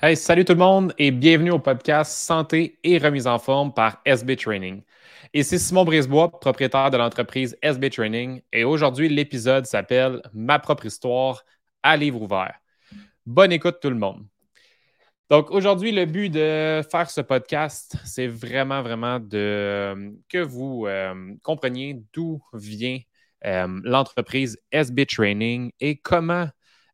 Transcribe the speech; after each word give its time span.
Hey, 0.00 0.16
salut 0.16 0.44
tout 0.44 0.52
le 0.52 0.58
monde 0.58 0.94
et 0.96 1.10
bienvenue 1.10 1.50
au 1.50 1.58
podcast 1.58 2.12
Santé 2.12 2.78
et 2.84 2.98
remise 2.98 3.26
en 3.26 3.38
forme 3.38 3.74
par 3.74 4.00
SB 4.04 4.36
Training. 4.36 4.82
Ici 5.34 5.58
Simon 5.58 5.84
Brisebois, 5.84 6.30
propriétaire 6.38 6.90
de 6.90 6.96
l'entreprise 6.96 7.58
SB 7.62 7.90
Training 7.90 8.40
et 8.52 8.62
aujourd'hui 8.62 9.08
l'épisode 9.08 9.66
s'appelle 9.66 10.22
Ma 10.32 10.58
propre 10.58 10.86
histoire 10.86 11.42
à 11.82 11.96
livre 11.96 12.22
ouvert. 12.22 12.54
Bonne 13.26 13.52
écoute 13.52 13.78
tout 13.82 13.90
le 13.90 13.96
monde. 13.96 14.24
Donc 15.30 15.50
aujourd'hui, 15.50 15.92
le 15.92 16.06
but 16.06 16.30
de 16.30 16.80
faire 16.90 17.10
ce 17.10 17.20
podcast, 17.20 17.96
c'est 18.06 18.26
vraiment, 18.26 18.80
vraiment 18.82 19.20
de 19.20 20.16
que 20.28 20.38
vous 20.38 20.86
euh, 20.86 21.34
compreniez 21.42 22.00
d'où 22.14 22.40
vient 22.54 22.98
euh, 23.44 23.80
l'entreprise 23.84 24.58
SB 24.72 25.04
Training 25.04 25.70
et 25.80 25.98
comment 25.98 26.48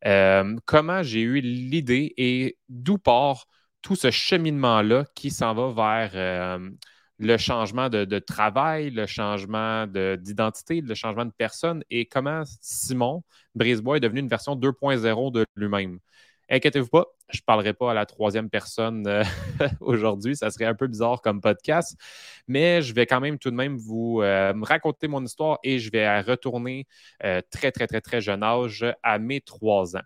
euh, 0.07 0.57
comment 0.67 1.03
j'ai 1.03 1.21
eu 1.21 1.41
l'idée 1.41 2.13
et 2.17 2.59
d'où 2.69 2.99
part 2.99 3.47
tout 3.83 3.97
ce 3.97 4.11
cheminement-là 4.11 5.05
qui 5.15 5.31
s'en 5.31 5.55
va 5.55 5.73
vers 5.73 6.11
euh, 6.15 6.71
le 7.19 7.37
changement 7.37 7.89
de, 7.89 8.19
travail, 8.19 8.91
le 8.91 9.07
changement 9.07 9.87
d'identité, 9.87 10.81
le 10.81 10.95
changement 10.95 11.25
de 11.25 11.33
personne 11.37 11.83
et 11.91 12.07
comment 12.07 12.43
Simon 12.61 13.23
Brisebois 13.55 13.99
est 13.99 14.01
devenu 14.01 14.21
une 14.21 14.29
version 14.29 14.57
2.0 14.57 15.33
de 15.33 15.47
lui-même? 15.57 15.99
Inquiétez-vous 16.51 16.89
pas, 16.89 17.07
je 17.31 17.39
ne 17.39 17.45
parlerai 17.45 17.73
pas 17.73 17.93
à 17.93 17.95
la 17.95 18.05
troisième 18.07 18.51
personne 18.51 19.07
euh, 19.07 19.25
aujourd'hui. 19.81 20.37
Ça 20.37 20.51
serait 20.51 20.67
un 20.67 20.75
peu 20.75 20.87
bizarre 20.87 21.23
comme 21.23 21.41
podcast, 21.41 21.97
mais 22.47 22.83
je 22.83 22.93
vais 22.95 23.07
quand 23.07 23.21
même 23.21 23.39
tout 23.39 23.51
de 23.51 23.57
même 23.57 23.77
vous 23.77 24.21
euh, 24.23 24.53
raconter 24.63 25.09
mon 25.09 25.25
histoire 25.25 25.59
et 25.63 25.79
je 25.79 25.91
vais 25.91 26.21
retourner 26.21 26.87
euh, 27.25 27.41
très, 27.51 27.73
très, 27.73 27.87
très, 27.87 28.01
très 28.01 28.21
jeune 28.21 28.43
âge 28.43 28.85
à 29.03 29.19
mes 29.19 29.41
trois 29.41 29.97
ans. 29.97 30.03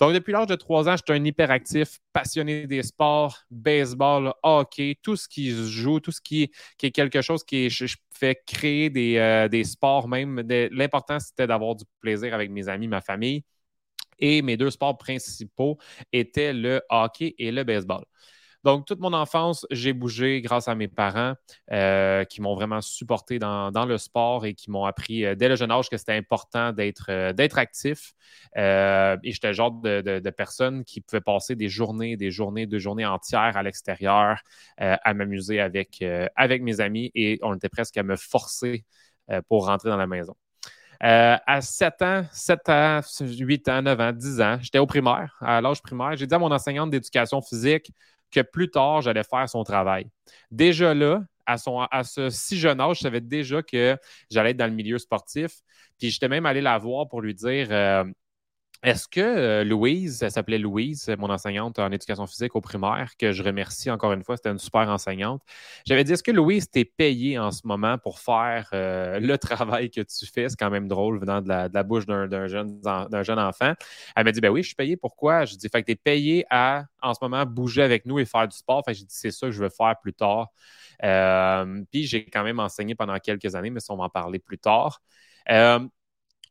Donc, 0.00 0.14
depuis 0.14 0.32
l'âge 0.32 0.46
de 0.46 0.54
trois 0.54 0.88
ans, 0.88 0.96
je 0.96 1.02
suis 1.04 1.20
un 1.20 1.24
hyperactif, 1.24 1.98
passionné 2.12 2.68
des 2.68 2.84
sports, 2.84 3.42
baseball, 3.50 4.32
hockey, 4.44 4.96
tout 5.02 5.16
ce 5.16 5.28
qui 5.28 5.50
se 5.50 5.64
joue, 5.64 5.98
tout 5.98 6.12
ce 6.12 6.20
qui, 6.20 6.52
est 6.82 6.90
quelque 6.92 7.20
chose 7.20 7.42
qui 7.42 7.68
je, 7.68 7.96
fais 8.14 8.40
créer 8.46 8.90
des 8.90 9.64
sports 9.64 10.06
même. 10.06 10.40
L'important, 10.70 11.18
c'était 11.18 11.48
d'avoir 11.48 11.74
du 11.74 11.84
plaisir 12.00 12.32
avec 12.32 12.48
mes 12.50 12.68
amis, 12.68 12.86
ma 12.86 13.00
famille. 13.00 13.42
Et 14.18 14.42
mes 14.42 14.56
deux 14.56 14.70
sports 14.70 14.98
principaux 14.98 15.78
étaient 16.12 16.52
le 16.52 16.82
hockey 16.90 17.34
et 17.38 17.52
le 17.52 17.64
baseball. 17.64 18.04
Donc, 18.64 18.86
toute 18.86 18.98
mon 18.98 19.12
enfance, 19.12 19.66
j'ai 19.70 19.92
bougé 19.92 20.40
grâce 20.42 20.66
à 20.68 20.74
mes 20.74 20.88
parents 20.88 21.34
euh, 21.70 22.24
qui 22.24 22.42
m'ont 22.42 22.54
vraiment 22.54 22.80
supporté 22.80 23.38
dans, 23.38 23.70
le 23.86 23.98
sport 23.98 24.46
et 24.46 24.54
qui 24.54 24.70
m'ont 24.70 24.84
appris 24.84 25.24
euh, 25.24 25.34
dès 25.36 25.48
le 25.48 25.54
jeune 25.56 25.70
âge 25.70 25.88
que 25.88 25.96
c'était 25.96 26.14
important 26.14 26.72
d'être 26.72 27.06
euh, 27.08 27.32
actif. 27.56 28.14
et 28.56 29.32
j'étais 29.32 29.48
le 29.48 29.52
genre 29.52 29.70
de, 29.70 30.30
personne 30.30 30.84
qui 30.84 31.00
pouvait 31.00 31.20
passer 31.20 31.54
des 31.54 31.68
journées, 31.68 32.16
des 32.16 32.30
journées, 32.30 32.66
deux 32.66 32.78
journées 32.78 33.06
entières 33.06 33.56
à 33.56 33.62
l'extérieur 33.62 34.42
à 34.78 35.14
m'amuser 35.14 35.60
avec, 35.60 36.04
avec 36.36 36.62
mes 36.62 36.80
amis 36.80 37.10
et 37.14 37.38
on 37.42 37.54
était 37.54 37.68
presque 37.68 37.96
à 37.96 38.02
me 38.02 38.16
forcer 38.16 38.84
pour 39.48 39.66
rentrer 39.66 39.88
dans 39.88 39.96
la 39.96 40.06
maison. 40.06 40.34
Euh, 41.04 41.36
à 41.46 41.60
7 41.60 42.02
ans, 42.02 42.24
7 42.32 42.68
ans, 42.68 43.00
8 43.20 43.68
ans, 43.68 43.82
9 43.82 44.00
ans, 44.00 44.12
10 44.12 44.40
ans, 44.40 44.58
j'étais 44.60 44.78
au 44.78 44.86
primaire, 44.86 45.36
à 45.40 45.60
l'âge 45.60 45.80
primaire. 45.80 46.16
J'ai 46.16 46.26
dit 46.26 46.34
à 46.34 46.38
mon 46.38 46.50
enseignante 46.50 46.90
d'éducation 46.90 47.40
physique 47.40 47.92
que 48.30 48.40
plus 48.40 48.70
tard, 48.70 49.02
j'allais 49.02 49.22
faire 49.22 49.48
son 49.48 49.62
travail. 49.62 50.06
Déjà 50.50 50.94
là, 50.94 51.22
à, 51.46 51.56
son, 51.56 51.80
à 51.80 52.02
ce 52.04 52.30
si 52.30 52.58
jeune 52.58 52.80
âge, 52.80 52.96
je 52.98 53.02
savais 53.02 53.20
déjà 53.20 53.62
que 53.62 53.96
j'allais 54.30 54.50
être 54.50 54.56
dans 54.56 54.66
le 54.66 54.72
milieu 54.72 54.98
sportif. 54.98 55.50
Puis 55.98 56.10
j'étais 56.10 56.28
même 56.28 56.46
allé 56.46 56.60
la 56.60 56.76
voir 56.78 57.08
pour 57.08 57.22
lui 57.22 57.34
dire 57.34 57.68
euh, 57.70 58.04
est-ce 58.84 59.08
que 59.08 59.20
euh, 59.20 59.64
Louise, 59.64 60.22
elle 60.22 60.30
s'appelait 60.30 60.58
Louise, 60.58 61.12
mon 61.18 61.30
enseignante 61.30 61.80
en 61.80 61.90
éducation 61.90 62.26
physique 62.28 62.54
au 62.54 62.60
primaire, 62.60 63.10
que 63.18 63.32
je 63.32 63.42
remercie 63.42 63.90
encore 63.90 64.12
une 64.12 64.22
fois, 64.22 64.36
c'était 64.36 64.50
une 64.50 64.58
super 64.58 64.88
enseignante. 64.88 65.42
J'avais 65.84 66.04
dit, 66.04 66.12
est-ce 66.12 66.22
que 66.22 66.30
Louise 66.30 66.70
t'es 66.70 66.84
payée 66.84 67.38
en 67.40 67.50
ce 67.50 67.66
moment 67.66 67.98
pour 67.98 68.20
faire 68.20 68.70
euh, 68.74 69.18
le 69.18 69.36
travail 69.38 69.90
que 69.90 70.00
tu 70.00 70.26
fais? 70.26 70.48
C'est 70.48 70.56
quand 70.56 70.70
même 70.70 70.86
drôle 70.86 71.18
venant 71.18 71.42
de 71.42 71.48
la, 71.48 71.82
bouche 71.82 72.06
d'un 72.06 72.46
jeune, 72.46 72.80
enfant. 73.38 73.72
Elle 74.14 74.24
m'a 74.24 74.32
dit, 74.32 74.40
ben 74.40 74.50
oui, 74.50 74.62
je 74.62 74.68
suis 74.68 74.76
payée. 74.76 74.96
Pourquoi? 74.96 75.44
Je 75.44 75.56
dis, 75.56 75.68
fait 75.68 75.82
que 75.82 75.86
tu 75.86 75.92
es 75.92 75.96
payée 75.96 76.44
à, 76.48 76.84
en 77.02 77.14
ce 77.14 77.18
moment, 77.22 77.44
bouger 77.46 77.82
avec 77.82 78.06
nous 78.06 78.20
et 78.20 78.24
faire 78.24 78.46
du 78.46 78.56
sport. 78.56 78.82
Fait 78.84 78.92
que 78.92 78.98
j'ai 78.98 79.04
dit, 79.04 79.14
c'est 79.14 79.32
ça 79.32 79.46
que 79.48 79.52
je 79.52 79.60
veux 79.60 79.70
faire 79.70 79.96
plus 80.00 80.14
tard. 80.14 80.48
Euh, 81.02 81.82
puis 81.90 82.04
j'ai 82.04 82.24
quand 82.26 82.44
même 82.44 82.60
enseigné 82.60 82.94
pendant 82.94 83.18
quelques 83.18 83.56
années, 83.56 83.70
mais 83.70 83.80
ça, 83.80 83.92
on 83.92 83.96
va 83.96 84.04
en 84.04 84.08
parler 84.08 84.38
plus 84.38 84.58
tard. 84.58 85.00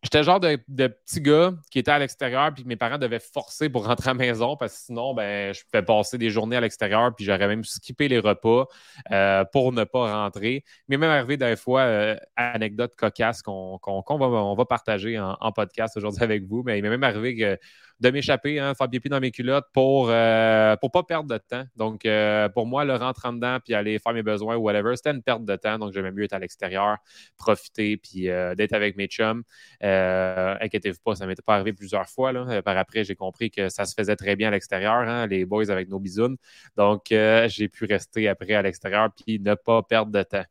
J'étais 0.03 0.23
genre 0.23 0.39
de, 0.39 0.57
petit 0.87 1.21
gars 1.21 1.53
qui 1.71 1.79
était 1.79 1.91
à 1.91 1.99
l'extérieur 1.99 2.53
puis 2.53 2.63
mes 2.65 2.75
parents 2.75 2.97
devaient 2.97 3.19
forcer 3.19 3.67
pour 3.69 3.85
rentrer 3.87 4.11
à 4.11 4.13
la 4.13 4.19
maison 4.19 4.55
parce 4.55 4.73
que 4.73 4.79
sinon, 4.85 5.13
ben, 5.13 5.53
je 5.53 5.63
pouvais 5.63 5.83
passer 5.83 6.17
des 6.17 6.29
journées 6.29 6.55
à 6.55 6.61
l'extérieur 6.61 7.13
puis 7.15 7.25
j'aurais 7.25 7.47
même 7.47 7.63
skippé 7.63 8.07
les 8.07 8.19
repas 8.19 8.65
euh, 9.11 9.43
pour 9.51 9.71
ne 9.73 9.83
pas 9.83 10.23
rentrer. 10.23 10.63
Mais 10.87 10.97
même 10.97 11.09
arrivé 11.09 11.37
des 11.37 11.55
fois, 11.55 11.81
euh, 11.81 12.15
anecdote 12.35 12.95
cocasse 12.95 13.41
qu'on 13.41 13.79
va, 13.83 14.25
on 14.25 14.55
va 14.55 14.65
partager 14.65 15.19
en, 15.19 15.35
en 15.39 15.51
podcast 15.51 15.97
aujourd'hui 15.97 16.23
avec 16.23 16.43
vous, 16.45 16.63
mais 16.63 16.77
il 16.77 16.83
m'est 16.83 16.89
même 16.89 17.03
arrivé 17.03 17.35
que 17.35 17.57
de 17.99 18.09
m'échapper, 18.11 18.59
hein, 18.59 18.73
faire 18.75 18.89
pipi 18.89 19.09
dans 19.09 19.19
mes 19.19 19.31
culottes 19.31 19.65
pour 19.73 20.07
ne 20.07 20.13
euh, 20.13 20.75
pas 20.75 21.03
perdre 21.03 21.29
de 21.29 21.37
temps. 21.37 21.63
Donc, 21.75 22.05
euh, 22.05 22.47
pour 22.49 22.67
moi, 22.67 22.85
le 22.85 22.95
rentrer 22.95 23.29
dedans 23.31 23.57
puis 23.63 23.73
aller 23.73 23.97
faire 23.99 24.13
mes 24.13 24.23
besoins 24.23 24.55
ou 24.55 24.61
whatever, 24.61 24.95
c'était 24.95 25.11
une 25.11 25.23
perte 25.23 25.45
de 25.45 25.55
temps. 25.55 25.79
Donc, 25.79 25.93
j'aimais 25.93 26.11
mieux 26.11 26.23
être 26.23 26.33
à 26.33 26.39
l'extérieur, 26.39 26.97
profiter 27.37 27.97
puis 27.97 28.29
euh, 28.29 28.55
d'être 28.55 28.73
avec 28.73 28.97
mes 28.97 29.07
chums. 29.07 29.43
inquiétez-vous 29.81 30.99
pas, 31.03 31.15
ça 31.15 31.25
m'était 31.25 31.41
pas 31.41 31.55
arrivé 31.55 31.73
plusieurs 31.73 32.07
fois. 32.07 32.33
Par 32.61 32.77
après, 32.77 33.03
j'ai 33.03 33.15
compris 33.15 33.49
que 33.49 33.69
ça 33.69 33.85
se 33.85 33.95
faisait 33.95 34.15
très 34.15 34.35
bien 34.35 34.49
à 34.49 34.51
l'extérieur, 34.51 34.93
hein, 34.93 35.27
les 35.27 35.45
boys 35.45 35.69
avec 35.69 35.89
nos 35.89 35.99
bisounes. 35.99 36.37
Donc, 36.75 37.05
j'ai 37.09 37.67
pu 37.69 37.85
rester 37.85 38.27
après 38.27 38.53
à 38.53 38.61
l'extérieur 38.61 39.09
puis 39.13 39.39
ne 39.39 39.55
pas 39.55 39.81
perdre 39.83 40.11
de 40.11 40.23
temps. 40.23 40.45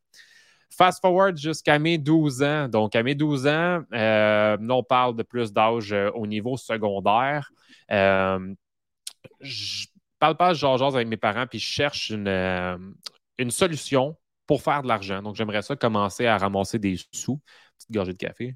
Fast 0.70 1.00
forward 1.00 1.36
jusqu'à 1.38 1.78
mes 1.78 1.96
12 1.96 2.42
ans. 2.42 2.68
Donc, 2.68 2.96
à 2.96 3.02
mes 3.02 3.14
12 3.14 3.46
ans, 3.46 3.82
euh, 3.92 4.56
on 4.68 4.82
parle 4.82 5.16
de 5.16 5.22
plus 5.22 5.52
d'âge 5.52 5.92
euh, 5.92 6.10
au 6.12 6.26
niveau 6.26 6.56
secondaire. 6.56 7.50
Euh, 7.90 8.54
je 9.40 9.86
parle 10.18 10.36
pas 10.36 10.50
de 10.50 10.58
genre 10.58 10.82
avec 10.82 11.08
mes 11.08 11.16
parents, 11.16 11.46
puis 11.46 11.58
je 11.58 11.66
cherche 11.66 12.10
une, 12.10 12.28
euh, 12.28 12.76
une 13.38 13.50
solution 13.50 14.16
pour 14.46 14.62
faire 14.62 14.82
de 14.82 14.88
l'argent. 14.88 15.22
Donc, 15.22 15.36
j'aimerais 15.36 15.62
ça 15.62 15.76
commencer 15.76 16.26
à 16.26 16.36
ramasser 16.36 16.78
des 16.78 16.96
sous. 17.12 17.40
Petite 17.78 17.92
gorgée 17.92 18.12
de 18.12 18.18
café. 18.18 18.54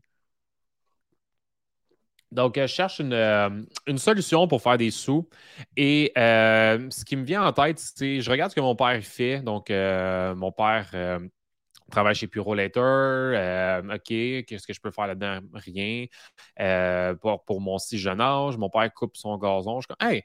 Donc, 2.32 2.56
je 2.56 2.66
cherche 2.66 3.00
une, 3.00 3.66
une, 3.86 3.98
solution 3.98 4.46
pour 4.46 4.62
faire 4.62 4.78
des 4.78 4.92
sous. 4.92 5.28
Et 5.76 6.12
ce 6.14 7.04
qui 7.04 7.16
me 7.16 7.24
vient 7.24 7.44
en 7.44 7.52
tête, 7.52 7.78
c'est 7.78 8.20
je 8.20 8.30
regarde 8.30 8.50
ce 8.50 8.56
que 8.56 8.60
mon 8.60 8.76
père 8.76 9.02
fait. 9.02 9.40
Donc, 9.40 9.68
mon 9.70 10.52
père 10.52 10.90
travaille 11.90 12.14
chez 12.14 12.26
Puro 12.26 12.54
Later. 12.54 12.80
Euh, 12.80 13.82
OK, 13.94 14.04
qu'est-ce 14.46 14.66
que 14.66 14.72
je 14.72 14.80
peux 14.80 14.90
faire 14.90 15.06
là-dedans? 15.06 15.40
Rien. 15.54 16.06
Euh, 16.60 17.14
pour, 17.14 17.60
mon 17.60 17.78
si 17.78 17.98
jeune 17.98 18.20
âge, 18.20 18.56
mon 18.56 18.70
père 18.70 18.92
coupe 18.94 19.16
son 19.16 19.36
gazon. 19.36 19.80
Je 19.80 19.86
suis 19.86 19.96
comme, 19.96 20.08
hey, 20.08 20.22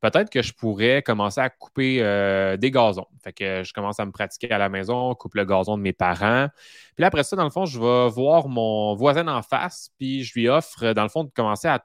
peut-être 0.00 0.30
que 0.30 0.42
je 0.42 0.52
pourrais 0.52 1.02
commencer 1.02 1.40
à 1.40 1.50
couper 1.50 1.98
euh, 2.00 2.56
des 2.56 2.70
gazons. 2.70 3.06
Fait 3.22 3.32
que 3.32 3.62
je 3.62 3.72
commence 3.72 4.00
à 4.00 4.06
me 4.06 4.12
pratiquer 4.12 4.50
à 4.50 4.58
la 4.58 4.68
maison, 4.68 5.14
coupe 5.14 5.34
le 5.34 5.44
gazon 5.44 5.76
de 5.76 5.82
mes 5.82 5.92
parents. 5.92 6.48
Puis 6.96 7.04
après 7.04 7.22
ça, 7.22 7.36
dans 7.36 7.44
le 7.44 7.50
fond, 7.50 7.66
je 7.66 7.78
vais 7.78 8.08
voir 8.08 8.48
mon 8.48 8.94
voisin 8.94 9.28
en 9.28 9.42
face, 9.42 9.90
puis 9.98 10.24
je 10.24 10.34
lui 10.34 10.48
offre, 10.48 10.92
dans 10.92 11.02
le 11.02 11.08
fond, 11.08 11.24
de 11.24 11.30
commencer 11.30 11.68
à 11.68 11.82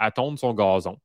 à 0.00 0.10
tondre 0.12 0.38
son 0.38 0.54
gazon. 0.54 0.96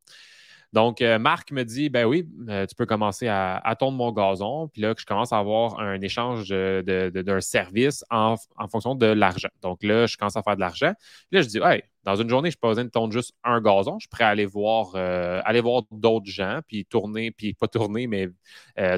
Donc, 0.74 1.02
euh, 1.02 1.20
Marc 1.20 1.52
me 1.52 1.64
dit 1.64 1.90
ben 1.90 2.06
oui, 2.06 2.28
euh, 2.50 2.66
tu 2.66 2.74
peux 2.76 2.88
commencer 2.88 3.28
à, 3.28 3.58
à, 3.58 3.76
tondre 3.76 3.96
mon 3.96 4.12
gazon. 4.12 4.68
Puis 4.70 4.82
là, 4.82 4.96
je 4.98 5.06
commence 5.06 5.32
à 5.32 5.38
avoir 5.38 5.80
un 5.80 6.02
échange 6.02 6.50
d'un 6.50 7.42
service 7.42 8.04
en, 8.10 8.36
fonction 8.72 8.96
de 8.96 9.06
l'argent. 9.06 9.50
Donc 9.62 9.84
là, 9.84 10.08
je 10.08 10.18
commence 10.18 10.36
à 10.36 10.42
faire 10.42 10.56
de 10.56 10.62
l'argent. 10.62 10.94
Puis 11.30 11.38
là, 11.38 11.42
je 11.44 11.48
dis 11.48 11.60
hey, 11.64 11.84
dans 12.04 12.16
une 12.16 12.28
journée, 12.28 12.50
je 12.50 12.58
n'ai 12.58 12.60
pas 12.60 12.70
besoin 12.70 12.86
de 12.86 12.90
tondre 12.90 13.14
juste 13.14 13.34
un 13.44 13.62
gazon. 13.62 14.00
Je 14.00 14.06
suis 14.06 14.10
prêt 14.10 14.24
à 14.24 14.30
aller 14.30 14.48
voir, 14.48 14.94
euh, 14.96 15.42
voir 15.62 15.84
d'autres 15.92 16.30
gens, 16.30 16.60
puis 16.68 16.86
tourner, 16.86 17.30
puis 17.30 17.54
pas 17.54 17.68
tourner, 17.68 18.08
mais 18.08 18.30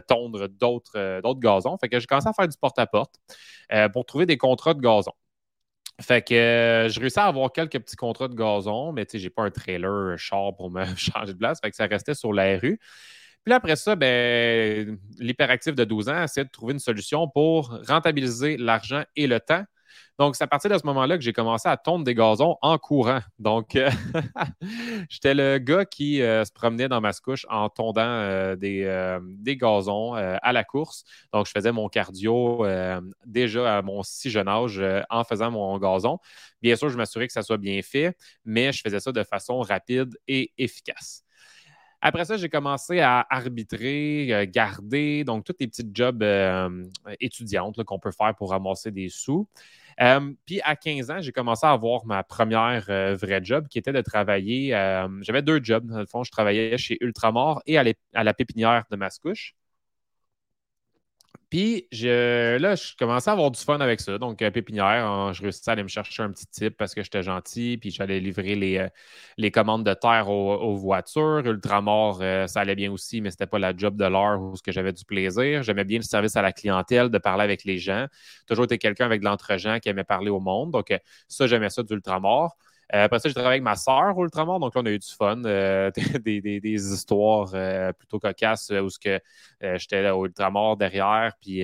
tondre 0.07 0.47
d'autres 0.47 1.39
gazons. 1.39 1.77
Fait 1.77 1.89
que 1.89 1.99
j'ai 1.99 2.07
commencé 2.07 2.29
à 2.29 2.33
faire 2.33 2.47
du 2.47 2.57
porte-à-porte 2.57 3.15
pour 3.91 4.05
trouver 4.05 4.25
des 4.25 4.37
contrats 4.37 4.73
de 4.73 4.81
gazon. 4.81 5.11
Fait 6.01 6.21
que 6.21 6.33
euh, 6.33 6.89
je 6.89 6.99
réussis 6.99 7.19
à 7.19 7.25
avoir 7.25 7.51
quelques 7.53 7.79
petits 7.79 7.95
contrats 7.95 8.27
de 8.27 8.35
gazon, 8.35 8.91
mais 8.91 9.05
tu 9.05 9.11
sais, 9.11 9.19
j'ai 9.19 9.29
pas 9.29 9.43
un 9.43 9.51
trailer, 9.51 9.89
un 9.89 10.17
char 10.17 10.55
pour 10.55 10.69
me 10.69 10.83
changer 10.97 11.33
de 11.33 11.37
place. 11.37 11.59
Fait 11.61 11.69
que 11.69 11.75
ça 11.75 11.85
restait 11.85 12.13
sur 12.13 12.33
la 12.33 12.57
rue. 12.57 12.79
Puis 13.45 13.53
après 13.53 13.75
ça, 13.75 13.95
ben, 13.95 14.97
l'hyperactif 15.19 15.75
de 15.75 15.83
12 15.83 16.09
ans 16.09 16.23
essaie 16.23 16.43
de 16.43 16.49
trouver 16.49 16.73
une 16.73 16.79
solution 16.79 17.27
pour 17.29 17.79
rentabiliser 17.87 18.57
l'argent 18.57 19.03
et 19.15 19.27
le 19.27 19.39
temps. 19.39 19.63
Donc, 20.17 20.35
c'est 20.35 20.43
à 20.43 20.47
partir 20.47 20.69
de 20.69 20.77
ce 20.77 20.85
moment-là 20.85 21.17
que 21.17 21.23
j'ai 21.23 21.33
commencé 21.33 21.67
à 21.67 21.75
tondre 21.77 22.05
des 22.05 22.15
gazons 22.15 22.57
en 22.61 22.77
courant. 22.77 23.19
Donc, 23.37 23.75
euh, 23.75 23.89
j'étais 25.09 25.33
le 25.33 25.57
gars 25.57 25.85
qui 25.85 26.17
se 26.17 26.51
promenait 26.53 26.87
dans 26.87 27.01
ma 27.01 27.11
couche 27.13 27.45
en 27.49 27.69
tondant 27.69 28.55
des, 28.55 29.19
des, 29.39 29.57
gazons 29.57 30.13
à 30.13 30.53
la 30.53 30.63
course. 30.63 31.03
Donc, 31.33 31.47
je 31.47 31.51
faisais 31.51 31.71
mon 31.71 31.89
cardio 31.89 32.65
déjà 33.25 33.77
à 33.77 33.81
mon 33.81 34.03
si 34.03 34.29
jeune 34.29 34.47
âge 34.47 34.81
en 35.09 35.23
faisant 35.23 35.51
mon 35.51 35.77
gazon. 35.77 36.19
Bien 36.61 36.75
sûr, 36.75 36.89
je 36.89 36.97
m'assurais 36.97 37.27
que 37.27 37.33
ça 37.33 37.43
soit 37.43 37.57
bien 37.57 37.81
fait, 37.81 38.17
mais 38.43 38.71
je 38.71 38.81
faisais 38.81 38.99
ça 38.99 39.11
de 39.11 39.23
façon 39.23 39.59
rapide 39.59 40.17
et 40.27 40.51
efficace. 40.57 41.25
Après 42.01 42.23
ça, 42.23 42.37
j'ai 42.37 42.49
commencé 42.49 42.99
à 42.99 43.25
arbitrer, 43.29 44.27
euh, 44.31 44.45
garder, 44.47 45.23
donc 45.23 45.43
tous 45.43 45.55
les 45.59 45.67
petits 45.67 45.89
jobs 45.91 46.21
euh, 46.21 46.83
étudiantes 47.19 47.83
qu'on 47.83 47.97
peut 47.97 48.11
faire 48.11 48.35
pour 48.35 48.51
ramasser 48.51 48.91
des 48.91 49.09
sous. 49.09 49.47
Euh, 50.01 50.33
puis 50.45 50.61
à 50.61 50.75
15 50.75 51.11
ans, 51.11 51.21
j'ai 51.21 51.31
commencé 51.31 51.65
à 51.65 51.71
avoir 51.71 52.05
ma 52.05 52.23
première 52.23 52.85
vraie 53.15 53.39
job 53.43 53.67
qui 53.69 53.77
était 53.79 53.93
de 53.93 54.01
travailler. 54.01 54.69
J'avais 55.21 55.41
deux 55.41 55.61
jobs. 55.63 55.85
Dans 55.85 55.99
le 55.99 56.05
fond, 56.05 56.23
je 56.23 56.31
travaillais 56.31 56.77
chez 56.77 56.97
Ultramar 57.01 57.61
et 57.65 57.77
à, 57.77 57.83
la 58.23 58.33
pépinière 58.33 58.83
de 58.91 58.95
Mascouche. 58.95 59.55
Puis 61.55 61.87
je, 61.89 62.57
là, 62.57 62.75
je 62.75 62.97
commençais 62.99 63.29
à 63.29 63.33
avoir 63.33 63.49
du 63.49 63.61
fun 63.61 63.79
avec 63.79 64.01
ça. 64.01 64.17
Donc, 64.17 64.41
euh, 64.41 64.51
pépinière, 64.51 64.85
hein, 64.85 65.31
je 65.31 65.41
réussissais 65.41 65.69
à 65.69 65.71
aller 65.71 65.83
me 65.83 65.87
chercher 65.87 66.21
un 66.21 66.29
petit 66.29 66.47
type 66.47 66.75
parce 66.75 66.93
que 66.93 67.01
j'étais 67.01 67.23
gentil. 67.23 67.77
Puis 67.77 67.91
j'allais 67.91 68.19
livrer 68.19 68.55
les, 68.55 68.77
euh, 68.77 68.89
les, 69.37 69.51
commandes 69.51 69.85
de 69.85 69.93
terre 69.93 70.27
aux, 70.27 70.75
voitures. 70.75 71.43
Ultramar, 71.45 72.17
euh, 72.19 72.45
ça 72.47 72.59
allait 72.59 72.75
bien 72.75 72.91
aussi, 72.91 73.21
mais 73.21 73.31
c'était 73.31 73.47
pas 73.47 73.57
la 73.57 73.73
job 73.73 73.95
de 73.95 74.03
l'heure 74.03 74.41
où 74.41 74.55
j'avais 74.67 74.91
du 74.91 75.05
plaisir. 75.05 75.63
J'aimais 75.63 75.85
bien 75.85 75.99
le 75.99 76.03
service 76.03 76.35
à 76.35 76.41
la 76.41 76.51
clientèle, 76.51 77.09
de 77.09 77.17
parler 77.19 77.45
avec 77.45 77.63
les 77.63 77.77
gens. 77.77 78.07
Toujours 78.47 78.65
été 78.65 78.77
quelqu'un 78.77 79.05
avec 79.05 79.21
de 79.21 79.25
l'entre-gens 79.25 79.79
qui 79.79 79.87
aimait 79.87 80.03
parler 80.03 80.31
au 80.31 80.41
monde. 80.41 80.71
Donc, 80.71 80.93
ça, 81.29 81.47
j'aimais 81.47 81.69
ça 81.69 81.83
d'Ultramar. 81.83 82.51
Euh, 82.93 83.05
après 83.05 83.19
ça, 83.19 83.29
j'ai 83.29 83.33
travaillé 83.33 83.55
avec 83.55 83.63
ma 83.63 83.75
sœur 83.75 84.19
Ultramar, 84.19 84.59
donc 84.59 84.75
là, 84.75 84.81
on 84.81 84.85
a 84.85 84.91
eu 84.91 84.99
du 84.99 85.07
fun, 85.07 85.43
euh, 85.45 85.89
des, 86.23 86.93
histoires 86.93 87.51
euh, 87.53 87.91
plutôt 87.93 88.19
cocasses 88.19 88.71
où 88.71 88.89
j'étais 88.89 90.09
au 90.09 90.25
Ultramar 90.25 90.77
derrière, 90.77 91.31
puis 91.41 91.63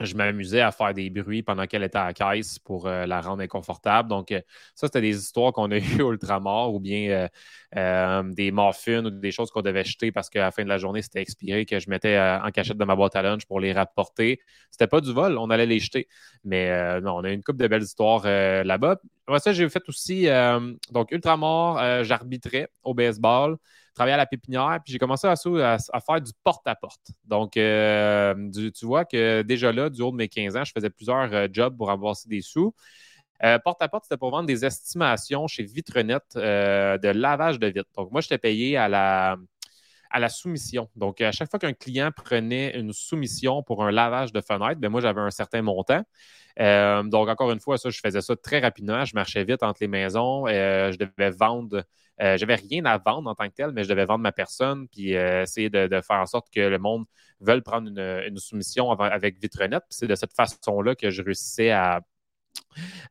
je 0.00 0.14
m'amusais 0.14 0.60
à 0.60 0.70
faire 0.72 0.94
des 0.94 1.10
bruits 1.10 1.42
pendant 1.42 1.66
qu'elle 1.66 1.82
était 1.82 1.98
à 1.98 2.06
la 2.06 2.14
caisse 2.14 2.58
pour 2.58 2.88
la 2.88 3.20
rendre 3.20 3.42
inconfortable. 3.42 4.08
Donc, 4.08 4.28
ça, 4.74 4.86
c'était 4.86 5.00
des 5.00 5.16
histoires 5.16 5.52
qu'on 5.52 5.70
a 5.70 5.78
eues 5.78 6.02
Ultramar 6.02 6.72
ou 6.72 6.80
bien 6.80 7.28
des 7.74 8.50
morphines 8.52 9.06
ou 9.06 9.10
des 9.10 9.30
choses 9.30 9.50
qu'on 9.50 9.62
devait 9.62 9.84
jeter 9.84 10.12
parce 10.12 10.30
qu'à 10.30 10.40
la 10.40 10.50
fin 10.50 10.64
de 10.64 10.68
la 10.68 10.78
journée, 10.78 11.02
c'était 11.02 11.20
expiré, 11.20 11.66
que 11.66 11.78
je 11.78 11.90
mettais 11.90 12.18
en 12.18 12.50
cachette 12.50 12.78
de 12.78 12.84
ma 12.84 12.96
boîte 12.96 13.16
à 13.16 13.22
lunch 13.22 13.46
pour 13.46 13.60
les 13.60 13.72
rapporter. 13.72 14.40
C'était 14.70 14.86
pas 14.86 15.00
du 15.00 15.12
vol, 15.12 15.36
on 15.38 15.50
allait 15.50 15.66
les 15.66 15.80
jeter. 15.80 16.08
Mais 16.44 17.00
non, 17.00 17.16
on 17.16 17.24
a 17.24 17.30
une 17.30 17.42
couple 17.42 17.58
de 17.58 17.68
belles 17.68 17.82
histoires 17.82 18.24
là-bas. 18.24 18.98
Après 19.28 19.40
ça, 19.40 19.52
j'ai 19.52 19.68
fait 19.68 19.86
aussi, 19.88 20.26
euh, 20.26 20.72
donc 20.90 21.12
Ultramar, 21.12 21.76
euh, 21.76 22.02
j'arbitrais 22.02 22.70
au 22.82 22.94
baseball, 22.94 23.58
travaillais 23.98 24.14
à 24.14 24.18
la 24.18 24.26
pépinière, 24.26 24.78
puis 24.84 24.92
j'ai 24.92 24.98
commencé 24.98 25.26
à, 25.26 25.34
faire 25.36 26.20
du 26.20 26.32
porte-à-porte. 26.44 27.10
Donc, 27.24 27.56
euh, 27.56 28.34
tu 28.52 28.86
vois 28.86 29.04
que 29.04 29.42
déjà 29.42 29.72
là, 29.72 29.90
du 29.90 30.00
haut 30.02 30.10
de 30.10 30.16
mes 30.16 30.28
15 30.28 30.56
ans, 30.56 30.64
je 30.64 30.72
faisais 30.72 30.90
plusieurs 30.90 31.52
jobs 31.52 31.76
pour 31.76 31.90
avoir 31.90 32.14
des 32.26 32.40
sous. 32.40 32.74
porte-à-porte, 33.64 34.04
c'était 34.04 34.16
pour 34.16 34.30
vendre 34.30 34.46
des 34.46 34.64
estimations 34.64 35.46
chez 35.46 35.64
Vitrenet 35.64 36.18
de 36.34 37.08
lavage 37.08 37.58
de 37.58 37.66
vitres. 37.66 37.90
Donc, 37.96 38.10
moi, 38.12 38.20
j'étais 38.20 38.38
payé 38.38 38.76
à 38.76 38.88
la, 38.88 39.36
à 40.10 40.18
la 40.18 40.28
soumission. 40.28 40.88
Donc, 40.96 41.20
à 41.20 41.32
chaque 41.32 41.50
fois 41.50 41.58
qu'un 41.58 41.72
client 41.72 42.10
prenait 42.14 42.78
une 42.78 42.92
soumission 42.92 43.62
pour 43.62 43.84
un 43.84 43.90
lavage 43.90 44.32
de 44.32 44.40
fenêtre, 44.40 44.80
ben 44.80 44.88
moi, 44.88 45.00
j'avais 45.00 45.20
un 45.20 45.30
certain 45.30 45.62
montant. 45.62 46.02
Euh, 46.60 47.02
donc, 47.04 47.28
encore 47.28 47.50
une 47.52 47.60
fois, 47.60 47.78
ça, 47.78 47.90
je 47.90 48.00
faisais 48.00 48.20
ça 48.20 48.36
très 48.36 48.58
rapidement. 48.58 49.04
Je 49.04 49.14
marchais 49.14 49.44
vite 49.44 49.62
entre 49.62 49.78
les 49.80 49.88
maisons. 49.88 50.46
Euh, 50.46 50.92
je 50.92 50.98
devais 50.98 51.30
vendre. 51.30 51.84
Euh, 52.20 52.36
je 52.36 52.44
n'avais 52.44 52.56
rien 52.56 52.84
à 52.84 52.98
vendre 52.98 53.30
en 53.30 53.34
tant 53.34 53.48
que 53.48 53.54
tel, 53.54 53.70
mais 53.72 53.84
je 53.84 53.88
devais 53.88 54.04
vendre 54.04 54.20
ma 54.20 54.32
personne 54.32 54.88
puis 54.88 55.12
essayer 55.12 55.70
de, 55.70 56.00
faire 56.00 56.16
en 56.16 56.26
sorte 56.26 56.48
que 56.52 56.60
le 56.60 56.78
monde 56.78 57.04
veuille 57.40 57.60
prendre 57.60 57.88
une, 57.88 58.38
soumission 58.38 58.90
avec 58.90 59.40
Vitrenet. 59.40 59.80
C'est 59.88 60.08
de 60.08 60.14
cette 60.16 60.34
façon-là 60.34 60.96
que 60.96 61.10
je 61.10 61.22
réussissais 61.22 61.70
à, 61.70 62.00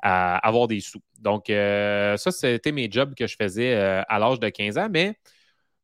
avoir 0.02 0.68
des 0.68 0.82
sous. 0.82 1.02
Donc, 1.20 1.46
ça, 1.48 2.32
c'était 2.32 2.74
mes 2.74 2.92
jobs 2.92 3.16
que 3.16 3.28
je 3.28 3.38
faisais 3.40 3.76
à 3.76 4.20
l'âge 4.20 4.42
de 4.42 4.50
15 4.50 4.78
ans. 4.78 4.90
Mais 4.92 5.16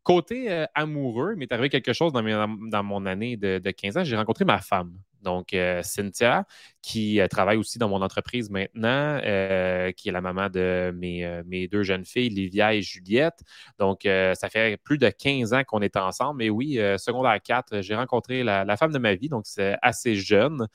côté 0.03 0.65
amoureux, 0.75 1.33
il 1.33 1.39
m'est 1.39 1.51
arrivé 1.51 1.69
quelque 1.69 1.93
chose 1.93 2.13
dans, 2.13 2.83
mon 2.83 3.05
année 3.05 3.37
de 3.37 3.71
15 3.71 3.97
ans. 3.97 4.03
J'ai 4.03 4.15
rencontré 4.15 4.45
ma 4.45 4.59
femme. 4.59 4.93
Donc, 5.23 5.53
euh, 5.53 5.81
Cynthia, 5.83 6.45
qui 6.81 7.19
euh, 7.19 7.27
travaille 7.27 7.57
aussi 7.57 7.79
dans 7.79 7.89
mon 7.89 8.01
entreprise 8.01 8.49
maintenant, 8.49 9.19
euh, 9.23 9.91
qui 9.93 10.09
est 10.09 10.11
la 10.11 10.21
maman 10.21 10.49
de 10.49 10.93
mes, 10.95 11.67
deux 11.67 11.83
jeunes 11.83 12.05
filles, 12.05 12.29
Livia 12.29 12.73
et 12.75 12.81
Juliette. 12.81 13.39
Donc, 13.79 14.01
ça 14.03 14.49
fait 14.49 14.77
plus 14.83 14.97
de 14.97 15.09
15 15.09 15.53
ans 15.53 15.63
qu'on 15.63 15.81
est 15.81 15.95
ensemble. 15.95 16.39
Mais 16.39 16.49
oui, 16.49 16.79
secondaire 16.97 17.41
4, 17.41 17.81
j'ai 17.81 17.95
rencontré 17.95 18.43
la, 18.43 18.77
femme 18.77 18.91
de 18.91 18.99
ma 18.99 19.15
vie, 19.15 19.29
donc 19.29 19.43
c'est 19.45 19.75
assez 19.81 20.15
jeune. 20.15 20.67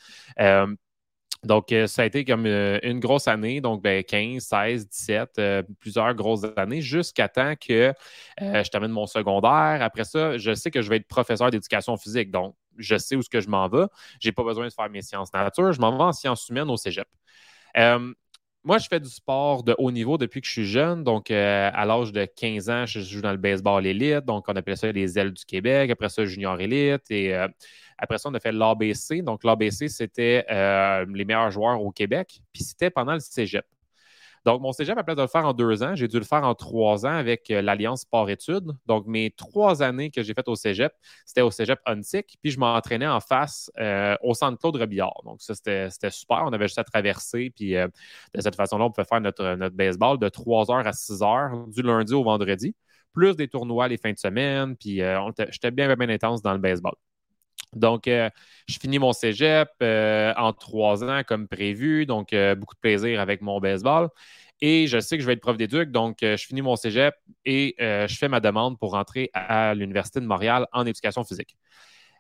Donc, 1.45 1.73
ça 1.87 2.03
a 2.03 2.05
été 2.05 2.25
comme 2.25 2.47
une 2.47 3.01
grosse 3.01 3.29
année, 3.29 3.61
donc 3.61 3.83
15, 3.83 4.43
16, 4.43 4.89
17, 4.89 5.41
plusieurs 5.79 6.15
grosses 6.15 6.45
années, 6.57 6.81
jusqu'à 6.81 7.29
temps 7.29 7.55
que 7.57 7.93
je 8.41 8.69
termine 8.71 8.91
mon 8.91 9.07
secondaire. 9.07 9.79
Après 9.81 10.05
ça, 10.05 10.37
je 10.37 10.55
sais 10.55 10.71
que 10.71 10.83
je 10.83 10.91
vais 10.91 10.97
être 10.97 11.09
professeur 11.09 11.51
d'éducation 11.51 11.97
physique. 11.97 12.31
Donc, 12.31 12.57
je 12.77 12.97
sais 12.97 13.17
où 13.17 13.23
ce 13.23 13.29
que 13.29 13.41
je 13.41 13.49
m'en 13.49 13.69
vais. 13.69 13.87
Je 14.21 14.29
n'ai 14.29 14.33
pas 14.33 14.45
besoin 14.45 14.67
de 14.67 14.73
faire 14.73 14.89
mes 14.91 15.03
sciences 15.03 15.33
nature. 15.33 15.73
Je 15.73 15.81
m'en 15.81 15.97
vais 15.97 16.05
en 16.05 16.13
sciences 16.13 16.49
humaines 16.49 16.71
au 16.71 16.77
cégep. 16.77 17.09
Euh, 17.77 18.13
moi, 18.65 18.79
je 18.79 18.89
fais 18.89 19.01
du 19.01 19.09
sport 19.09 19.63
de 19.63 19.75
haut 19.79 19.91
niveau 19.91 20.19
depuis 20.19 20.41
que 20.41 20.47
je 20.47 20.53
suis 20.53 20.67
jeune. 20.67 21.05
Donc, 21.05 21.31
euh, 21.31 21.71
à 21.73 21.87
l'âge 21.87 22.13
de 22.13 22.25
15 22.25 22.71
ans, 22.71 22.87
je 22.87 23.01
joue 23.01 23.21
dans 23.21 23.31
le 23.31 23.39
baseball 23.39 23.87
élite. 23.87 24.25
Donc, 24.25 24.45
on 24.49 24.57
appelait 24.57 24.77
ça 24.77 24.91
les 24.91 25.19
ailes 25.19 25.33
du 25.33 25.45
Québec. 25.45 25.91
Après 25.91 26.09
ça, 26.09 26.25
junior 26.25 26.61
élite. 26.61 27.11
Et 27.11 27.35
euh, 27.35 27.49
après 27.97 28.19
ça, 28.19 28.29
on 28.29 28.35
a 28.35 28.41
fait 28.41 28.53
l'ABC. 28.53 29.23
Donc, 29.23 29.45
l'ABC, 29.45 29.89
c'était 29.89 30.45
les 31.09 31.25
meilleurs 31.25 31.51
joueurs 31.51 31.81
au 31.83 31.91
Québec. 31.91 32.41
Puis, 32.53 32.65
c'était 32.65 32.91
pendant 32.91 33.15
le 33.15 33.21
cégep. 33.21 33.65
Donc, 34.49 34.63
mon 34.63 34.73
cégep, 34.73 34.97
à 34.97 35.05
place 35.05 35.19
de 35.19 35.21
le 35.21 35.29
faire 35.29 35.45
en 35.45 35.53
deux 35.53 35.83
ans, 35.83 35.95
j'ai 35.95 36.09
dû 36.09 36.17
le 36.19 36.25
faire 36.25 36.43
en 36.43 36.55
trois 36.55 37.05
ans 37.05 37.13
avec 37.13 37.51
euh, 37.51 37.61
l'Alliance 37.61 38.01
Sport-Études. 38.01 38.73
Donc, 38.87 39.07
mes 39.07 39.31
trois 39.31 39.83
années 39.83 40.11
que 40.11 40.23
j'ai 40.23 40.33
faites 40.33 40.49
au 40.49 40.57
cégep, 40.57 40.91
c'était 41.27 41.43
au 41.43 41.51
cégep 41.51 41.79
Huntsic, 41.85 42.39
puis 42.41 42.51
je 42.51 42.59
m'entraînais 42.59 43.07
en 43.07 43.21
face 43.21 43.71
euh, 43.79 44.17
au 44.23 44.33
centre 44.33 44.59
Claude 44.59 44.77
Rebillard. 44.77 45.21
Donc, 45.27 45.43
ça, 45.43 45.55
c'était 45.55 45.91
super. 46.11 46.45
On 46.47 46.53
avait 46.55 46.67
juste 46.67 46.79
à 46.79 46.85
traverser, 46.85 47.53
puis 47.55 47.77
euh, 47.77 47.89
de 48.35 48.41
cette 48.41 48.57
façon-là, 48.57 48.87
on 48.87 48.91
pouvait 48.91 49.07
faire 49.07 49.21
notre, 49.21 49.55
notre 49.55 49.77
baseball 49.77 50.19
de 50.19 50.31
3 50.31 50.65
h 50.65 50.87
à 50.87 50.93
6 50.95 51.21
h 51.21 51.75
du 51.75 51.83
lundi 51.83 52.15
au 52.15 52.25
vendredi, 52.25 52.75
plus 53.13 53.37
des 53.37 53.49
tournois 53.49 53.87
les 53.89 53.99
fins 53.99 54.15
de 54.15 54.19
semaine, 54.19 54.77
puis 54.79 55.03
j'étais 55.51 55.71
bien, 55.71 55.95
bien 55.95 56.09
intense 56.09 56.41
dans 56.41 56.55
le 56.55 56.59
baseball. 56.59 56.95
Donc, 57.75 58.05
je 58.07 58.79
finis 58.81 58.99
mon 58.99 59.13
cégep 59.13 59.69
en 59.81 60.53
trois 60.53 61.05
ans 61.05 61.23
comme 61.27 61.49
prévu, 61.49 62.07
donc 62.07 62.35
beaucoup 62.57 62.75
de 62.75 62.81
plaisir 62.81 63.21
avec 63.21 63.41
mon 63.43 63.61
baseball. 63.61 64.09
Et 64.61 64.87
je 64.89 64.99
sais 64.99 65.17
que 65.17 65.23
je 65.23 65.27
vais 65.27 65.35
être 65.35 65.41
prof 65.41 65.57
d'éduc, 65.57 65.91
donc 65.93 66.19
je 66.23 66.37
finis 66.37 66.63
mon 66.63 66.77
cégep 66.77 67.15
et 67.45 67.75
je 67.79 68.17
fais 68.17 68.29
ma 68.29 68.41
demande 68.41 68.79
pour 68.79 68.93
rentrer 68.93 69.31
à 69.35 69.75
l'Université 69.75 70.21
de 70.21 70.27
Montréal 70.27 70.67
en 70.73 70.87
éducation 70.87 71.25
physique. 71.25 71.57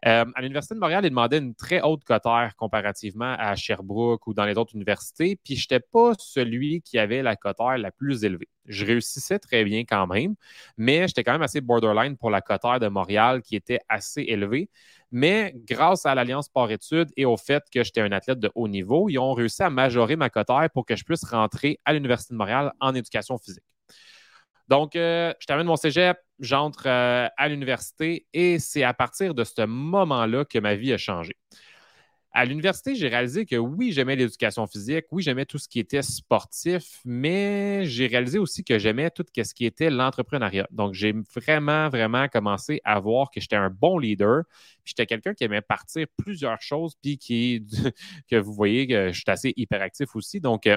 Euh, 0.07 0.25
à 0.35 0.41
l'Université 0.41 0.75
de 0.75 0.81
Montréal, 0.81 1.05
ils 1.05 1.11
demandaient 1.11 1.39
une 1.39 1.55
très 1.55 1.81
haute 1.83 2.05
cotère 2.05 2.53
comparativement 2.57 3.35
à 3.39 3.57
Sherbrooke 3.57 4.27
ou 4.29 4.35
dans 4.35 4.45
les 4.45 4.57
autres 4.57 4.75
universités, 4.75 5.39
puis 5.43 5.57
je 5.57 5.65
n'étais 5.65 5.81
pas 5.81 6.13
celui 6.19 6.83
qui 6.83 6.99
avait 6.99 7.23
la 7.23 7.35
cotère 7.35 7.79
la 7.79 7.91
plus 7.91 8.25
élevée. 8.25 8.49
Je 8.67 8.85
réussissais 8.85 9.39
très 9.41 9.65
bien 9.65 9.81
quand 9.81 10.07
même, 10.07 10.35
mais 10.77 11.09
j'étais 11.09 11.25
quand 11.25 11.33
même 11.33 11.43
assez 11.43 11.61
borderline 11.61 12.17
pour 12.17 12.31
la 12.31 12.41
cotère 12.41 12.79
de 12.79 12.87
Montréal 12.89 13.43
qui 13.43 13.57
était 13.57 13.81
assez 13.89 14.23
élevée. 14.23 14.71
Mais 15.11 15.55
grâce 15.67 16.07
à 16.07 16.15
l'Alliance 16.15 16.47
Sport-Études 16.47 17.11
et 17.17 17.25
au 17.25 17.37
fait 17.37 17.65
que 17.73 17.83
j'étais 17.83 18.03
un 18.03 18.13
athlète 18.13 18.39
de 18.39 18.51
haut 18.55 18.69
niveau, 18.69 19.09
ils 19.09 19.19
ont 19.19 19.33
réussi 19.33 19.63
à 19.63 19.71
majorer 19.71 20.17
ma 20.17 20.31
cotère 20.31 20.69
pour 20.73 20.87
que 20.87 20.97
je 20.97 21.05
puisse 21.05 21.25
rentrer 21.25 21.81
à 21.85 21.93
l'Université 21.93 22.35
de 22.35 22.39
Montréal 22.39 22.73
en 22.81 22.95
éducation 22.95 23.39
physique. 23.39 23.68
Donc, 24.69 24.97
euh, 24.97 25.33
je 25.41 25.47
termine 25.47 25.67
mon 25.67 25.77
cégep, 25.77 26.19
j'entre 26.41 26.87
euh, 26.87 27.29
à 27.37 27.49
l'université 27.49 28.27
et 28.33 28.59
c'est 28.59 28.83
à 28.83 28.93
partir 28.95 29.35
de 29.35 29.45
ce 29.45 29.65
moment-là 29.65 30.45
que 30.45 30.59
ma 30.59 30.75
vie 30.75 30.93
a 30.93 30.99
changé. 30.99 31.37
À 32.31 32.45
l'université, 32.45 32.95
j'ai 32.95 33.09
réalisé 33.09 33.47
que 33.47 33.57
oui, 33.57 33.91
j'aimais 33.91 34.15
l'éducation 34.15 34.67
physique, 34.67 35.07
oui, 35.11 35.23
j'aimais 35.23 35.47
tout 35.47 35.59
ce 35.59 35.67
qui 35.67 35.81
était 35.81 36.03
sportif, 36.03 37.01
mais 37.07 37.87
j'ai 37.87 38.07
réalisé 38.07 38.39
aussi 38.39 38.63
que 38.63 38.79
j'aimais 38.79 39.11
tout 39.11 39.25
ce 39.35 39.55
qui 39.55 39.65
était 39.65 39.89
l'entrepreneuriat. 39.91 40.69
Donc, 40.71 40.93
j'ai 40.93 41.15
vraiment, 41.35 41.89
vraiment 41.89 42.29
commencé 42.29 42.81
à 42.85 43.01
voir 43.01 43.31
que 43.31 43.41
j'étais 43.41 43.57
un 43.57 43.71
bon 43.71 43.99
leader, 43.99 44.43
puis 44.85 44.95
j'étais 44.95 45.07
quelqu'un 45.07 45.33
qui 45.33 45.45
aimait 45.45 45.63
partir 45.63 46.07
plusieurs 46.19 46.61
choses, 46.61 46.95
puis 47.03 47.17
qui, 47.17 47.67
que 48.31 48.37
vous 48.37 48.53
voyez 48.53 48.87
que 48.87 49.11
je 49.11 49.19
suis 49.19 49.25
assez 49.31 49.55
hyperactif 49.57 50.15
aussi. 50.15 50.39
Donc, 50.39 50.67
euh, 50.67 50.77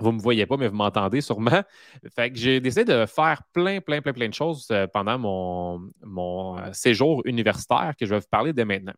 vous 0.00 0.12
ne 0.12 0.16
me 0.16 0.22
voyez 0.22 0.46
pas, 0.46 0.56
mais 0.56 0.68
vous 0.68 0.76
m'entendez 0.76 1.20
sûrement. 1.20 1.62
Fait 2.14 2.30
que 2.30 2.38
j'ai 2.38 2.60
décidé 2.60 2.84
de 2.84 3.06
faire 3.06 3.42
plein, 3.52 3.80
plein, 3.80 4.00
plein, 4.00 4.12
plein 4.12 4.28
de 4.28 4.34
choses 4.34 4.66
euh, 4.70 4.86
pendant 4.86 5.18
mon, 5.18 5.80
mon 6.02 6.58
euh, 6.58 6.72
séjour 6.72 7.22
universitaire 7.24 7.94
que 7.98 8.06
je 8.06 8.14
vais 8.14 8.20
vous 8.20 8.28
parler 8.30 8.52
dès 8.52 8.64
maintenant. 8.64 8.94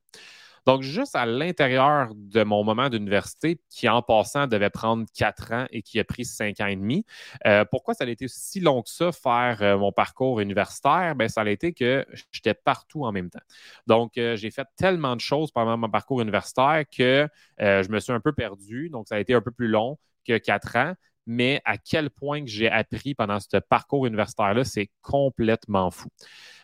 Donc, 0.64 0.82
juste 0.82 1.16
à 1.16 1.26
l'intérieur 1.26 2.12
de 2.14 2.44
mon 2.44 2.62
moment 2.62 2.88
d'université, 2.88 3.60
qui 3.68 3.88
en 3.88 4.00
passant 4.00 4.46
devait 4.46 4.70
prendre 4.70 5.04
quatre 5.12 5.52
ans 5.52 5.66
et 5.72 5.82
qui 5.82 5.98
a 5.98 6.04
pris 6.04 6.24
cinq 6.24 6.60
ans 6.60 6.66
et 6.66 6.76
demi, 6.76 7.04
euh, 7.46 7.64
pourquoi 7.64 7.94
ça 7.94 8.04
a 8.04 8.06
été 8.06 8.28
si 8.28 8.60
long 8.60 8.80
que 8.82 8.88
ça, 8.88 9.10
faire 9.10 9.76
mon 9.76 9.90
parcours 9.90 10.38
universitaire? 10.38 11.16
Bien, 11.16 11.26
ça 11.26 11.40
a 11.40 11.48
été 11.48 11.72
que 11.72 12.06
j'étais 12.30 12.54
partout 12.54 13.04
en 13.04 13.10
même 13.10 13.28
temps. 13.28 13.42
Donc, 13.88 14.12
j'ai 14.14 14.50
fait 14.52 14.68
tellement 14.76 15.16
de 15.16 15.20
choses 15.20 15.50
pendant 15.50 15.76
mon 15.76 15.90
parcours 15.90 16.20
universitaire 16.22 16.84
que 16.96 17.26
je 17.58 17.88
me 17.90 17.98
suis 17.98 18.12
un 18.12 18.20
peu 18.20 18.32
perdu. 18.32 18.88
Donc, 18.88 19.08
ça 19.08 19.16
a 19.16 19.18
été 19.18 19.34
un 19.34 19.40
peu 19.40 19.50
plus 19.50 19.66
long 19.66 19.98
que 20.26 20.38
quatre 20.38 20.76
ans 20.76 20.94
mais 21.26 21.60
à 21.64 21.78
quel 21.78 22.10
point 22.10 22.44
que 22.44 22.50
j'ai 22.50 22.68
appris 22.68 23.14
pendant 23.14 23.38
ce 23.38 23.56
parcours 23.58 24.06
universitaire-là, 24.06 24.64
c'est 24.64 24.90
complètement 25.02 25.90
fou. 25.90 26.08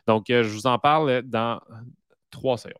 Donc, 0.07 0.27
je 0.29 0.43
vous 0.43 0.67
en 0.67 0.79
parle 0.79 1.23
dans 1.23 1.61
trois 2.31 2.59
secondes. 2.59 2.77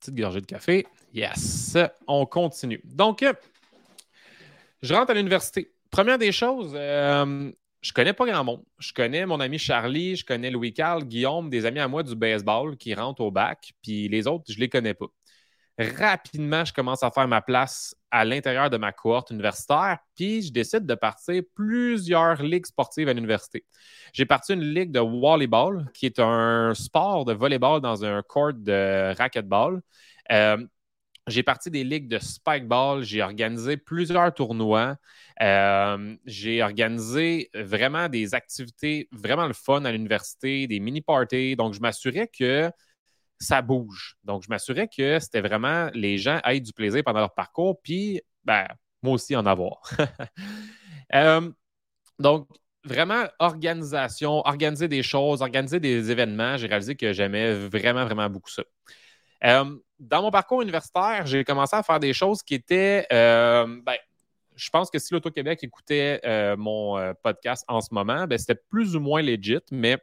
Petite 0.00 0.14
gorgée 0.14 0.40
de 0.40 0.46
café. 0.46 0.86
Yes. 1.12 1.76
On 2.06 2.26
continue. 2.26 2.80
Donc, 2.84 3.24
je 4.82 4.94
rentre 4.94 5.10
à 5.10 5.14
l'université. 5.14 5.72
Première 5.90 6.18
des 6.18 6.32
choses, 6.32 6.72
euh, 6.74 7.50
je 7.80 7.92
connais 7.92 8.12
pas 8.12 8.26
grand 8.26 8.44
monde. 8.44 8.64
Je 8.78 8.92
connais 8.92 9.24
mon 9.24 9.38
ami 9.38 9.58
Charlie, 9.58 10.16
je 10.16 10.24
connais 10.24 10.50
Louis-Carl, 10.50 11.04
Guillaume, 11.04 11.48
des 11.50 11.66
amis 11.66 11.78
à 11.78 11.86
moi 11.86 12.02
du 12.02 12.16
baseball 12.16 12.76
qui 12.76 12.94
rentrent 12.94 13.20
au 13.20 13.30
bac, 13.30 13.72
puis 13.82 14.08
les 14.08 14.26
autres, 14.26 14.44
je 14.48 14.58
les 14.58 14.68
connais 14.68 14.94
pas. 14.94 15.06
Rapidement, 15.76 16.64
je 16.64 16.72
commence 16.72 17.02
à 17.02 17.10
faire 17.10 17.26
ma 17.26 17.42
place 17.42 17.96
à 18.12 18.24
l'intérieur 18.24 18.70
de 18.70 18.76
ma 18.76 18.92
cohorte 18.92 19.30
universitaire, 19.30 19.98
puis 20.14 20.40
je 20.42 20.52
décide 20.52 20.86
de 20.86 20.94
partir 20.94 21.42
plusieurs 21.56 22.40
ligues 22.42 22.66
sportives 22.66 23.08
à 23.08 23.12
l'université. 23.12 23.64
J'ai 24.12 24.24
parti 24.24 24.52
une 24.54 24.62
ligue 24.62 24.92
de 24.92 25.00
volleyball, 25.00 25.90
qui 25.92 26.06
est 26.06 26.20
un 26.20 26.74
sport 26.74 27.24
de 27.24 27.32
volleyball 27.32 27.80
dans 27.80 28.04
un 28.04 28.22
court 28.22 28.52
de 28.54 29.12
racquetball. 29.18 29.80
Euh, 30.30 30.64
j'ai 31.26 31.42
parti 31.42 31.70
des 31.70 31.82
ligues 31.82 32.06
de 32.06 32.20
spikeball, 32.20 33.02
j'ai 33.02 33.22
organisé 33.22 33.76
plusieurs 33.76 34.32
tournois, 34.32 34.96
euh, 35.42 36.14
j'ai 36.24 36.62
organisé 36.62 37.50
vraiment 37.52 38.08
des 38.08 38.34
activités 38.34 39.08
vraiment 39.10 39.48
le 39.48 39.54
fun 39.54 39.84
à 39.84 39.90
l'université, 39.90 40.68
des 40.68 40.78
mini-parties. 40.78 41.56
Donc, 41.56 41.74
je 41.74 41.80
m'assurais 41.80 42.28
que 42.28 42.70
ça 43.38 43.62
bouge. 43.62 44.16
Donc, 44.24 44.42
je 44.42 44.48
m'assurais 44.48 44.88
que 44.88 45.18
c'était 45.18 45.40
vraiment 45.40 45.90
les 45.94 46.18
gens 46.18 46.40
aient 46.44 46.60
du 46.60 46.72
plaisir 46.72 47.02
pendant 47.04 47.20
leur 47.20 47.34
parcours, 47.34 47.80
puis 47.82 48.20
ben, 48.44 48.66
moi 49.02 49.14
aussi 49.14 49.36
en 49.36 49.46
avoir. 49.46 49.80
Euh, 51.14 51.52
donc, 52.18 52.48
vraiment, 52.82 53.24
organisation, 53.38 54.40
organiser 54.46 54.88
des 54.88 55.02
choses, 55.02 55.42
organiser 55.42 55.78
des 55.78 56.10
événements, 56.10 56.56
j'ai 56.56 56.66
réalisé 56.66 56.96
que 56.96 57.12
j'aimais 57.12 57.52
vraiment, 57.68 58.04
vraiment 58.04 58.28
beaucoup 58.28 58.50
ça. 58.50 58.64
Euh, 59.44 59.76
dans 60.00 60.22
mon 60.22 60.30
parcours 60.32 60.62
universitaire, 60.62 61.26
j'ai 61.26 61.44
commencé 61.44 61.76
à 61.76 61.82
faire 61.84 62.00
des 62.00 62.14
choses 62.14 62.42
qui 62.42 62.54
étaient. 62.54 63.06
Euh, 63.12 63.66
ben, 63.84 63.96
je 64.56 64.70
pense 64.70 64.90
que 64.90 64.98
si 64.98 65.12
l'Auto-Québec 65.12 65.62
écoutait 65.62 66.20
mon 66.56 67.14
podcast 67.22 67.64
en 67.68 67.82
ce 67.82 67.92
moment, 67.92 68.26
ben, 68.26 68.38
c'était 68.38 68.60
plus 68.70 68.96
ou 68.96 69.00
moins 69.00 69.22
legit, 69.22 69.60
mais 69.70 69.98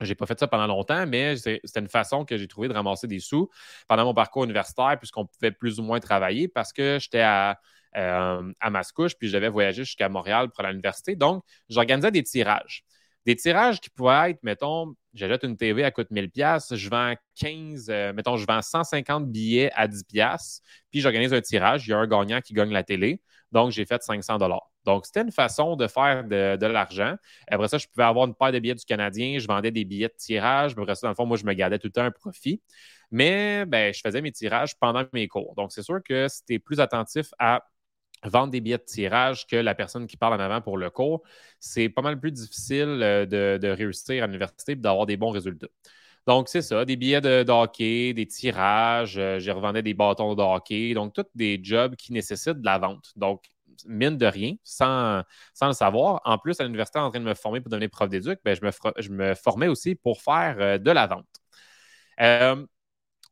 j'ai 0.00 0.14
pas 0.14 0.26
fait 0.26 0.38
ça 0.38 0.46
pendant 0.48 0.66
longtemps, 0.66 1.06
mais 1.06 1.36
c'était 1.36 1.80
une 1.80 1.88
façon 1.88 2.24
que 2.24 2.36
j'ai 2.36 2.48
trouvé 2.48 2.68
de 2.68 2.74
ramasser 2.74 3.06
des 3.06 3.20
sous 3.20 3.48
pendant 3.88 4.04
mon 4.04 4.14
parcours 4.14 4.44
universitaire, 4.44 4.96
puisqu'on 4.98 5.26
pouvait 5.26 5.52
plus 5.52 5.78
ou 5.78 5.82
moins 5.82 6.00
travailler 6.00 6.48
parce 6.48 6.72
que 6.72 6.98
j'étais 7.00 7.20
à, 7.20 7.60
à 7.92 8.70
Mascouche, 8.70 9.14
puis 9.14 9.28
je 9.28 9.34
devais 9.34 9.48
voyager 9.48 9.84
jusqu'à 9.84 10.08
Montréal 10.08 10.50
pour 10.50 10.64
l'université. 10.64 11.16
Donc, 11.16 11.44
j'organisais 11.68 12.10
des 12.10 12.22
tirages. 12.22 12.84
Des 13.26 13.36
tirages 13.36 13.80
qui 13.80 13.90
pouvaient 13.90 14.30
être, 14.30 14.42
mettons, 14.42 14.94
j'achète 15.12 15.42
une 15.42 15.56
TV, 15.56 15.82
elle 15.82 15.92
coûte 15.92 16.10
1000 16.10 16.30
pièces, 16.30 16.74
je 16.74 16.88
vends 16.88 17.14
15, 17.38 17.90
euh, 17.90 18.12
mettons, 18.14 18.36
je 18.36 18.46
vends 18.46 18.62
150 18.62 19.30
billets 19.30 19.70
à 19.74 19.86
10 19.88 20.04
pièces, 20.04 20.62
puis 20.90 21.00
j'organise 21.00 21.34
un 21.34 21.40
tirage, 21.42 21.86
il 21.86 21.90
y 21.90 21.92
a 21.92 21.98
un 21.98 22.06
gagnant 22.06 22.40
qui 22.40 22.54
gagne 22.54 22.72
la 22.72 22.82
télé, 22.82 23.20
donc 23.52 23.70
j'ai 23.72 23.84
fait 23.86 24.02
500 24.02 24.38
dollars. 24.38 24.70
Donc, 24.84 25.06
c'était 25.06 25.22
une 25.22 25.32
façon 25.32 25.76
de 25.76 25.86
faire 25.86 26.24
de, 26.24 26.66
l'argent. 26.66 27.14
Après 27.48 27.68
ça, 27.68 27.78
je 27.78 27.86
pouvais 27.86 28.04
avoir 28.04 28.26
une 28.26 28.34
paire 28.34 28.52
de 28.52 28.58
billets 28.58 28.74
du 28.74 28.84
Canadien, 28.84 29.38
je 29.38 29.46
vendais 29.46 29.70
des 29.70 29.84
billets 29.84 30.08
de 30.08 30.14
tirage. 30.16 30.72
Après 30.76 30.94
ça, 30.94 31.06
dans 31.06 31.10
le 31.10 31.14
fond, 31.14 31.26
moi, 31.26 31.36
je 31.36 31.44
me 31.44 31.52
gardais 31.52 31.78
tout 31.78 31.88
le 31.88 31.92
temps 31.92 32.04
un 32.04 32.10
profit. 32.10 32.62
Mais 33.10 33.66
ben, 33.66 33.92
je 33.92 34.00
faisais 34.00 34.22
mes 34.22 34.32
tirages 34.32 34.78
pendant 34.78 35.04
mes 35.12 35.28
cours. 35.28 35.54
Donc, 35.56 35.72
c'est 35.72 35.82
sûr 35.82 36.00
que 36.02 36.28
c'était 36.28 36.58
plus 36.58 36.80
attentif 36.80 37.28
à 37.38 37.64
vendre 38.24 38.50
des 38.50 38.60
billets 38.60 38.78
de 38.78 38.84
tirage 38.84 39.46
que 39.46 39.56
la 39.56 39.74
personne 39.74 40.06
qui 40.06 40.16
parle 40.16 40.34
en 40.34 40.40
avant 40.40 40.60
pour 40.60 40.76
le 40.78 40.90
cours, 40.90 41.22
c'est 41.58 41.88
pas 41.88 42.02
mal 42.02 42.20
plus 42.20 42.32
difficile 42.32 43.00
euh, 43.02 43.26
de, 43.26 43.68
réussir 43.68 44.22
à 44.22 44.26
l'université 44.26 44.72
et 44.72 44.76
d'avoir 44.76 45.06
des 45.06 45.16
bons 45.16 45.30
résultats. 45.30 45.68
Donc, 46.26 46.48
c'est 46.48 46.62
ça, 46.62 46.84
des 46.84 46.96
billets 46.96 47.20
de, 47.20 47.50
hockey, 47.50 48.12
des 48.12 48.26
tirages, 48.26 49.18
euh, 49.18 49.38
j'ai 49.38 49.52
revendais 49.52 49.82
des 49.82 49.94
bâtons 49.94 50.34
de 50.34 50.42
hockey, 50.42 50.94
donc 50.94 51.14
tous 51.14 51.24
des 51.34 51.60
jobs 51.62 51.96
qui 51.96 52.12
nécessitent 52.12 52.60
de 52.60 52.64
la 52.64 52.78
vente. 52.78 53.12
Donc, 53.16 53.44
mine 53.86 54.16
de 54.18 54.26
rien, 54.26 54.54
sans, 54.62 55.22
sans 55.54 55.68
le 55.68 55.72
savoir. 55.72 56.20
En 56.24 56.38
plus, 56.38 56.60
à 56.60 56.64
l'université, 56.64 56.98
en 56.98 57.10
train 57.10 57.20
de 57.20 57.24
me 57.24 57.34
former 57.34 57.60
pour 57.60 57.70
devenir 57.70 57.90
prof 57.90 58.08
d'éduc, 58.08 58.38
ben, 58.44 58.54
je, 58.54 58.64
me 58.64 58.70
je 58.98 59.10
me 59.10 59.34
formais 59.34 59.68
aussi 59.68 59.94
pour 59.94 60.20
faire 60.22 60.56
euh, 60.60 60.78
de 60.78 60.90
la 60.90 61.06
vente. 61.06 61.26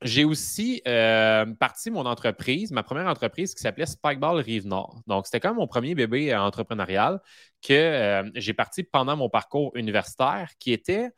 J'ai 0.03 0.25
aussi 0.25 0.81
euh, 0.87 1.45
parti 1.59 1.91
mon 1.91 2.07
entreprise, 2.07 2.71
ma 2.71 2.85
première 2.85 3.09
entreprise 3.09 3.53
qui 3.53 3.61
s'appelait 3.61 3.85
Spikeball 3.85 4.39
Rive-Nord. 4.39 5.03
Donc, 5.09 5.27
c'était 5.27 5.41
comme 5.41 5.57
mon 5.57 5.67
premier 5.67 5.97
bébé 5.97 6.33
euh, 6.33 6.41
entrepreneurial 6.41 7.21
que 7.63 7.73
euh, 7.73 8.31
j'ai 8.37 8.53
parti 8.55 8.85
pendant 8.85 9.17
mon 9.17 9.29
parcours 9.29 9.73
universitaire, 9.75 10.53
qui 10.61 10.73
était 10.73 11.11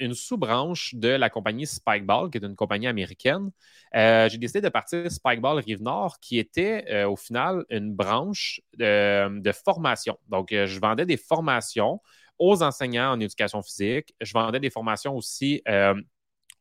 une 0.00 0.12
sous-branche 0.12 0.94
de 0.94 1.08
la 1.08 1.30
compagnie 1.30 1.66
Spikeball, 1.66 2.30
qui 2.30 2.38
est 2.38 2.44
une 2.44 2.56
compagnie 2.56 2.88
américaine. 2.88 3.50
j'ai 3.94 4.36
décidé 4.38 4.60
de 4.60 4.68
partir 4.68 5.10
Spikeball 5.10 5.60
Rive-Nord, 5.60 6.18
qui 6.18 6.38
était 6.38 7.04
au 7.04 7.14
final 7.14 7.64
une 7.70 7.94
branche 7.94 8.60
de, 8.76 9.38
de 9.40 9.52
formation. 9.52 10.18
Donc, 10.28 10.48
je 10.50 10.80
vendais 10.80 11.06
des 11.06 11.16
formations 11.16 12.02
aux 12.40 12.60
enseignants 12.64 13.12
en 13.12 13.20
éducation 13.20 13.62
physique. 13.62 14.12
Je 14.20 14.32
vendais 14.32 14.58
des 14.58 14.70
formations 14.70 15.16
aussi 15.16 15.62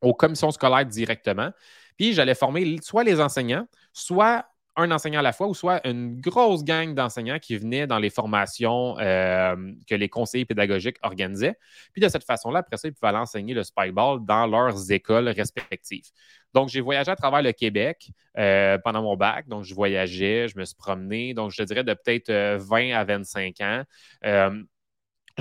aux 0.02 0.14
commissions 0.14 0.52
scolaires 0.52 0.86
directement. 0.86 1.52
Puis 1.98 2.14
j'allais 2.14 2.36
former 2.36 2.78
soit 2.82 3.04
les 3.04 3.20
enseignants, 3.22 3.68
soit 3.94 4.46
un 4.78 4.90
enseignant 4.92 5.20
à 5.20 5.24
la 5.24 5.34
fois, 5.34 5.48
ou 5.48 5.54
soit 5.54 5.86
une 5.86 6.20
grosse 6.22 6.64
gang 6.64 6.94
d'enseignants 6.94 7.40
qui 7.40 7.58
venaient 7.58 7.88
dans 7.88 8.00
les 8.00 8.10
formations 8.10 8.98
euh, 9.00 9.56
que 9.88 9.96
les 9.96 10.08
conseillers 10.08 10.46
pédagogiques 10.46 10.98
organisaient. 11.04 11.58
Puis 11.92 12.02
de 12.02 12.08
cette 12.08 12.24
façon-là, 12.24 12.60
après 12.60 12.78
ça, 12.78 12.88
ils 12.88 12.94
pouvaient 12.94 13.10
aller 13.10 13.18
enseigner 13.18 13.54
le 13.54 13.64
spikeball 13.64 14.26
dans 14.26 14.48
leurs 14.48 14.92
écoles 14.92 15.28
respectives. 15.30 16.06
Donc, 16.54 16.70
j'ai 16.70 16.82
voyagé 16.82 17.12
à 17.12 17.16
travers 17.16 17.42
le 17.42 17.52
Québec 17.52 18.12
euh, 18.38 18.78
pendant 18.78 19.02
mon 19.02 19.16
bac. 19.16 19.48
Donc, 19.48 19.64
je 19.64 19.74
voyageais, 19.74 20.48
je 20.48 20.58
me 20.58 20.66
suis 20.66 20.76
promené. 20.76 21.34
Donc, 21.34 21.52
je 21.52 21.64
dirais 21.64 21.84
de 21.84 21.94
peut-être 21.94 22.32
20 22.32 22.92
euh, 22.92 22.96
à 22.96 23.04
25 23.04 23.62
ans 23.62 23.84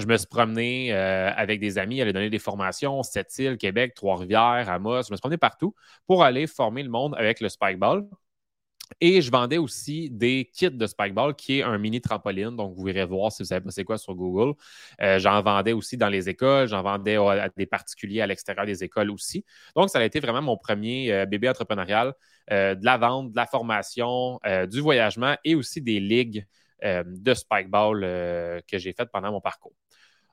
je 0.01 0.07
me 0.07 0.17
suis 0.17 0.27
promené 0.27 0.93
euh, 0.93 1.31
avec 1.37 1.61
des 1.61 1.79
amis, 1.79 2.01
aller 2.01 2.13
donner 2.13 2.31
des 2.31 2.39
formations, 2.39 3.03
Sept-Îles, 3.03 3.59
Québec, 3.59 3.95
Trois-Rivières, 3.95 4.69
Amos. 4.69 5.03
Je 5.03 5.13
me 5.13 5.17
suis 5.17 5.21
promené 5.21 5.39
partout 5.39 5.75
pour 6.07 6.25
aller 6.25 6.47
former 6.47 6.83
le 6.83 6.91
monde 6.91 7.15
avec 7.17 7.41
le 7.41 7.49
spikeball. 7.49 8.09
Et 9.01 9.23
je 9.23 9.31
vendais 9.31 9.59
aussi 9.59 10.11
des 10.11 10.51
kits 10.53 10.71
de 10.71 10.87
spikeball, 10.87 11.35
qui 11.37 11.61
est 11.61 11.63
un 11.63 11.79
mini 11.79 12.01
trampoline. 12.01 12.57
Donc, 12.57 12.75
vous 12.77 12.89
irez 12.89 13.05
voir 13.05 13.31
si 13.31 13.43
vous 13.43 13.47
savez 13.47 13.61
pas 13.61 13.71
c'est 13.71 13.85
quoi 13.85 13.99
sur 13.99 14.15
Google. 14.17 14.55
Euh, 15.01 15.19
j'en 15.21 15.41
vendais 15.43 15.73
aussi 15.73 15.97
dans 15.97 16.09
les 16.09 16.29
écoles. 16.29 16.67
J'en 16.67 16.83
vendais 16.83 17.17
à 17.17 17.49
des 17.57 17.67
particuliers 17.67 18.21
à 18.21 18.27
l'extérieur 18.27 18.67
des 18.67 18.83
écoles 18.83 19.11
aussi. 19.11 19.45
Donc, 19.77 19.91
ça 19.91 20.01
a 20.01 20.05
été 20.05 20.19
vraiment 20.19 20.43
mon 20.43 20.57
premier 20.57 21.13
euh, 21.13 21.27
bébé 21.27 21.49
entrepreneurial 21.49 22.15
de 22.51 22.85
la 22.85 22.99
vente, 22.99 23.31
de 23.31 23.37
la 23.37 23.47
formation, 23.47 24.41
du 24.69 24.81
voyagement 24.81 25.37
et 25.45 25.55
aussi 25.55 25.81
des 25.81 26.01
ligues 26.01 26.45
de 26.83 27.35
spikeball 27.35 28.01
que 28.01 28.77
j'ai 28.77 28.93
faites 28.93 29.09
pendant 29.13 29.31
mon 29.31 29.41
parcours. 29.41 29.73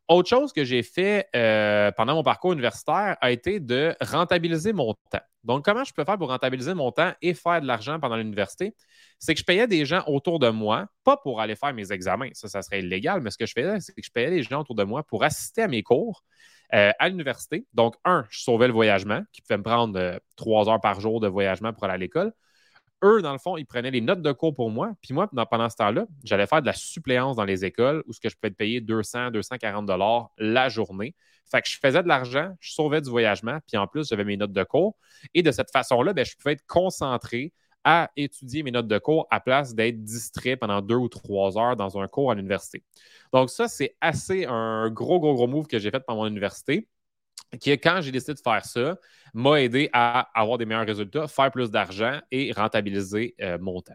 Autre 0.08 0.30
chose 0.30 0.54
que 0.54 0.64
j'ai 0.64 0.84
fait 0.84 1.28
euh, 1.36 1.92
pendant 1.92 2.16
mon 2.16 2.24
parcours 2.24 2.54
universitaire 2.54 3.18
a 3.20 3.32
été 3.32 3.60
de 3.60 3.94
rentabiliser 4.00 4.72
mon 4.72 4.94
temps. 5.12 5.20
Donc, 5.44 5.66
comment 5.66 5.84
je 5.84 5.94
peux 5.94 6.06
faire 6.06 6.18
pour 6.18 6.30
rentabiliser 6.30 6.74
mon 6.74 6.92
temps 6.92 7.12
et 7.22 7.34
faire 7.34 7.62
de 7.62 7.68
l'argent 7.68 8.00
pendant 8.00 8.16
l'université? 8.16 8.74
C'est 9.20 9.34
que 9.34 9.40
je 9.40 9.46
payais 9.46 9.68
des 9.68 9.86
gens 9.86 10.04
autour 10.08 10.40
de 10.40 10.50
moi, 10.50 10.88
pas 11.04 11.18
pour 11.18 11.42
aller 11.42 11.56
faire 11.56 11.74
mes 11.74 11.92
examens, 11.92 12.30
ça, 12.34 12.48
ça 12.48 12.62
serait 12.62 12.80
illégal, 12.80 13.22
mais 13.22 13.32
ce 13.32 13.38
que 13.38 13.46
je 13.46 13.54
faisais, 13.54 13.80
c'est 13.82 13.94
que 13.94 14.02
je 14.02 14.12
payais 14.12 14.30
des 14.30 14.44
gens 14.44 14.62
autour 14.62 14.76
de 14.76 14.84
moi 14.84 15.04
pour 15.04 15.24
assister 15.26 15.62
à 15.62 15.68
mes 15.68 15.84
cours 15.84 16.24
euh, 16.74 16.92
à 17.00 17.10
l'université. 17.10 17.66
Donc, 17.74 17.96
un, 18.06 18.26
je 18.30 18.42
sauvais 18.42 18.68
le 18.68 18.74
voyagement, 18.74 19.24
qui 19.34 19.42
pouvait 19.42 19.58
me 19.58 19.64
prendre 19.64 20.00
euh, 20.00 20.18
trois 20.38 20.70
heures 20.70 20.82
par 20.82 21.02
jour 21.02 21.20
de 21.20 21.28
voyagement 21.28 21.74
pour 21.74 21.84
aller 21.86 21.94
à 21.94 21.98
l'école 21.98 22.34
eux, 23.04 23.22
dans 23.22 23.32
le 23.32 23.38
fond, 23.38 23.58
ils 23.58 23.66
prenaient 23.66 23.92
les 23.92 24.02
notes 24.02 24.22
de 24.22 24.32
cours 24.32 24.54
pour 24.54 24.70
moi. 24.70 24.94
Puis 25.02 25.14
moi, 25.14 25.30
pendant 25.50 25.70
ce 25.70 25.76
temps-là, 25.76 26.06
j'allais 26.24 26.48
faire 26.48 26.62
de 26.62 26.66
la 26.66 26.74
suppléance 26.74 27.36
dans 27.36 27.46
les 27.46 27.66
écoles 27.66 28.04
où 28.08 28.14
ce 28.14 28.20
que 28.20 28.30
je 28.30 28.36
pouvais 28.36 28.50
être 28.50 28.58
payé 28.58 28.82
200, 28.82 29.32
240 29.32 29.86
dollars 29.86 30.32
la 30.38 30.70
journée. 30.70 31.16
Fait 31.50 31.62
que 31.62 31.70
je 31.70 31.78
faisais 31.80 32.04
de 32.04 32.08
l'argent, 32.08 32.54
je 32.60 32.74
sauvais 32.74 33.02
du 33.02 33.10
voyagement, 33.10 33.60
puis 33.68 33.78
en 33.78 33.88
plus, 33.88 34.10
j'avais 34.10 34.26
mes 34.26 34.38
notes 34.38 34.52
de 34.52 34.64
cours. 34.64 34.98
Et 35.34 35.44
de 35.44 35.52
cette 35.52 35.72
façon-là, 35.72 36.14
ben, 36.14 36.26
je 36.26 36.36
pouvais 36.36 36.54
être 36.54 36.66
concentré 36.68 37.54
à 37.84 38.12
étudier 38.18 38.64
mes 38.64 38.72
notes 38.72 38.88
de 38.88 38.98
cours 38.98 39.28
à 39.32 39.40
place 39.40 39.74
d'être 39.74 40.04
distrait 40.04 40.58
pendant 40.58 40.82
deux 40.82 40.96
ou 40.96 41.08
trois 41.08 41.58
heures 41.58 41.78
dans 41.78 41.98
un 41.98 42.08
cours 42.10 42.32
à 42.32 42.36
l'université. 42.36 42.84
Donc, 43.32 43.50
ça, 43.50 43.70
c'est 43.70 43.96
assez 44.02 44.46
un 44.46 44.90
gros, 44.90 45.22
gros, 45.22 45.36
gros 45.36 45.48
move 45.48 45.68
que 45.68 45.80
j'ai 45.80 45.90
fait 45.90 46.02
pendant 46.02 46.24
mon 46.24 46.28
université. 46.28 46.90
Qui, 47.60 47.72
quand 47.72 48.02
j'ai 48.02 48.12
décidé 48.12 48.34
de 48.34 48.40
faire 48.40 48.66
ça, 48.66 48.98
m'a 49.34 49.62
aidé 49.62 49.90
à 49.94 50.30
avoir 50.34 50.58
des 50.58 50.66
meilleurs 50.66 50.86
résultats, 50.86 51.28
faire 51.28 51.52
plus 51.52 51.72
d'argent 51.72 52.20
et 52.32 52.52
rentabiliser 52.52 53.36
euh, 53.42 53.58
mon 53.60 53.82
temps. 53.82 53.94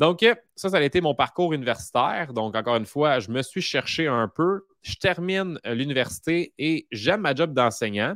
Donc, 0.00 0.24
ça, 0.56 0.70
ça 0.70 0.78
a 0.78 0.80
été 0.80 1.02
mon 1.02 1.14
parcours 1.14 1.52
universitaire. 1.52 2.32
Donc, 2.32 2.56
encore 2.56 2.76
une 2.76 2.86
fois, 2.86 3.20
je 3.20 3.30
me 3.30 3.42
suis 3.42 3.60
cherché 3.60 4.06
un 4.06 4.28
peu. 4.28 4.64
Je 4.80 4.94
termine 4.94 5.60
euh, 5.66 5.74
l'université 5.74 6.54
et 6.58 6.86
j'aime 6.90 7.20
ma 7.20 7.34
job 7.34 7.52
d'enseignant. 7.52 8.14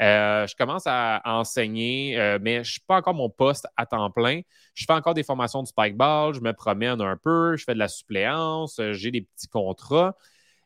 Euh, 0.00 0.46
je 0.46 0.54
commence 0.54 0.84
à, 0.86 1.20
enseigner, 1.24 2.16
euh, 2.20 2.38
mais 2.40 2.54
je 2.54 2.58
ne 2.58 2.64
suis 2.64 2.80
pas 2.86 2.98
encore 2.98 3.14
mon 3.14 3.30
poste 3.30 3.66
à 3.76 3.84
temps 3.84 4.12
plein. 4.12 4.42
Je 4.74 4.84
fais 4.84 4.92
encore 4.92 5.14
des 5.14 5.24
formations 5.24 5.60
de 5.60 5.66
spikeball, 5.66 6.34
je 6.34 6.40
me 6.40 6.52
promène 6.52 7.00
un 7.00 7.16
peu, 7.16 7.56
je 7.56 7.64
fais 7.64 7.74
de 7.74 7.80
la 7.80 7.88
suppléance, 7.88 8.80
j'ai 8.92 9.10
des 9.10 9.22
petits 9.22 9.48
contrats. 9.48 10.16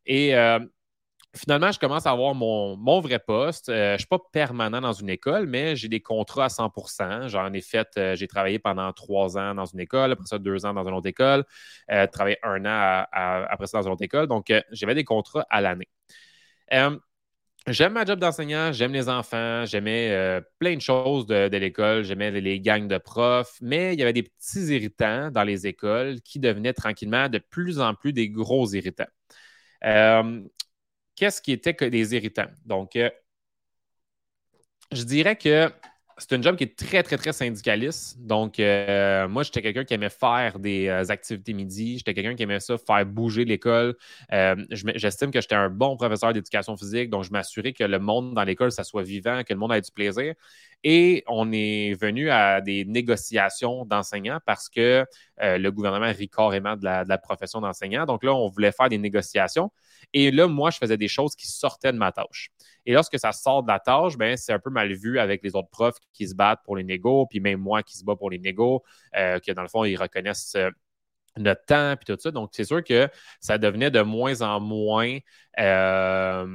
Et 0.04 0.34
finalement, 1.34 1.70
je 1.72 1.78
commence 1.78 2.06
à 2.06 2.10
avoir 2.10 2.34
mon, 2.34 3.00
vrai 3.00 3.18
poste. 3.18 3.68
Euh, 3.68 3.90
je 3.90 3.92
ne 3.94 3.98
suis 3.98 4.06
pas 4.06 4.18
permanent 4.32 4.80
dans 4.80 4.92
une 4.92 5.10
école, 5.10 5.46
mais 5.46 5.76
j'ai 5.76 5.88
des 5.88 6.00
contrats 6.00 6.46
à 6.46 6.48
100% 6.48 7.28
J'en 7.28 7.52
ai 7.52 7.60
fait, 7.60 7.88
euh, 7.96 8.16
j'ai 8.16 8.28
travaillé 8.28 8.58
pendant 8.58 8.92
trois 8.92 9.36
ans 9.38 9.54
dans 9.54 9.66
une 9.66 9.80
école, 9.80 10.12
après 10.12 10.26
ça, 10.26 10.38
deux 10.38 10.64
ans 10.66 10.74
dans 10.74 10.86
une 10.86 10.94
autre 10.94 11.08
école, 11.08 11.44
euh, 11.90 12.06
travaillé 12.06 12.38
un 12.42 12.64
an 12.64 13.04
après 13.12 13.66
ça 13.66 13.78
dans 13.78 13.86
une 13.86 13.92
autre 13.92 14.04
école. 14.04 14.26
Donc, 14.26 14.52
j'avais 14.72 14.94
des 14.94 15.04
contrats 15.04 15.46
à 15.50 15.60
l'année. 15.60 15.88
J'aime 17.66 17.92
ma 17.92 18.06
job 18.06 18.18
d'enseignant, 18.18 18.72
j'aime 18.72 18.94
les 18.94 19.10
enfants, 19.10 19.66
j'aimais 19.66 20.40
plein 20.58 20.76
de 20.76 20.80
choses 20.80 21.26
de, 21.26 21.54
l'école, 21.54 22.02
j'aimais 22.02 22.30
les, 22.30 22.60
gangs 22.60 22.88
de 22.88 22.96
profs, 22.96 23.58
mais 23.60 23.92
il 23.92 24.00
y 24.00 24.02
avait 24.02 24.14
des 24.14 24.22
petits 24.22 24.74
irritants 24.74 25.30
dans 25.30 25.44
les 25.44 25.66
écoles 25.66 26.22
qui 26.22 26.38
devenaient 26.38 26.72
tranquillement 26.72 27.28
de 27.28 27.38
plus 27.38 27.78
en 27.78 27.94
plus 27.94 28.14
des 28.14 28.30
gros 28.30 28.66
irritants 28.72 29.04
qu'est-ce 31.18 31.42
qui 31.42 31.52
était 31.52 31.74
des 31.90 32.14
irritants? 32.14 32.50
Donc, 32.64 32.94
euh, 32.94 33.10
je 34.92 35.02
dirais 35.02 35.36
que 35.36 35.70
c'est 36.16 36.32
une 36.34 36.42
job 36.42 36.56
qui 36.56 36.64
est 36.64 36.76
très, 36.76 37.02
très, 37.02 37.16
très 37.16 37.32
syndicaliste. 37.32 38.18
Donc, 38.20 38.58
euh, 38.58 39.28
moi, 39.28 39.42
j'étais 39.42 39.62
quelqu'un 39.62 39.84
qui 39.84 39.94
aimait 39.94 40.10
faire 40.10 40.58
des 40.58 40.88
euh, 40.88 41.04
activités 41.08 41.52
midi. 41.52 41.98
J'étais 41.98 42.14
quelqu'un 42.14 42.34
qui 42.34 42.42
aimait 42.44 42.60
ça, 42.60 42.76
faire 42.78 43.04
bouger 43.04 43.44
l'école. 43.44 43.96
J'estime 44.70 45.30
que 45.30 45.40
j'étais 45.40 45.54
un 45.54 45.70
bon 45.70 45.96
professeur 45.96 46.32
d'éducation 46.32 46.76
physique. 46.76 47.10
Donc, 47.10 47.24
je 47.24 47.30
m'assurais 47.30 47.72
que 47.72 47.84
le 47.84 47.98
monde 47.98 48.34
dans 48.34 48.44
l'école, 48.44 48.72
ça 48.72 48.84
soit 48.84 49.02
vivant, 49.02 49.42
que 49.44 49.52
le 49.52 49.58
monde 49.58 49.72
ait 49.72 49.80
du 49.80 49.92
plaisir. 49.92 50.34
Et 50.84 51.24
on 51.26 51.50
est 51.52 51.94
venu 52.00 52.30
à 52.30 52.60
des 52.60 52.84
négociations 52.84 53.84
d'enseignants 53.84 54.38
parce 54.46 54.68
que 54.68 55.04
le 55.40 55.70
gouvernement 55.70 56.12
rit 56.12 56.28
carrément 56.28 56.76
de 56.76 56.84
la, 56.84 57.18
profession 57.18 57.60
d'enseignant. 57.60 58.06
Donc 58.06 58.22
là, 58.22 58.32
on 58.32 58.48
voulait 58.48 58.72
faire 58.72 58.88
des 58.88 58.98
négociations. 58.98 59.70
Et 60.12 60.30
là, 60.30 60.46
moi, 60.46 60.70
je 60.70 60.78
faisais 60.78 60.96
des 60.96 61.08
choses 61.08 61.34
qui 61.34 61.46
sortaient 61.46 61.92
de 61.92 61.98
ma 61.98 62.12
tâche. 62.12 62.50
Et 62.86 62.92
lorsque 62.92 63.18
ça 63.18 63.32
sort 63.32 63.62
de 63.62 63.68
la 63.68 63.78
tâche, 63.80 64.16
ben, 64.16 64.36
c'est 64.36 64.52
un 64.52 64.58
peu 64.58 64.70
mal 64.70 64.92
vu 64.94 65.18
avec 65.18 65.42
les 65.42 65.54
autres 65.54 65.68
profs 65.68 65.98
qui 66.12 66.26
se 66.26 66.34
battent 66.34 66.62
pour 66.64 66.76
les 66.76 66.84
négos, 66.84 67.26
puis 67.26 67.40
même 67.40 67.60
moi 67.60 67.82
qui 67.82 67.98
se 67.98 68.04
bat 68.04 68.16
pour 68.16 68.30
les 68.30 68.38
négos, 68.38 68.82
euh, 69.16 69.38
que 69.40 69.52
dans 69.52 69.62
le 69.62 69.68
fond, 69.68 69.84
ils 69.84 69.96
reconnaissent 69.96 70.54
euh, 70.56 70.70
notre 71.36 71.64
temps, 71.66 71.94
puis 71.96 72.06
tout 72.06 72.20
ça. 72.20 72.30
Donc, 72.30 72.50
c'est 72.52 72.64
sûr 72.64 72.82
que 72.82 73.08
ça 73.40 73.58
devenait 73.58 73.90
de 73.90 74.00
moins 74.00 74.40
en 74.40 74.60
moins 74.60 75.18
euh, 75.58 76.46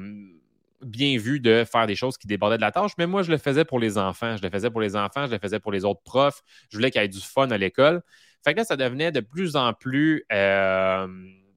bien 0.93 1.17
vu 1.17 1.39
de 1.39 1.65
faire 1.69 1.87
des 1.87 1.95
choses 1.95 2.17
qui 2.17 2.27
débordaient 2.27 2.57
de 2.57 2.61
la 2.61 2.71
tâche. 2.71 2.91
Mais 2.97 3.07
moi, 3.07 3.23
je 3.23 3.31
le 3.31 3.37
faisais 3.37 3.65
pour 3.65 3.79
les 3.79 3.97
enfants. 3.97 4.37
Je 4.37 4.43
le 4.43 4.49
faisais 4.49 4.69
pour 4.69 4.79
les 4.79 4.95
enfants, 4.95 5.25
je 5.25 5.31
le 5.31 5.39
faisais 5.39 5.59
pour 5.59 5.71
les 5.71 5.83
autres 5.83 6.01
profs. 6.03 6.41
Je 6.69 6.77
voulais 6.77 6.91
qu'il 6.91 7.01
y 7.01 7.03
ait 7.03 7.09
du 7.09 7.19
fun 7.19 7.49
à 7.49 7.57
l'école. 7.57 8.01
Fait 8.43 8.53
que 8.53 8.59
là, 8.59 8.63
ça 8.63 8.77
devenait 8.77 9.11
de 9.11 9.19
plus 9.19 9.55
en 9.55 9.73
plus 9.73 10.25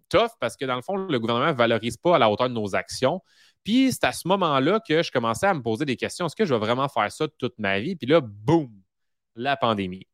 tough 0.09 0.31
parce 0.41 0.57
que 0.57 0.65
dans 0.65 0.77
le 0.77 0.83
fond, 0.83 0.97
le 0.97 1.19
gouvernement 1.19 1.49
ne 1.49 1.57
valorise 1.57 1.97
pas 1.97 2.17
à 2.17 2.19
la 2.19 2.31
hauteur 2.31 2.49
de 2.49 2.55
nos 2.55 2.75
actions. 2.75 3.21
Puis 3.65 3.93
c'est 3.93 4.05
à 4.05 4.13
ce 4.13 4.29
moment-là 4.29 4.81
que 4.87 5.03
je 5.03 5.11
commençais 5.11 5.47
à 5.47 5.55
me 5.55 5.61
poser 5.61 5.85
des 5.85 5.97
questions. 5.97 6.27
Est-ce 6.27 6.37
que 6.37 6.45
je 6.45 6.55
vais 6.55 6.61
vraiment 6.61 6.89
faire 6.89 7.11
ça 7.11 7.27
toute 7.39 7.59
ma 7.59 7.81
vie? 7.81 7.97
Puis 7.97 8.07
là, 8.07 8.21
boum, 8.21 8.71
la 9.35 9.57
pandémie. 9.57 10.07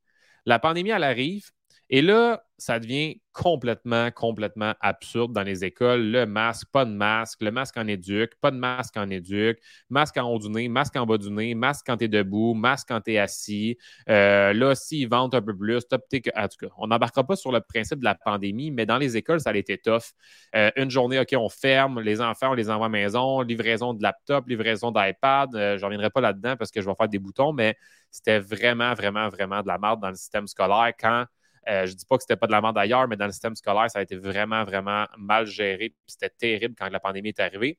La 0.46 0.58
pandémie, 0.58 0.90
elle 0.90 1.04
arrive. 1.04 1.50
Et 1.94 2.00
là, 2.00 2.42
ça 2.56 2.78
devient 2.78 3.20
complètement, 3.32 4.10
complètement 4.10 4.72
absurde 4.80 5.34
dans 5.34 5.42
les 5.42 5.62
écoles. 5.62 6.10
Le 6.10 6.24
masque, 6.24 6.68
pas 6.72 6.86
de 6.86 6.90
masque, 6.90 7.42
le 7.42 7.50
masque 7.50 7.76
en 7.76 7.86
éduque, 7.86 8.32
pas 8.40 8.50
de 8.50 8.56
masque 8.56 8.96
en 8.96 9.10
éduque, 9.10 9.58
masque 9.90 10.16
en 10.16 10.22
haut 10.30 10.38
du 10.38 10.48
nez, 10.48 10.68
masque 10.70 10.96
en 10.96 11.04
bas 11.04 11.18
du 11.18 11.30
nez, 11.30 11.54
masque 11.54 11.84
quand 11.86 11.98
tu 11.98 12.04
es 12.04 12.08
debout, 12.08 12.54
masque 12.54 12.88
quand 12.88 13.02
tu 13.02 13.12
es 13.12 13.18
assis. 13.18 13.76
Euh, 14.08 14.54
là, 14.54 14.74
s'ils 14.74 15.06
vendent 15.06 15.34
un 15.34 15.42
peu 15.42 15.54
plus, 15.54 15.86
top, 15.86 16.02
en 16.34 16.48
tout 16.48 16.66
cas, 16.66 16.72
on 16.78 16.86
n'embarquera 16.86 17.26
pas 17.26 17.36
sur 17.36 17.52
le 17.52 17.60
principe 17.60 17.98
de 17.98 18.04
la 18.04 18.14
pandémie, 18.14 18.70
mais 18.70 18.86
dans 18.86 18.96
les 18.96 19.18
écoles, 19.18 19.40
ça 19.40 19.50
a 19.50 19.54
été 19.54 19.76
tough. 19.76 20.14
Euh, 20.56 20.70
une 20.76 20.90
journée, 20.90 21.20
OK, 21.20 21.34
on 21.36 21.50
ferme, 21.50 22.00
les 22.00 22.22
enfants, 22.22 22.52
on 22.52 22.54
les 22.54 22.70
envoie 22.70 22.86
à 22.86 22.88
la 22.88 22.92
maison, 22.92 23.42
livraison 23.42 23.92
de 23.92 24.02
laptop, 24.02 24.48
livraison 24.48 24.92
d'iPad. 24.92 25.54
Euh, 25.54 25.76
je 25.76 25.84
reviendrai 25.84 26.08
pas 26.08 26.22
là-dedans 26.22 26.56
parce 26.56 26.70
que 26.70 26.80
je 26.80 26.86
vais 26.86 26.94
faire 26.94 27.08
des 27.08 27.18
boutons, 27.18 27.52
mais 27.52 27.76
c'était 28.10 28.38
vraiment, 28.38 28.94
vraiment, 28.94 29.28
vraiment 29.28 29.60
de 29.60 29.68
la 29.68 29.76
merde 29.76 30.00
dans 30.00 30.08
le 30.08 30.14
système 30.14 30.46
scolaire 30.46 30.92
quand 30.98 31.26
euh, 31.68 31.86
je 31.86 31.92
ne 31.92 31.96
dis 31.96 32.04
pas 32.06 32.16
que 32.16 32.22
c'était 32.22 32.36
pas 32.36 32.46
de 32.46 32.52
la 32.52 32.60
merde 32.60 32.76
ailleurs, 32.78 33.08
mais 33.08 33.16
dans 33.16 33.26
le 33.26 33.32
système 33.32 33.54
scolaire, 33.54 33.90
ça 33.90 34.00
a 34.00 34.02
été 34.02 34.16
vraiment, 34.16 34.64
vraiment 34.64 35.06
mal 35.16 35.46
géré. 35.46 35.94
C'était 36.06 36.30
terrible 36.30 36.74
quand 36.78 36.88
la 36.88 37.00
pandémie 37.00 37.28
est 37.30 37.40
arrivée. 37.40 37.78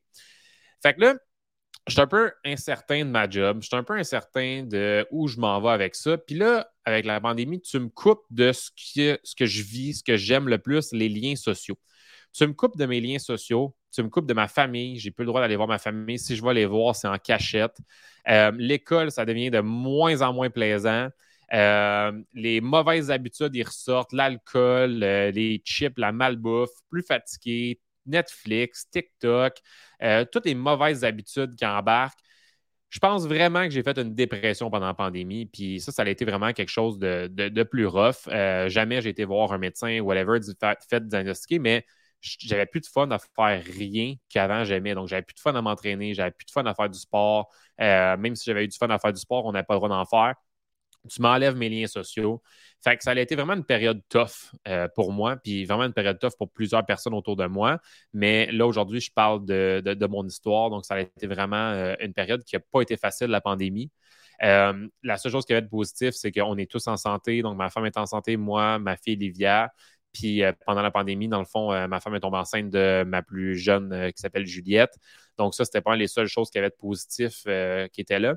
Fait 0.81 0.93
que 0.93 1.01
là, 1.01 1.15
je 1.87 1.93
suis 1.93 2.01
un 2.01 2.07
peu 2.07 2.31
incertain 2.45 2.99
de 2.99 3.09
ma 3.09 3.29
job. 3.29 3.59
Je 3.61 3.67
suis 3.67 3.75
un 3.75 3.83
peu 3.83 3.93
incertain 3.93 4.63
de 4.63 5.05
où 5.11 5.27
je 5.27 5.37
m'en 5.39 5.59
vais 5.61 5.69
avec 5.69 5.95
ça. 5.95 6.17
Puis 6.17 6.35
là, 6.35 6.69
avec 6.85 7.05
la 7.05 7.19
pandémie, 7.19 7.61
tu 7.61 7.79
me 7.79 7.89
coupes 7.89 8.23
de 8.29 8.51
ce, 8.53 8.69
ce 8.75 9.35
que 9.35 9.45
je 9.45 9.63
vis, 9.63 9.95
ce 9.95 10.03
que 10.03 10.15
j'aime 10.15 10.47
le 10.47 10.59
plus, 10.59 10.93
les 10.93 11.09
liens 11.09 11.35
sociaux. 11.35 11.77
Tu 12.31 12.47
me 12.47 12.53
coupes 12.53 12.77
de 12.77 12.85
mes 12.85 12.99
liens 12.99 13.19
sociaux, 13.19 13.75
tu 13.91 14.01
me 14.01 14.09
coupes 14.09 14.25
de 14.25 14.33
ma 14.33 14.47
famille. 14.47 14.97
J'ai 14.97 15.11
plus 15.11 15.23
le 15.23 15.27
droit 15.27 15.41
d'aller 15.41 15.55
voir 15.55 15.67
ma 15.67 15.77
famille. 15.77 16.17
Si 16.17 16.35
je 16.35 16.43
vais 16.43 16.53
les 16.53 16.65
voir, 16.65 16.95
c'est 16.95 17.07
en 17.07 17.17
cachette. 17.17 17.77
Euh, 18.29 18.51
l'école, 18.57 19.11
ça 19.11 19.25
devient 19.25 19.51
de 19.51 19.59
moins 19.59 20.21
en 20.21 20.33
moins 20.33 20.49
plaisant. 20.49 21.09
Euh, 21.53 22.11
les 22.33 22.61
mauvaises 22.61 23.11
habitudes, 23.11 23.55
ils 23.55 23.63
ressortent. 23.63 24.13
L'alcool, 24.13 25.03
euh, 25.03 25.31
les 25.31 25.61
chips, 25.63 25.97
la 25.97 26.11
malbouffe, 26.11 26.71
plus 26.89 27.03
fatigué, 27.03 27.79
Netflix, 28.05 28.89
TikTok, 28.89 29.59
euh, 30.01 30.25
toutes 30.31 30.45
les 30.45 30.55
mauvaises 30.55 31.03
habitudes 31.03 31.55
qui 31.55 31.65
embarquent. 31.65 32.19
Je 32.89 32.99
pense 32.99 33.25
vraiment 33.25 33.63
que 33.63 33.71
j'ai 33.71 33.83
fait 33.83 33.97
une 33.97 34.13
dépression 34.15 34.69
pendant 34.69 34.87
la 34.87 34.93
pandémie. 34.93 35.45
Puis 35.47 35.79
ça, 35.79 35.91
ça 35.91 36.03
a 36.03 36.09
été 36.09 36.25
vraiment 36.25 36.53
quelque 36.53 36.69
chose 36.69 36.99
de, 36.99 37.63
plus 37.63 37.87
rough. 37.87 38.27
jamais 38.67 39.01
j'ai 39.01 39.09
été 39.09 39.25
voir 39.25 39.51
un 39.51 39.57
médecin, 39.57 39.99
whatever, 40.01 40.39
fait 40.89 41.07
diagnostiquer, 41.07 41.59
mais 41.59 41.85
j'avais 42.21 42.65
plus 42.67 42.81
de 42.81 42.85
fun 42.87 43.09
à 43.11 43.19
faire 43.19 43.63
rien 43.65 44.15
qu'avant 44.29 44.63
j'aimais. 44.63 44.93
Donc, 44.95 45.07
j'avais 45.07 45.23
plus 45.23 45.33
de 45.33 45.39
fun 45.39 45.55
à 45.55 45.61
m'entraîner, 45.61 46.13
j'avais 46.13 46.31
plus 46.31 46.45
de 46.45 46.51
fun 46.51 46.65
à 46.65 46.75
faire 46.75 46.89
du 46.89 46.99
sport. 46.99 47.51
même 47.79 48.35
si 48.35 48.45
j'avais 48.45 48.65
eu 48.65 48.67
du 48.67 48.77
fun 48.77 48.89
à 48.89 48.99
faire 48.99 49.13
du 49.13 49.19
sport, 49.19 49.45
on 49.45 49.51
n'avait 49.53 49.65
pas 49.65 49.73
le 49.73 49.79
droit 49.79 49.89
d'en 49.89 50.05
faire 50.05 50.35
tu 51.09 51.21
m'enlèves 51.21 51.55
mes 51.55 51.69
liens 51.69 51.87
sociaux. 51.87 52.41
Fait 52.83 52.97
que 52.97 53.03
ça 53.03 53.11
a 53.11 53.19
été 53.19 53.35
vraiment 53.35 53.53
une 53.53 53.63
période 53.63 54.01
tough 54.09 54.51
euh, 54.67 54.87
pour 54.95 55.13
moi, 55.13 55.37
puis 55.37 55.65
vraiment 55.65 55.85
une 55.85 55.93
période 55.93 56.19
tough 56.19 56.33
pour 56.37 56.51
plusieurs 56.51 56.85
personnes 56.85 57.13
autour 57.13 57.35
de 57.35 57.45
moi. 57.45 57.79
Mais 58.13 58.51
là, 58.51 58.67
aujourd'hui, 58.67 58.99
je 58.99 59.11
parle 59.11 59.45
de, 59.45 60.07
mon 60.07 60.25
histoire, 60.27 60.69
donc 60.69 60.85
ça 60.85 60.95
a 60.95 60.99
été 60.99 61.27
vraiment 61.27 61.55
euh, 61.55 61.95
une 62.01 62.13
période 62.13 62.43
qui 62.43 62.55
n'a 62.55 62.59
pas 62.59 62.81
été 62.81 62.97
facile, 62.97 63.27
la 63.27 63.41
pandémie. 63.41 63.91
Euh, 64.43 64.87
la 65.03 65.17
seule 65.17 65.31
chose 65.31 65.45
qui 65.45 65.53
avait 65.53 65.61
de 65.61 65.69
positif, 65.69 66.13
c'est 66.13 66.31
qu'on 66.31 66.57
est 66.57 66.69
tous 66.69 66.87
en 66.87 66.97
santé. 66.97 67.41
Donc, 67.41 67.57
ma 67.57 67.69
femme 67.69 67.85
est 67.85 67.97
en 67.97 68.05
santé, 68.05 68.35
moi, 68.35 68.79
ma 68.79 68.97
fille 68.97 69.15
Livia. 69.15 69.71
Puis 70.11 70.43
pendant 70.67 70.83
la 70.83 70.91
pandémie, 70.91 71.27
dans 71.27 71.39
le 71.39 71.45
fond, 71.45 71.71
ma 71.87 71.99
femme 71.99 72.13
est 72.13 72.19
tombée 72.19 72.37
enceinte 72.37 72.69
de 72.69 73.03
ma 73.03 73.23
plus 73.23 73.57
jeune 73.57 74.11
qui 74.11 74.21
s'appelle 74.21 74.45
Juliette. 74.45 74.93
Donc, 75.39 75.55
ça, 75.55 75.65
c'était 75.65 75.81
pas 75.81 75.95
les 75.95 76.07
seules 76.07 76.27
choses 76.27 76.51
qui 76.51 76.59
avaient 76.59 76.69
de 76.69 76.75
positif 76.75 77.43
qui 77.91 78.01
étaient 78.01 78.19
là. 78.19 78.35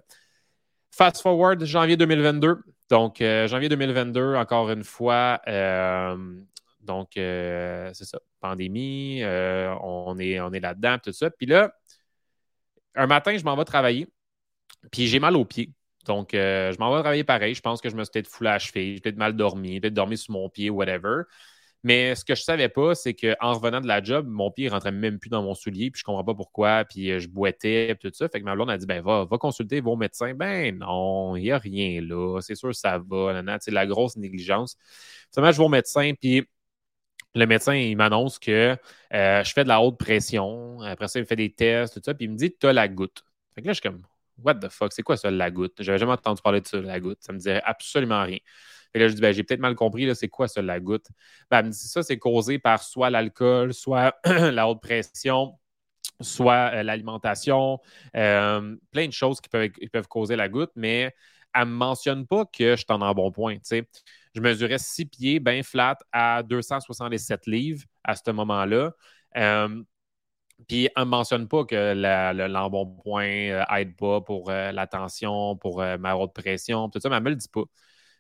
Fast 0.97 1.21
forward, 1.21 1.63
janvier 1.63 1.99
2022. 1.99 2.63
Donc, 2.89 3.21
euh, 3.21 3.47
janvier 3.49 3.69
2022, 3.69 4.35
encore 4.37 4.71
une 4.71 4.83
fois, 4.83 5.43
euh, 5.47 6.17
donc, 6.81 7.19
euh, 7.19 7.91
c'est 7.93 8.07
ça, 8.07 8.19
pandémie, 8.41 9.23
on 9.23 10.17
est, 10.19 10.41
on 10.41 10.53
est 10.55 10.61
là-dedans, 10.61 10.97
tout 11.05 11.13
ça. 11.13 11.29
Puis 11.29 11.45
là, 11.45 11.75
un 12.95 13.07
matin, 13.07 13.37
je 13.37 13.45
m'en 13.45 13.55
vais 13.57 13.67
travailler, 13.67 14.09
puis 14.91 15.07
j'ai 15.07 15.19
mal 15.21 15.37
aux 15.37 15.45
pieds. 15.45 15.71
Donc, 16.07 16.31
je 16.33 16.79
m'en 16.79 16.91
vais 16.95 17.03
travailler 17.03 17.25
pareil. 17.25 17.55
Je 17.55 17.61
pense 17.61 17.83
que 17.83 17.91
je 17.91 17.95
me 17.95 18.03
suis 18.03 18.13
peut-être 18.13 18.29
foulé 18.29 18.49
à 18.49 18.53
la 18.55 18.59
cheville, 18.59 18.95
j'ai 18.95 19.01
peut-être 19.01 19.19
mal 19.19 19.37
dormi, 19.37 19.79
peut-être 19.81 19.93
dormi 19.93 20.17
sur 20.17 20.33
mon 20.33 20.49
pied, 20.49 20.71
whatever. 20.71 21.25
Mais 21.87 22.17
ce 22.17 22.25
que 22.25 22.35
je 22.35 22.43
savais 22.43 22.69
pas, 22.69 22.97
c'est 22.97 23.15
qu'en 23.15 23.53
revenant 23.53 23.81
de 23.81 23.87
la 23.87 24.03
job, 24.03 24.27
mon 24.27 24.51
pied 24.51 24.69
rentrait 24.69 24.91
même 24.91 25.21
plus 25.21 25.31
dans 25.31 25.41
mon 25.45 25.55
soulier, 25.55 25.93
puis 25.93 26.01
je 26.01 26.05
comprends 26.05 26.25
pas 26.25 26.35
pourquoi, 26.35 26.85
puis 26.85 27.13
euh, 27.13 27.21
je 27.21 27.29
boitais, 27.29 27.95
puis 27.95 28.11
tout 28.11 28.17
ça. 28.17 28.29
Fait 28.29 28.41
que 28.41 28.45
ma 28.45 28.57
blonde 28.57 28.71
a 28.71 28.77
dit 28.77 28.87
ben 28.87 29.01
va, 29.05 29.25
va 29.25 29.39
consulter 29.39 29.81
vos 29.81 29.95
médecins. 29.95 30.35
Ben 30.35 30.77
non, 30.77 31.37
il 31.37 31.45
n'y 31.45 31.53
a 31.53 31.59
rien 31.59 32.01
là. 32.01 32.41
C'est 32.41 32.57
sûr 32.57 32.75
ça 32.75 32.99
va. 32.99 33.41
C'est 33.61 33.71
la 33.71 33.87
grosse 33.87 34.17
négligence. 34.17 34.77
Finalement, 35.33 35.53
je 35.53 35.59
vais 35.59 35.65
au 35.65 35.69
médecin, 35.69 36.13
puis 36.21 36.49
le 37.37 37.47
médecin, 37.47 37.75
il 37.75 37.97
m'annonce 37.97 38.41
que 38.41 38.77
euh, 39.15 39.45
je 39.45 39.53
fais 39.53 39.63
de 39.63 39.69
la 39.69 39.81
haute 39.81 39.97
pression. 39.99 40.81
Après 40.81 41.07
ça, 41.07 41.21
il 41.21 41.23
me 41.23 41.27
fait 41.29 41.37
des 41.37 41.53
tests, 41.53 41.95
tout 41.95 42.01
ça, 42.05 42.15
puis 42.15 42.25
il 42.27 42.33
me 42.33 42.37
dit 42.37 42.53
Tu 42.59 42.67
as 42.67 42.73
la 42.73 42.89
goutte. 42.89 43.25
Fait 43.55 43.63
que 43.63 43.69
là, 43.69 43.73
je 43.75 43.81
suis 43.81 43.89
comme 43.89 44.03
What 44.43 44.57
the 44.57 44.69
fuck, 44.71 44.93
c'est 44.93 45.03
quoi 45.05 45.17
ça, 45.17 45.31
la 45.31 45.53
goutte? 45.53 45.83
J'avais 45.83 45.99
jamais 45.99 46.13
entendu 46.13 46.43
parler 46.43 46.61
de 46.61 46.67
ça, 46.67 46.81
la 46.81 46.99
goutte. 46.99 47.19
Ça 47.23 47.33
me 47.33 47.39
disait 47.39 47.63
absolument 47.65 48.25
rien. 48.25 48.39
Et 48.97 48.99
là, 48.99 49.09
je 49.09 49.13
dis, 49.13 49.21
ben, 49.21 49.31
j'ai 49.35 49.45
peut-être 49.45 49.61
mal 49.61 49.75
compris, 49.75 50.09
c'est 50.17 50.29
quoi 50.29 50.49
ça, 50.49 50.63
la 50.63 50.81
goutte? 50.81 51.09
Ben, 51.51 51.59
elle 51.59 51.67
me 51.67 51.71
dit, 51.71 51.79
ça, 51.79 52.03
c'est 52.03 52.17
causé 52.19 52.59
par 52.59 52.83
soit 52.83 53.11
l'alcool, 53.11 53.75
soit 53.75 54.17
la 54.25 54.67
haute 54.67 54.81
pression, 54.81 55.59
soit 56.23 56.83
l'alimentation, 56.83 57.79
plein 58.15 59.07
de 59.07 59.11
choses 59.13 59.43
qui 59.43 59.51
peuvent, 59.51 60.09
causer 60.09 60.35
la 60.35 60.49
goutte, 60.49 60.71
mais 60.77 61.15
elle 61.53 61.69
ne 61.69 61.75
mentionne 61.75 62.27
pas 62.27 62.47
que 62.47 62.71
je 62.71 62.77
suis 62.77 62.87
en 62.89 63.15
bon 63.15 63.31
point. 63.31 63.59
Je 63.71 64.41
mesurais 64.41 64.79
six 64.79 65.05
pieds 65.05 65.41
bien 65.41 65.63
flat 65.63 65.99
à 66.11 66.43
267 66.43 67.47
livres 67.47 67.85
à 68.03 68.17
ce 68.17 68.31
moment-là. 68.31 68.93
Puis, 70.69 70.89
elle 70.97 71.03
ne 71.05 71.09
mentionne 71.09 71.49
pas 71.49 71.67
que 71.67 71.93
l'embonpoint 72.49 73.63
n'aide 73.71 73.95
pas 73.95 74.23
pour 74.23 74.51
la 74.51 74.87
tension, 74.87 75.55
pour 75.59 75.83
ma 75.99 76.17
haute 76.17 76.33
pression, 76.33 76.89
tout 76.89 76.99
ça, 76.99 77.11
mais 77.11 77.17
elle 77.17 77.25
ne 77.25 77.29
me 77.29 77.31
le 77.33 77.37
dit 77.37 77.49
pas. 77.49 77.65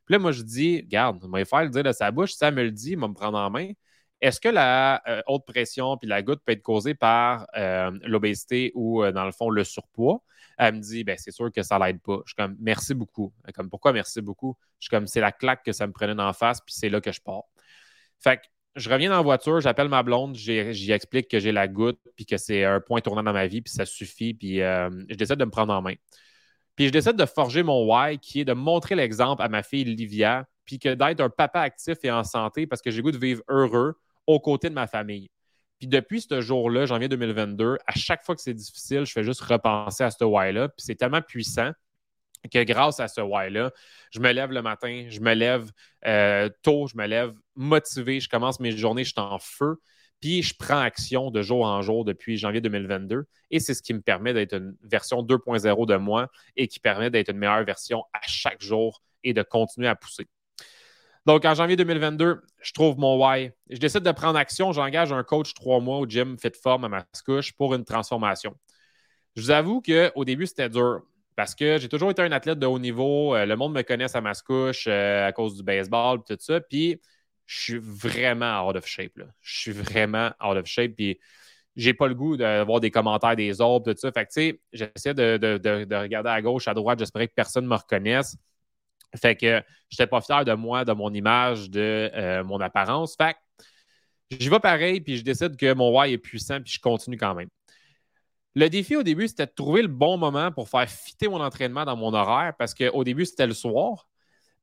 Puis 0.06 0.14
là, 0.14 0.18
moi, 0.20 0.32
je 0.32 0.42
dis, 0.42 0.78
regarde, 0.80 1.18
il 1.22 1.30
va 1.30 1.44
faire 1.44 1.64
le 1.64 1.70
dire 1.70 1.82
de 1.82 1.92
sa 1.92 2.10
bouche. 2.10 2.32
Elle 2.40 2.54
me 2.54 2.62
le 2.62 2.70
dit, 2.70 2.92
il 2.92 2.98
va 2.98 3.08
me 3.08 3.14
prendre 3.14 3.38
en 3.38 3.50
main. 3.50 3.72
Est-ce 4.20 4.40
que 4.40 4.48
la 4.48 5.02
euh, 5.08 5.20
haute 5.26 5.44
pression 5.46 5.96
puis 5.98 6.08
la 6.08 6.22
goutte 6.22 6.40
peut 6.44 6.52
être 6.52 6.62
causée 6.62 6.94
par 6.94 7.46
euh, 7.56 7.90
l'obésité 8.04 8.72
ou, 8.74 9.02
euh, 9.02 9.12
dans 9.12 9.26
le 9.26 9.32
fond, 9.32 9.50
le 9.50 9.64
surpoids? 9.64 10.22
Elle 10.58 10.76
me 10.76 10.80
dit, 10.80 11.04
ben, 11.04 11.16
c'est 11.18 11.32
sûr 11.32 11.52
que 11.52 11.62
ça 11.62 11.78
l'aide 11.78 12.00
pas. 12.00 12.20
Je 12.24 12.30
suis 12.30 12.34
comme, 12.36 12.56
merci 12.58 12.94
beaucoup. 12.94 13.34
Comme, 13.54 13.68
pourquoi 13.68 13.92
merci 13.92 14.22
beaucoup? 14.22 14.56
Je 14.78 14.86
suis 14.86 14.90
comme, 14.90 15.06
c'est 15.06 15.20
la 15.20 15.32
claque 15.32 15.62
que 15.64 15.72
ça 15.72 15.86
me 15.86 15.92
prenait 15.92 16.20
en 16.20 16.32
face, 16.32 16.60
puis 16.60 16.72
c'est 16.74 16.88
là 16.88 17.00
que 17.00 17.12
je 17.12 17.20
pars. 17.20 17.42
Fait 18.18 18.38
que 18.38 18.42
je 18.74 18.88
reviens 18.88 19.10
dans 19.10 19.16
la 19.16 19.22
voiture, 19.22 19.60
j'appelle 19.60 19.88
ma 19.88 20.02
blonde, 20.02 20.34
j'y 20.34 20.92
explique 20.92 21.28
que 21.28 21.38
j'ai 21.40 21.52
la 21.52 21.68
goutte, 21.68 22.00
puis 22.14 22.24
que 22.24 22.38
c'est 22.38 22.64
un 22.64 22.80
point 22.80 23.00
tournant 23.00 23.22
dans 23.22 23.32
ma 23.32 23.46
vie, 23.46 23.60
puis 23.60 23.72
ça 23.72 23.84
suffit, 23.84 24.32
puis 24.34 24.58
je 24.58 25.14
décide 25.14 25.36
de 25.36 25.44
me 25.44 25.50
prendre 25.50 25.72
en 25.74 25.82
main. 25.82 25.94
Puis 26.76 26.86
je 26.86 26.92
décide 26.92 27.16
de 27.16 27.26
forger 27.26 27.62
mon 27.62 27.84
why, 27.86 28.18
qui 28.18 28.40
est 28.40 28.44
de 28.44 28.52
montrer 28.52 28.94
l'exemple 28.94 29.42
à 29.42 29.48
ma 29.48 29.62
fille 29.62 29.84
Livia, 29.84 30.46
puis 30.64 30.78
que 30.78 30.94
d'être 30.94 31.20
un 31.20 31.30
papa 31.30 31.60
actif 31.60 31.98
et 32.02 32.10
en 32.10 32.22
santé, 32.22 32.66
parce 32.66 32.82
que 32.82 32.90
j'ai 32.90 33.02
goût 33.02 33.12
de 33.12 33.18
vivre 33.18 33.42
heureux, 33.48 33.98
aux 34.26 34.40
côtés 34.40 34.68
de 34.68 34.74
ma 34.74 34.86
famille. 34.86 35.30
Puis 35.78 35.88
depuis 35.88 36.22
ce 36.22 36.40
jour-là, 36.40 36.86
janvier 36.86 37.08
2022, 37.08 37.78
à 37.86 37.92
chaque 37.94 38.24
fois 38.24 38.34
que 38.34 38.40
c'est 38.40 38.54
difficile, 38.54 39.04
je 39.04 39.12
fais 39.12 39.22
juste 39.22 39.40
repenser 39.42 40.04
à 40.04 40.10
ce 40.10 40.24
why-là. 40.24 40.68
Puis 40.68 40.78
c'est 40.78 40.94
tellement 40.94 41.22
puissant 41.22 41.72
que 42.52 42.62
grâce 42.62 43.00
à 43.00 43.08
ce 43.08 43.20
why-là, 43.20 43.72
je 44.10 44.20
me 44.20 44.32
lève 44.32 44.52
le 44.52 44.62
matin, 44.62 45.06
je 45.08 45.20
me 45.20 45.34
lève 45.34 45.70
euh, 46.06 46.48
tôt, 46.62 46.86
je 46.86 46.96
me 46.96 47.06
lève 47.06 47.32
motivé, 47.54 48.20
je 48.20 48.28
commence 48.28 48.60
mes 48.60 48.72
journées, 48.76 49.04
je 49.04 49.12
suis 49.12 49.20
en 49.20 49.38
feu. 49.38 49.76
Puis 50.20 50.42
je 50.42 50.54
prends 50.58 50.78
action 50.78 51.30
de 51.30 51.42
jour 51.42 51.64
en 51.64 51.82
jour 51.82 52.04
depuis 52.04 52.36
janvier 52.38 52.60
2022. 52.60 53.26
Et 53.50 53.60
c'est 53.60 53.74
ce 53.74 53.82
qui 53.82 53.94
me 53.94 54.00
permet 54.00 54.32
d'être 54.32 54.54
une 54.54 54.76
version 54.82 55.22
2.0 55.22 55.86
de 55.86 55.96
moi 55.96 56.28
et 56.56 56.68
qui 56.68 56.80
permet 56.80 57.10
d'être 57.10 57.30
une 57.30 57.38
meilleure 57.38 57.64
version 57.64 58.04
à 58.12 58.20
chaque 58.26 58.62
jour 58.62 59.02
et 59.24 59.34
de 59.34 59.42
continuer 59.42 59.88
à 59.88 59.94
pousser. 59.94 60.26
Donc, 61.26 61.44
en 61.44 61.54
janvier 61.54 61.74
2022, 61.74 62.40
je 62.62 62.72
trouve 62.72 62.98
mon 62.98 63.20
why. 63.20 63.50
Je 63.68 63.78
décide 63.78 64.02
de 64.02 64.12
prendre 64.12 64.38
action. 64.38 64.72
J'engage 64.72 65.12
un 65.12 65.24
coach 65.24 65.54
trois 65.54 65.80
mois 65.80 65.98
au 65.98 66.06
gym 66.06 66.38
Fit 66.38 66.52
Form 66.62 66.84
à 66.84 66.88
Mascouche 66.88 67.52
pour 67.52 67.74
une 67.74 67.84
transformation. 67.84 68.54
Je 69.34 69.42
vous 69.42 69.50
avoue 69.50 69.82
qu'au 69.82 70.24
début, 70.24 70.46
c'était 70.46 70.68
dur 70.68 71.02
parce 71.34 71.54
que 71.54 71.78
j'ai 71.78 71.88
toujours 71.88 72.10
été 72.12 72.22
un 72.22 72.30
athlète 72.30 72.60
de 72.60 72.66
haut 72.66 72.78
niveau. 72.78 73.34
Euh, 73.34 73.44
le 73.44 73.56
monde 73.56 73.74
me 73.74 73.82
connaît 73.82 74.16
à 74.16 74.20
Mascouche 74.20 74.86
euh, 74.86 75.26
à 75.26 75.32
cause 75.32 75.56
du 75.56 75.64
baseball 75.64 76.20
tout 76.26 76.36
ça. 76.38 76.60
Puis, 76.60 77.00
je 77.46 77.60
suis 77.60 77.78
vraiment 77.78 78.66
out 78.66 78.76
of 78.76 78.86
shape. 78.86 79.20
Je 79.40 79.60
suis 79.60 79.72
vraiment 79.72 80.30
out 80.44 80.56
of 80.56 80.66
shape. 80.66 80.96
Puis, 80.96 81.18
j'ai 81.76 81.94
pas 81.94 82.08
le 82.08 82.14
goût 82.14 82.36
d'avoir 82.36 82.80
des 82.80 82.90
commentaires 82.90 83.36
des 83.36 83.60
autres, 83.60 83.92
tout 83.92 83.98
ça. 83.98 84.10
Fait 84.10 84.24
que, 84.24 84.32
tu 84.32 84.40
sais, 84.40 84.60
j'essaie 84.72 85.14
de, 85.14 85.36
de, 85.36 85.94
regarder 85.94 86.30
à 86.30 86.40
gauche, 86.42 86.68
à 86.68 86.74
droite. 86.74 86.98
J'espérais 86.98 87.28
que 87.28 87.34
personne 87.34 87.64
ne 87.64 87.70
me 87.70 87.76
reconnaisse. 87.76 88.36
Fait 89.14 89.36
que 89.36 89.62
j'étais 89.88 90.06
pas 90.06 90.20
fier 90.20 90.44
de 90.44 90.52
moi, 90.54 90.84
de 90.84 90.92
mon 90.92 91.12
image, 91.12 91.70
de 91.70 92.10
euh, 92.14 92.44
mon 92.44 92.60
apparence. 92.60 93.14
Fait 93.16 93.34
que 93.34 94.36
j'y 94.40 94.48
vais 94.48 94.58
pareil, 94.58 95.00
puis 95.00 95.18
je 95.18 95.24
décide 95.24 95.56
que 95.56 95.72
mon 95.74 95.96
why 95.96 96.12
est 96.12 96.18
puissant, 96.18 96.60
puis 96.60 96.72
je 96.72 96.80
continue 96.80 97.16
quand 97.16 97.34
même. 97.34 97.48
Le 98.54 98.70
défi 98.70 98.96
au 98.96 99.02
début, 99.02 99.28
c'était 99.28 99.46
de 99.46 99.52
trouver 99.54 99.82
le 99.82 99.88
bon 99.88 100.16
moment 100.16 100.50
pour 100.50 100.68
faire 100.68 100.88
fitter 100.88 101.28
mon 101.28 101.42
entraînement 101.42 101.84
dans 101.84 101.96
mon 101.96 102.14
horaire, 102.14 102.54
parce 102.58 102.74
qu'au 102.74 103.04
début, 103.04 103.26
c'était 103.26 103.46
le 103.46 103.52
soir, 103.52 104.08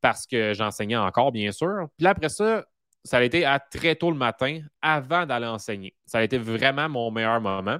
parce 0.01 0.25
que 0.25 0.53
j'enseignais 0.53 0.97
encore, 0.97 1.31
bien 1.31 1.51
sûr. 1.51 1.87
Puis 1.97 2.07
après 2.07 2.29
ça, 2.29 2.65
ça 3.03 3.17
a 3.17 3.23
été 3.23 3.45
à 3.45 3.59
très 3.59 3.95
tôt 3.95 4.11
le 4.11 4.17
matin, 4.17 4.61
avant 4.81 5.25
d'aller 5.25 5.47
enseigner. 5.47 5.95
Ça 6.05 6.19
a 6.19 6.23
été 6.23 6.37
vraiment 6.37 6.89
mon 6.89 7.11
meilleur 7.11 7.41
moment. 7.41 7.79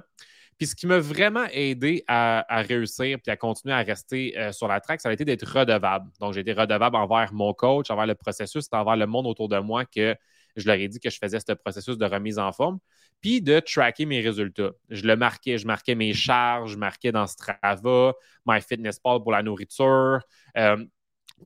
Puis 0.58 0.68
ce 0.68 0.76
qui 0.76 0.86
m'a 0.86 0.98
vraiment 0.98 1.46
aidé 1.52 2.04
à, 2.06 2.44
réussir 2.62 3.18
puis 3.20 3.30
à 3.32 3.36
continuer 3.36 3.74
à 3.74 3.78
rester 3.78 4.38
euh, 4.38 4.52
sur 4.52 4.68
la 4.68 4.80
track, 4.80 5.00
ça 5.00 5.08
a 5.08 5.12
été 5.12 5.24
d'être 5.24 5.42
redevable. 5.42 6.10
Donc, 6.20 6.32
j'ai 6.34 6.40
été 6.40 6.52
redevable 6.52 6.96
envers 6.96 7.32
mon 7.32 7.52
coach, 7.52 7.90
envers 7.90 8.06
le 8.06 8.14
processus, 8.14 8.68
envers 8.72 8.96
le 8.96 9.06
monde 9.06 9.26
autour 9.26 9.48
de 9.48 9.58
moi 9.58 9.84
que 9.84 10.14
je 10.56 10.66
leur 10.66 10.76
ai 10.76 10.88
dit 10.88 11.00
que 11.00 11.10
je 11.10 11.18
faisais 11.18 11.40
ce 11.40 11.52
processus 11.52 11.98
de 11.98 12.06
remise 12.06 12.38
en 12.38 12.52
forme, 12.52 12.78
puis 13.20 13.40
de 13.42 13.58
tracker 13.60 14.06
mes 14.06 14.20
résultats. 14.20 14.70
Je 14.88 15.04
le 15.06 15.16
marquais, 15.16 15.58
je 15.58 15.66
marquais 15.66 15.94
mes 15.94 16.12
charges, 16.12 16.72
je 16.72 16.76
marquais 16.76 17.10
dans 17.10 17.26
Strava, 17.26 18.12
MyFitnessPal 18.46 19.22
pour 19.22 19.32
la 19.32 19.42
nourriture. 19.42 20.20
Euh, 20.56 20.84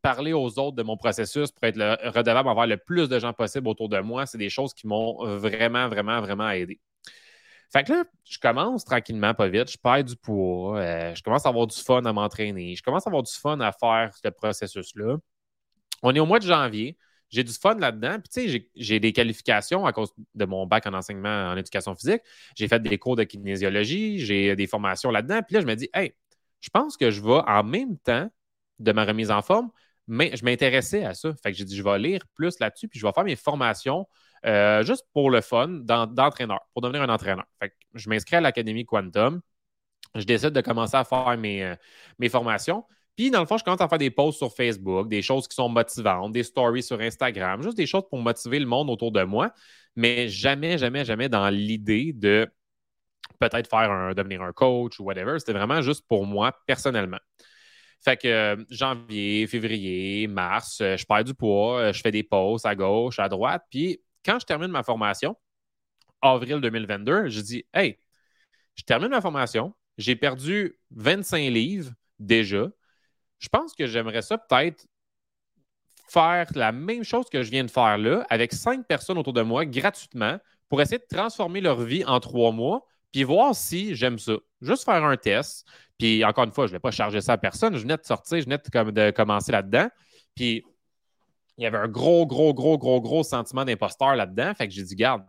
parler 0.02 0.32
aux 0.32 0.58
autres 0.58 0.76
de 0.76 0.82
mon 0.82 0.96
processus 0.96 1.50
pour 1.50 1.64
être 1.64 1.78
redevable 2.14 2.48
envers 2.48 2.66
le 2.66 2.76
plus 2.76 3.08
de 3.08 3.18
gens 3.18 3.32
possible 3.32 3.68
autour 3.68 3.88
de 3.88 3.98
moi, 4.00 4.26
c'est 4.26 4.38
des 4.38 4.50
choses 4.50 4.74
qui 4.74 4.86
m'ont 4.86 5.24
vraiment, 5.38 5.88
vraiment, 5.88 6.20
vraiment 6.20 6.50
aidé. 6.50 6.80
Fait 7.70 7.84
que 7.84 7.92
là, 7.92 8.04
je 8.24 8.38
commence 8.38 8.84
tranquillement, 8.84 9.34
pas 9.34 9.48
vite, 9.48 9.70
je 9.70 9.76
perds 9.76 10.04
du 10.04 10.16
poids, 10.16 10.78
euh, 10.78 11.14
je 11.14 11.22
commence 11.22 11.44
à 11.44 11.50
avoir 11.50 11.66
du 11.66 11.76
fun 11.76 12.02
à 12.04 12.12
m'entraîner, 12.12 12.74
je 12.74 12.82
commence 12.82 13.06
à 13.06 13.10
avoir 13.10 13.22
du 13.22 13.32
fun 13.32 13.60
à 13.60 13.72
faire 13.72 14.10
ce 14.22 14.28
processus-là. 14.28 15.16
On 16.02 16.14
est 16.14 16.20
au 16.20 16.26
mois 16.26 16.38
de 16.38 16.46
janvier, 16.46 16.96
j'ai 17.28 17.44
du 17.44 17.52
fun 17.52 17.74
là-dedans. 17.74 18.18
Puis, 18.20 18.28
tu 18.42 18.50
sais, 18.50 18.70
j'ai 18.74 19.00
des 19.00 19.12
qualifications 19.12 19.84
à 19.84 19.92
cause 19.92 20.12
de 20.34 20.44
mon 20.46 20.66
bac 20.66 20.86
en 20.86 20.94
enseignement 20.94 21.50
en 21.50 21.56
éducation 21.56 21.94
physique. 21.94 22.22
J'ai 22.56 22.68
fait 22.68 22.82
des 22.82 22.96
cours 22.96 23.16
de 23.16 23.24
kinésiologie, 23.24 24.18
j'ai 24.18 24.56
des 24.56 24.66
formations 24.66 25.10
là-dedans. 25.10 25.40
Puis 25.46 25.54
là, 25.54 25.60
je 25.60 25.66
me 25.66 25.74
dis, 25.74 25.90
hey, 25.92 26.14
je 26.60 26.70
pense 26.70 26.96
que 26.96 27.10
je 27.10 27.20
vais 27.20 27.40
en 27.46 27.64
même 27.64 27.98
temps 27.98 28.30
de 28.78 28.92
ma 28.92 29.04
remise 29.04 29.30
en 29.30 29.42
forme, 29.42 29.70
mais 30.06 30.34
je 30.36 30.44
m'intéressais 30.44 31.04
à 31.04 31.14
ça. 31.14 31.32
Fait 31.42 31.52
que 31.52 31.58
j'ai 31.58 31.64
dit, 31.64 31.76
je 31.76 31.82
vais 31.82 31.98
lire 31.98 32.22
plus 32.34 32.58
là-dessus, 32.60 32.88
puis 32.88 32.98
je 32.98 33.06
vais 33.06 33.12
faire 33.12 33.24
mes 33.24 33.36
formations 33.36 34.06
euh, 34.46 34.82
juste 34.82 35.04
pour 35.12 35.30
le 35.30 35.40
fun 35.40 35.68
d'entraîneur, 35.68 36.60
pour 36.72 36.82
devenir 36.82 37.02
un 37.02 37.08
entraîneur. 37.08 37.44
Fait 37.60 37.70
que 37.70 37.74
je 37.94 38.08
m'inscris 38.08 38.36
à 38.36 38.40
l'Académie 38.40 38.84
Quantum. 38.84 39.40
Je 40.14 40.24
décide 40.24 40.50
de 40.50 40.60
commencer 40.60 40.96
à 40.96 41.04
faire 41.04 41.36
mes, 41.36 41.64
euh, 41.64 41.74
mes 42.18 42.28
formations. 42.28 42.84
Puis, 43.16 43.30
dans 43.30 43.40
le 43.40 43.46
fond, 43.46 43.58
je 43.58 43.64
commence 43.64 43.80
à 43.80 43.88
faire 43.88 43.98
des 43.98 44.10
posts 44.10 44.38
sur 44.38 44.54
Facebook, 44.54 45.08
des 45.08 45.22
choses 45.22 45.48
qui 45.48 45.56
sont 45.56 45.68
motivantes, 45.68 46.32
des 46.32 46.44
stories 46.44 46.84
sur 46.84 47.00
Instagram, 47.00 47.60
juste 47.62 47.76
des 47.76 47.86
choses 47.86 48.04
pour 48.08 48.20
motiver 48.20 48.60
le 48.60 48.66
monde 48.66 48.88
autour 48.90 49.10
de 49.10 49.24
moi, 49.24 49.52
mais 49.96 50.28
jamais, 50.28 50.78
jamais, 50.78 51.04
jamais 51.04 51.28
dans 51.28 51.48
l'idée 51.50 52.12
de 52.12 52.48
peut-être 53.40 53.68
faire 53.68 53.90
un, 53.90 54.14
devenir 54.14 54.42
un 54.42 54.52
coach 54.52 55.00
ou 55.00 55.04
whatever. 55.04 55.38
C'était 55.40 55.52
vraiment 55.52 55.82
juste 55.82 56.06
pour 56.08 56.26
moi 56.26 56.52
personnellement. 56.66 57.18
Fait 58.04 58.16
que 58.16 58.28
euh, 58.28 58.64
janvier, 58.70 59.46
février, 59.46 60.26
mars, 60.28 60.78
je 60.78 61.04
perds 61.04 61.24
du 61.24 61.34
poids, 61.34 61.92
je 61.92 62.00
fais 62.00 62.10
des 62.10 62.22
posts 62.22 62.66
à 62.66 62.74
gauche, 62.74 63.18
à 63.18 63.28
droite. 63.28 63.64
Puis 63.70 64.00
quand 64.24 64.38
je 64.38 64.46
termine 64.46 64.70
ma 64.70 64.82
formation, 64.82 65.36
avril 66.22 66.60
2022, 66.60 67.28
je 67.28 67.40
dis 67.40 67.64
Hey, 67.74 67.98
je 68.74 68.82
termine 68.82 69.08
ma 69.08 69.20
formation, 69.20 69.74
j'ai 69.96 70.16
perdu 70.16 70.78
25 70.90 71.50
livres 71.50 71.92
déjà. 72.18 72.68
Je 73.38 73.48
pense 73.48 73.74
que 73.74 73.86
j'aimerais 73.86 74.22
ça 74.22 74.38
peut-être 74.38 74.86
faire 76.08 76.46
la 76.54 76.72
même 76.72 77.04
chose 77.04 77.26
que 77.30 77.42
je 77.42 77.50
viens 77.50 77.64
de 77.64 77.70
faire 77.70 77.98
là 77.98 78.26
avec 78.30 78.52
cinq 78.52 78.86
personnes 78.86 79.18
autour 79.18 79.32
de 79.32 79.42
moi 79.42 79.66
gratuitement 79.66 80.38
pour 80.68 80.80
essayer 80.80 80.98
de 80.98 81.16
transformer 81.16 81.60
leur 81.60 81.80
vie 81.82 82.04
en 82.04 82.20
trois 82.20 82.52
mois 82.52 82.86
puis 83.12 83.24
voir 83.24 83.54
si 83.54 83.94
j'aime 83.94 84.18
ça. 84.18 84.34
Juste 84.60 84.84
faire 84.84 85.04
un 85.04 85.16
test. 85.16 85.66
Puis 85.98 86.24
encore 86.24 86.44
une 86.44 86.52
fois, 86.52 86.66
je 86.66 86.72
ne 86.72 86.76
vais 86.76 86.80
pas 86.80 86.90
charger 86.90 87.20
ça 87.20 87.32
à 87.32 87.38
personne. 87.38 87.74
Je 87.74 87.82
venais 87.82 87.96
de 87.96 88.04
sortir, 88.04 88.38
je 88.38 88.44
venais 88.44 88.58
de, 88.58 88.90
de 88.90 89.10
commencer 89.10 89.52
là-dedans. 89.52 89.88
Puis 90.34 90.64
il 91.58 91.64
y 91.64 91.66
avait 91.66 91.78
un 91.78 91.88
gros, 91.88 92.26
gros, 92.26 92.54
gros, 92.54 92.78
gros, 92.78 93.00
gros 93.00 93.22
sentiment 93.24 93.64
d'imposteur 93.64 94.14
là-dedans. 94.14 94.54
Fait 94.54 94.68
que 94.68 94.74
j'ai 94.74 94.84
dit, 94.84 94.94
garde, 94.94 95.24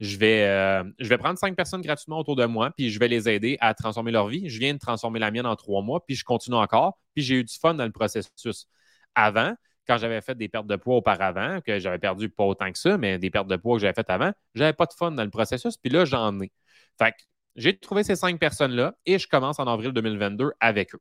je 0.00 0.16
vais, 0.16 0.44
euh, 0.44 0.84
je 0.98 1.08
vais 1.08 1.18
prendre 1.18 1.38
cinq 1.38 1.56
personnes 1.56 1.82
gratuitement 1.82 2.18
autour 2.18 2.36
de 2.36 2.44
moi, 2.44 2.70
puis 2.76 2.90
je 2.90 2.98
vais 2.98 3.08
les 3.08 3.28
aider 3.28 3.56
à 3.60 3.74
transformer 3.74 4.12
leur 4.12 4.28
vie. 4.28 4.48
Je 4.48 4.58
viens 4.58 4.74
de 4.74 4.78
transformer 4.78 5.18
la 5.18 5.30
mienne 5.30 5.46
en 5.46 5.56
trois 5.56 5.82
mois, 5.82 6.04
puis 6.04 6.16
je 6.16 6.24
continue 6.24 6.56
encore. 6.56 6.98
Puis 7.14 7.24
j'ai 7.24 7.36
eu 7.36 7.44
du 7.44 7.54
fun 7.54 7.74
dans 7.74 7.84
le 7.84 7.92
processus. 7.92 8.66
Avant, 9.14 9.54
quand 9.86 9.98
j'avais 9.98 10.20
fait 10.20 10.36
des 10.36 10.48
pertes 10.48 10.66
de 10.66 10.76
poids 10.76 10.96
auparavant, 10.96 11.60
que 11.64 11.78
j'avais 11.78 11.98
perdu 11.98 12.28
pas 12.28 12.44
autant 12.44 12.70
que 12.70 12.78
ça, 12.78 12.98
mais 12.98 13.18
des 13.18 13.30
pertes 13.30 13.48
de 13.48 13.56
poids 13.56 13.76
que 13.76 13.82
j'avais 13.82 13.94
faites 13.94 14.10
avant, 14.10 14.32
j'avais 14.54 14.72
pas 14.72 14.86
de 14.86 14.92
fun 14.92 15.12
dans 15.12 15.24
le 15.24 15.30
processus, 15.30 15.76
puis 15.76 15.90
là, 15.90 16.04
j'en 16.04 16.40
ai. 16.40 16.52
Fait 16.98 17.12
que 17.12 17.16
j'ai 17.58 17.76
trouvé 17.76 18.04
ces 18.04 18.16
cinq 18.16 18.38
personnes-là 18.38 18.94
et 19.04 19.18
je 19.18 19.28
commence 19.28 19.58
en 19.58 19.66
avril 19.66 19.92
2022 19.92 20.52
avec 20.60 20.94
eux. 20.94 21.00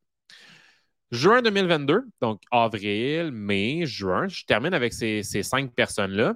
Juin 1.11 1.41
2022, 1.41 2.03
donc 2.19 2.41
avril, 2.51 3.31
mai, 3.31 3.85
juin, 3.85 4.27
je 4.27 4.43
termine 4.43 4.73
avec 4.73 4.91
ces, 4.91 5.23
cinq 5.23 5.73
personnes-là. 5.73 6.35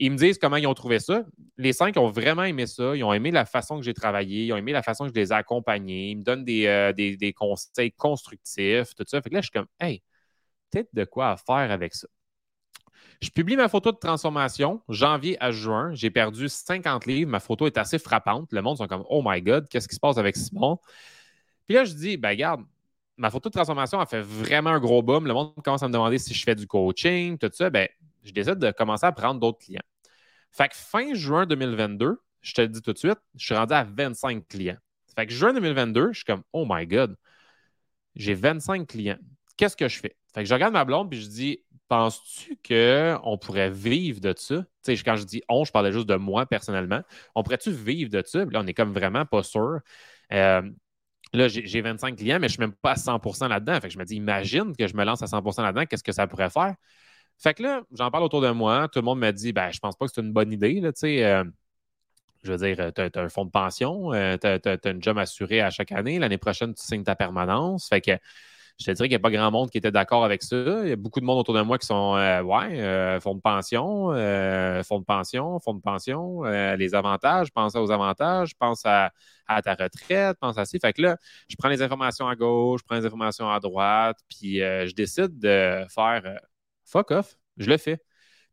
Ils 0.00 0.10
me 0.10 0.16
disent 0.16 0.38
comment 0.38 0.56
ils 0.56 0.66
ont 0.66 0.74
trouvé 0.74 0.98
ça. 0.98 1.24
Les 1.56 1.72
cinq 1.72 1.96
ont 1.98 2.10
vraiment 2.10 2.44
aimé 2.44 2.66
ça. 2.66 2.96
Ils 2.96 3.04
ont 3.04 3.12
aimé 3.12 3.30
la 3.30 3.44
façon 3.44 3.78
que 3.78 3.84
j'ai 3.84 3.94
travaillé. 3.94 4.46
Ils 4.46 4.52
ont 4.52 4.56
aimé 4.56 4.72
la 4.72 4.82
façon 4.82 5.04
que 5.04 5.10
je 5.10 5.20
les 5.20 5.32
ai 5.32 5.34
accompagnés. 5.34 6.10
Ils 6.10 6.18
me 6.18 6.22
donnent 6.22 6.44
des, 6.44 6.66
euh, 6.66 7.32
conseils 7.36 7.92
constructifs, 7.92 8.94
tout 8.96 9.04
ça. 9.06 9.20
Fait 9.20 9.28
que 9.28 9.34
là, 9.34 9.40
je 9.40 9.46
suis 9.46 9.52
comme, 9.52 9.66
hey, 9.80 10.02
peut-être 10.70 10.88
de 10.94 11.04
quoi 11.04 11.36
faire 11.36 11.70
avec 11.70 11.94
ça. 11.94 12.08
Je 13.20 13.30
publie 13.30 13.56
ma 13.56 13.68
photo 13.68 13.90
de 13.90 13.96
transformation, 13.96 14.80
janvier 14.88 15.36
à 15.42 15.50
juin. 15.50 15.92
J'ai 15.94 16.10
perdu 16.10 16.48
50 16.48 17.06
livres. 17.06 17.30
Ma 17.30 17.40
photo 17.40 17.66
est 17.66 17.76
assez 17.76 17.98
frappante. 17.98 18.52
Le 18.52 18.62
monde 18.62 18.76
sont 18.76 18.86
comme 18.86 19.04
Oh 19.08 19.22
my 19.24 19.42
God, 19.42 19.68
qu'est-ce 19.68 19.88
qui 19.88 19.96
se 19.96 20.00
passe 20.00 20.18
avec 20.18 20.36
Simon? 20.36 20.78
Puis 21.66 21.74
là, 21.74 21.84
je 21.84 21.94
dis, 21.94 22.16
ben 22.16 22.30
regarde, 22.30 22.62
ma 23.16 23.30
photo 23.30 23.48
de 23.48 23.54
transformation 23.54 23.98
a 23.98 24.06
fait 24.06 24.20
vraiment 24.20 24.70
un 24.70 24.78
gros 24.78 25.02
boom. 25.02 25.26
Le 25.26 25.34
monde 25.34 25.52
commence 25.64 25.82
à 25.82 25.88
me 25.88 25.92
demander 25.92 26.18
si 26.18 26.32
je 26.32 26.44
fais 26.44 26.54
du 26.54 26.66
coaching, 26.66 27.36
tout 27.38 27.50
ça. 27.52 27.70
Ben, 27.70 27.88
je 28.22 28.32
décide 28.32 28.56
de 28.56 28.70
commencer 28.70 29.06
à 29.06 29.12
prendre 29.12 29.40
d'autres 29.40 29.58
clients. 29.58 29.82
Fait 30.52 30.68
que 30.68 30.76
fin 30.76 31.12
juin 31.14 31.44
2022, 31.44 32.20
je 32.40 32.54
te 32.54 32.60
le 32.60 32.68
dis 32.68 32.82
tout 32.82 32.92
de 32.92 32.98
suite, 32.98 33.18
je 33.36 33.44
suis 33.44 33.54
rendu 33.54 33.74
à 33.74 33.84
25 33.84 34.46
clients. 34.48 34.78
Fait 35.14 35.26
que 35.26 35.32
juin 35.32 35.52
2022, 35.52 36.12
je 36.12 36.18
suis 36.18 36.24
comme, 36.24 36.42
oh 36.52 36.64
my 36.68 36.86
God, 36.86 37.16
j'ai 38.14 38.34
25 38.34 38.86
clients. 38.86 39.18
Qu'est-ce 39.56 39.76
que 39.76 39.88
je 39.88 39.98
fais? 39.98 40.16
Fait 40.32 40.42
que 40.42 40.48
je 40.48 40.54
regarde 40.54 40.72
ma 40.72 40.84
blonde 40.84 41.10
puis 41.10 41.20
je 41.20 41.28
dis, 41.28 41.64
penses-tu 41.88 42.58
qu'on 42.66 43.38
pourrait 43.38 43.70
vivre 43.70 44.20
de 44.20 44.34
ça? 44.36 44.64
Quand 44.86 45.16
je 45.16 45.24
dis 45.24 45.42
on, 45.48 45.64
je 45.64 45.72
parlais 45.72 45.92
juste 45.92 46.08
de 46.08 46.16
moi 46.16 46.46
personnellement. 46.46 47.02
On 47.34 47.42
pourrait-tu 47.42 47.70
vivre 47.70 48.10
de 48.10 48.22
ça? 48.24 48.44
là, 48.44 48.60
on 48.62 48.66
est 48.66 48.74
comme 48.74 48.92
vraiment 48.92 49.24
pas 49.24 49.42
sûr. 49.42 49.80
Euh, 50.32 50.62
là, 51.32 51.48
j'ai 51.48 51.80
25 51.80 52.16
clients, 52.16 52.38
mais 52.40 52.48
je 52.48 52.52
ne 52.52 52.56
suis 52.56 52.60
même 52.60 52.72
pas 52.72 52.92
à 52.92 52.96
100% 52.96 53.48
là-dedans. 53.48 53.80
Fait 53.80 53.88
que 53.88 53.94
je 53.94 53.98
me 53.98 54.04
dis, 54.04 54.16
imagine 54.16 54.74
que 54.76 54.86
je 54.86 54.94
me 54.96 55.04
lance 55.04 55.22
à 55.22 55.26
100% 55.26 55.62
là-dedans, 55.62 55.84
qu'est-ce 55.86 56.04
que 56.04 56.12
ça 56.12 56.26
pourrait 56.26 56.50
faire? 56.50 56.74
Fait 57.38 57.54
que 57.54 57.62
là, 57.62 57.82
j'en 57.92 58.10
parle 58.10 58.24
autour 58.24 58.40
de 58.40 58.50
moi. 58.50 58.88
Tout 58.88 58.98
le 58.98 59.04
monde 59.04 59.20
me 59.20 59.30
dit, 59.30 59.52
ben, 59.52 59.70
je 59.70 59.78
pense 59.78 59.96
pas 59.96 60.06
que 60.06 60.12
c'est 60.12 60.20
une 60.20 60.32
bonne 60.32 60.52
idée. 60.52 60.82
Euh, 60.82 61.44
je 62.42 62.52
veux 62.52 62.58
dire, 62.58 62.92
tu 62.94 63.00
as, 63.00 63.22
un 63.22 63.28
fonds 63.28 63.44
de 63.44 63.50
pension, 63.50 64.12
euh, 64.12 64.36
tu 64.36 64.46
as, 64.46 64.90
une 64.90 65.02
job 65.02 65.18
assurée 65.18 65.60
à 65.60 65.70
chaque 65.70 65.92
année. 65.92 66.18
L'année 66.18 66.38
prochaine, 66.38 66.74
tu 66.74 66.84
signes 66.84 67.04
ta 67.04 67.14
permanence. 67.14 67.88
Fait 67.88 68.20
je 68.78 68.84
te 68.84 68.90
dirais 68.92 69.08
qu'il 69.08 69.16
n'y 69.16 69.16
a 69.16 69.18
pas 69.20 69.30
grand 69.30 69.50
monde 69.50 69.70
qui 69.70 69.78
était 69.78 69.90
d'accord 69.90 70.24
avec 70.24 70.42
ça. 70.42 70.56
Il 70.84 70.88
y 70.88 70.92
a 70.92 70.96
beaucoup 70.96 71.18
de 71.20 71.24
monde 71.24 71.38
autour 71.38 71.54
de 71.54 71.62
moi 71.62 71.78
qui 71.78 71.86
sont 71.86 72.14
euh, 72.16 72.42
Ouais, 72.42 72.80
euh, 72.80 73.20
fonds 73.20 73.34
de 73.34 73.40
pension, 73.40 74.12
euh, 74.12 74.82
fonds 74.84 75.00
de 75.00 75.04
pension, 75.04 75.58
fonds 75.58 75.74
de 75.74 75.80
pension, 75.80 76.42
les 76.44 76.94
avantages, 76.94 77.52
pense 77.52 77.74
aux 77.74 77.90
avantages, 77.90 78.54
pense 78.56 78.82
à, 78.84 79.12
ta 79.62 79.74
retraite, 79.74 80.38
pense 80.40 80.58
à 80.58 80.64
ça. 80.64 80.78
Fait 80.78 80.92
que 80.92 81.02
là, 81.02 81.16
je 81.48 81.56
prends 81.56 81.68
les 81.68 81.82
informations 81.82 82.28
à 82.28 82.36
gauche, 82.36 82.80
je 82.82 82.86
prends 82.86 82.96
les 82.96 83.06
informations 83.06 83.50
à 83.50 83.58
droite, 83.58 84.18
puis 84.28 84.58
je 84.58 84.94
décide 84.94 85.38
de 85.38 85.84
faire 85.88 86.22
fuck 86.84 87.10
off, 87.10 87.36
je 87.56 87.68
le 87.68 87.78
fais. 87.78 88.00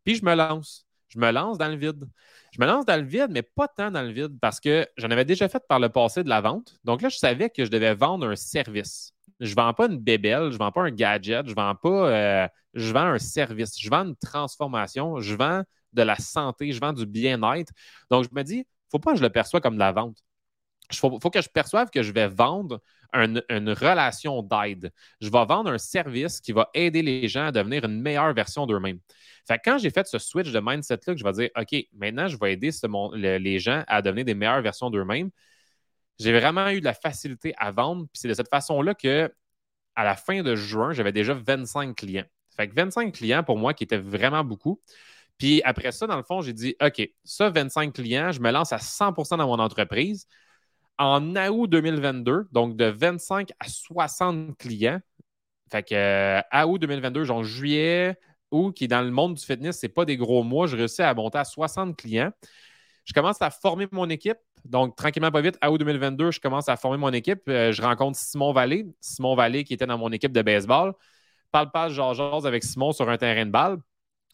Puis 0.04 0.16
je 0.16 0.24
me 0.24 0.34
lance. 0.34 0.86
Je 1.08 1.20
me 1.20 1.30
lance 1.30 1.56
dans 1.58 1.68
le 1.68 1.76
vide. 1.76 2.04
Je 2.52 2.60
me 2.60 2.66
lance 2.66 2.84
dans 2.84 3.00
le 3.00 3.06
vide, 3.06 3.28
mais 3.30 3.42
pas 3.42 3.68
tant 3.68 3.90
dans 3.92 4.02
le 4.02 4.10
vide 4.10 4.38
parce 4.40 4.60
que 4.60 4.88
j'en 4.96 5.10
avais 5.10 5.24
déjà 5.24 5.48
fait 5.48 5.62
par 5.68 5.78
le 5.78 5.88
passé 5.88 6.24
de 6.24 6.28
la 6.28 6.40
vente. 6.40 6.78
Donc 6.84 7.02
là, 7.02 7.08
je 7.08 7.18
savais 7.18 7.48
que 7.50 7.64
je 7.64 7.70
devais 7.70 7.94
vendre 7.94 8.26
un 8.28 8.36
service. 8.36 9.15
Je 9.40 9.50
ne 9.50 9.54
vends 9.54 9.74
pas 9.74 9.86
une 9.86 9.98
bébelle, 9.98 10.48
je 10.48 10.54
ne 10.54 10.58
vends 10.58 10.72
pas 10.72 10.82
un 10.82 10.90
gadget, 10.90 11.46
je 11.46 11.54
vends 11.54 11.74
pas. 11.74 12.10
Euh, 12.10 12.48
je 12.76 12.92
vends 12.92 13.06
un 13.06 13.18
service, 13.18 13.80
je 13.80 13.90
vends 13.90 14.04
une 14.04 14.16
transformation, 14.16 15.20
je 15.20 15.34
vends 15.34 15.62
de 15.92 16.02
la 16.02 16.16
santé, 16.16 16.72
je 16.72 16.80
vends 16.80 16.92
du 16.92 17.06
bien-être. 17.06 17.72
Donc, 18.10 18.24
je 18.24 18.28
me 18.32 18.42
dis, 18.42 18.56
il 18.56 18.58
ne 18.58 18.90
faut 18.90 18.98
pas 18.98 19.12
que 19.12 19.18
je 19.18 19.22
le 19.22 19.30
perçoive 19.30 19.62
comme 19.62 19.74
de 19.74 19.80
la 19.80 19.92
vente. 19.92 20.18
Il 20.92 20.96
faut, 20.96 21.18
que 21.18 21.42
je 21.42 21.48
perçoive 21.48 21.90
que 21.90 22.02
je 22.02 22.12
vais 22.12 22.28
vendre 22.28 22.80
une, 23.12 23.42
relation 23.50 24.42
d'aide. 24.42 24.92
Je 25.20 25.30
vais 25.30 25.44
vendre 25.44 25.70
un 25.70 25.78
service 25.78 26.40
qui 26.40 26.52
va 26.52 26.70
aider 26.74 27.02
les 27.02 27.26
gens 27.28 27.46
à 27.46 27.52
devenir 27.52 27.84
une 27.84 28.00
meilleure 28.00 28.32
version 28.34 28.66
d'eux-mêmes. 28.66 29.00
Fait 29.48 29.58
quand 29.64 29.78
j'ai 29.78 29.90
fait 29.90 30.06
ce 30.06 30.18
switch 30.18 30.52
de 30.52 30.60
mindset-là, 30.62 31.14
que 31.14 31.18
je 31.18 31.24
vais 31.24 31.32
dire, 31.32 31.50
OK, 31.56 31.86
maintenant, 31.92 32.28
je 32.28 32.36
vais 32.36 32.52
aider 32.52 32.70
les 33.38 33.58
gens 33.58 33.82
à 33.88 34.02
devenir 34.02 34.24
des 34.26 34.34
meilleures 34.34 34.62
versions 34.62 34.90
d'eux-mêmes, 34.90 35.30
j'ai 36.18 36.32
vraiment 36.38 36.68
eu 36.70 36.80
de 36.80 36.84
la 36.84 36.94
facilité 36.94 37.54
à 37.58 37.70
vendre. 37.70 38.06
Puis 38.12 38.20
c'est 38.20 38.28
de 38.28 38.34
cette 38.34 38.48
façon-là 38.48 38.94
que, 38.94 39.32
à 39.94 40.04
la 40.04 40.16
fin 40.16 40.42
de 40.42 40.56
juin, 40.56 40.92
j'avais 40.92 41.12
déjà 41.12 41.34
25 41.34 41.96
clients. 41.96 42.24
Fait 42.56 42.68
que 42.68 42.74
25 42.74 43.12
clients 43.14 43.42
pour 43.44 43.58
moi 43.58 43.74
qui 43.74 43.84
étaient 43.84 43.98
vraiment 43.98 44.44
beaucoup. 44.44 44.80
Puis 45.38 45.62
après 45.64 45.92
ça, 45.92 46.06
dans 46.06 46.16
le 46.16 46.22
fond, 46.22 46.40
j'ai 46.40 46.52
dit 46.52 46.74
OK, 46.82 47.08
ça, 47.24 47.50
25 47.50 47.92
clients, 47.92 48.32
je 48.32 48.40
me 48.40 48.50
lance 48.50 48.72
à 48.72 48.78
100% 48.78 49.36
dans 49.36 49.46
mon 49.46 49.58
entreprise. 49.58 50.26
En 50.98 51.36
août 51.36 51.66
2022, 51.68 52.48
donc 52.52 52.76
de 52.76 52.86
25 52.86 53.50
à 53.60 53.68
60 53.68 54.56
clients. 54.56 55.00
Fait 55.70 55.82
que 55.82 55.94
euh, 55.94 56.64
août 56.66 56.78
2022, 56.78 57.24
genre 57.24 57.44
juillet, 57.44 58.16
août, 58.50 58.72
qui 58.72 58.84
est 58.84 58.88
dans 58.88 59.02
le 59.02 59.10
monde 59.10 59.34
du 59.34 59.44
fitness, 59.44 59.78
c'est 59.78 59.88
pas 59.88 60.04
des 60.06 60.16
gros 60.16 60.42
mois, 60.42 60.66
je 60.66 60.76
réussis 60.76 61.02
à 61.02 61.12
monter 61.12 61.38
à 61.38 61.44
60 61.44 61.96
clients. 61.96 62.32
Je 63.04 63.12
commence 63.12 63.42
à 63.42 63.50
former 63.50 63.86
mon 63.92 64.08
équipe. 64.08 64.38
Donc, 64.68 64.96
tranquillement, 64.96 65.30
pas 65.30 65.40
vite, 65.40 65.56
à 65.60 65.70
août 65.70 65.78
2022, 65.78 66.30
je 66.30 66.40
commence 66.40 66.68
à 66.68 66.76
former 66.76 66.98
mon 66.98 67.12
équipe. 67.12 67.42
Euh, 67.48 67.72
je 67.72 67.82
rencontre 67.82 68.18
Simon 68.18 68.52
Vallée. 68.52 68.86
Simon 69.00 69.34
Vallée, 69.34 69.64
qui 69.64 69.74
était 69.74 69.86
dans 69.86 69.98
mon 69.98 70.10
équipe 70.12 70.32
de 70.32 70.42
baseball. 70.42 70.92
Parle 71.52 71.70
pas, 71.70 71.88
genre, 71.88 72.46
avec 72.46 72.64
Simon 72.64 72.92
sur 72.92 73.08
un 73.08 73.16
terrain 73.16 73.46
de 73.46 73.50
balle. 73.50 73.78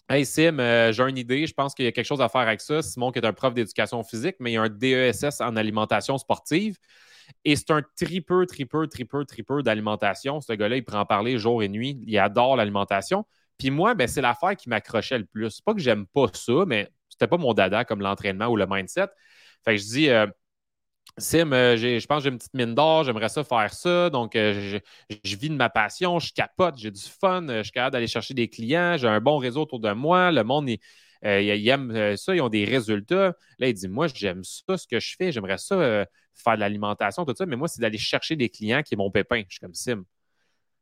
Hey 0.08 0.26
Sim, 0.26 0.58
euh, 0.58 0.92
j'ai 0.92 1.02
une 1.04 1.16
idée, 1.16 1.46
je 1.46 1.54
pense 1.54 1.74
qu'il 1.74 1.84
y 1.84 1.88
a 1.88 1.92
quelque 1.92 2.06
chose 2.06 2.20
à 2.20 2.28
faire 2.28 2.42
avec 2.42 2.60
ça. 2.60 2.82
Simon, 2.82 3.12
qui 3.12 3.18
est 3.18 3.26
un 3.26 3.32
prof 3.32 3.54
d'éducation 3.54 4.02
physique, 4.02 4.36
mais 4.40 4.52
il 4.52 4.56
a 4.58 4.62
un 4.62 4.68
DESS 4.68 5.40
en 5.40 5.56
alimentation 5.56 6.18
sportive. 6.18 6.76
Et 7.44 7.56
c'est 7.56 7.70
un 7.70 7.82
tripeur, 7.96 8.46
tripeur, 8.46 8.88
tripeur, 8.88 9.24
tripeur 9.26 9.62
d'alimentation. 9.62 10.40
Ce 10.40 10.52
gars-là, 10.52 10.76
il 10.76 10.84
prend 10.84 11.00
en 11.00 11.06
parler 11.06 11.38
jour 11.38 11.62
et 11.62 11.68
nuit. 11.68 11.98
Il 12.06 12.18
adore 12.18 12.56
l'alimentation. 12.56 13.24
Puis 13.58 13.70
moi, 13.70 13.94
ben, 13.94 14.08
c'est 14.08 14.20
l'affaire 14.20 14.56
qui 14.56 14.68
m'accrochait 14.68 15.18
le 15.18 15.24
plus. 15.24 15.60
Pas 15.60 15.74
que 15.74 15.80
j'aime 15.80 16.06
pas 16.06 16.26
ça, 16.32 16.64
mais 16.66 16.90
c'était 17.08 17.28
pas 17.28 17.36
mon 17.36 17.54
dada 17.54 17.84
comme 17.84 18.00
l'entraînement 18.00 18.46
ou 18.46 18.56
le 18.56 18.66
mindset. 18.68 19.08
Fait 19.64 19.76
que 19.76 19.82
je 19.82 19.86
dis, 19.86 20.10
euh, 20.10 20.26
Sim, 21.18 21.52
euh, 21.52 21.76
je 21.76 22.06
pense 22.06 22.18
que 22.18 22.24
j'ai 22.24 22.30
une 22.30 22.38
petite 22.38 22.54
mine 22.54 22.74
d'or, 22.74 23.04
j'aimerais 23.04 23.28
ça 23.28 23.44
faire 23.44 23.72
ça. 23.74 24.10
Donc, 24.10 24.34
euh, 24.36 24.80
je, 25.24 25.36
vis 25.36 25.50
de 25.50 25.54
ma 25.54 25.70
passion, 25.70 26.18
je 26.18 26.32
capote, 26.32 26.76
j'ai 26.78 26.90
du 26.90 27.02
fun, 27.02 27.46
je 27.48 27.62
suis 27.62 27.72
capable 27.72 27.92
d'aller 27.92 28.06
chercher 28.06 28.34
des 28.34 28.48
clients, 28.48 28.96
j'ai 28.96 29.08
un 29.08 29.20
bon 29.20 29.38
réseau 29.38 29.62
autour 29.62 29.80
de 29.80 29.92
moi. 29.92 30.32
Le 30.32 30.44
monde, 30.44 30.70
il, 30.70 31.68
aime 31.68 32.16
ça, 32.16 32.34
ils 32.34 32.40
ont 32.40 32.48
des 32.48 32.64
résultats. 32.64 33.34
Là, 33.58 33.68
il 33.68 33.74
dit 33.74 33.88
Moi, 33.88 34.08
j'aime 34.08 34.42
ça, 34.44 34.78
ce 34.78 34.86
que 34.86 35.00
je 35.00 35.14
fais, 35.16 35.32
j'aimerais 35.32 35.58
ça 35.58 36.06
faire 36.34 36.54
de 36.54 36.60
l'alimentation, 36.60 37.24
tout 37.26 37.34
ça, 37.36 37.46
mais 37.46 37.56
moi, 37.56 37.68
c'est 37.68 37.80
d'aller 37.82 37.98
chercher 37.98 38.36
des 38.36 38.48
clients 38.48 38.82
qui 38.82 38.94
est 38.94 38.96
mon 38.96 39.10
pépin. 39.10 39.42
Je 39.48 39.54
suis 39.54 39.60
comme 39.60 39.74
Sim. 39.74 40.04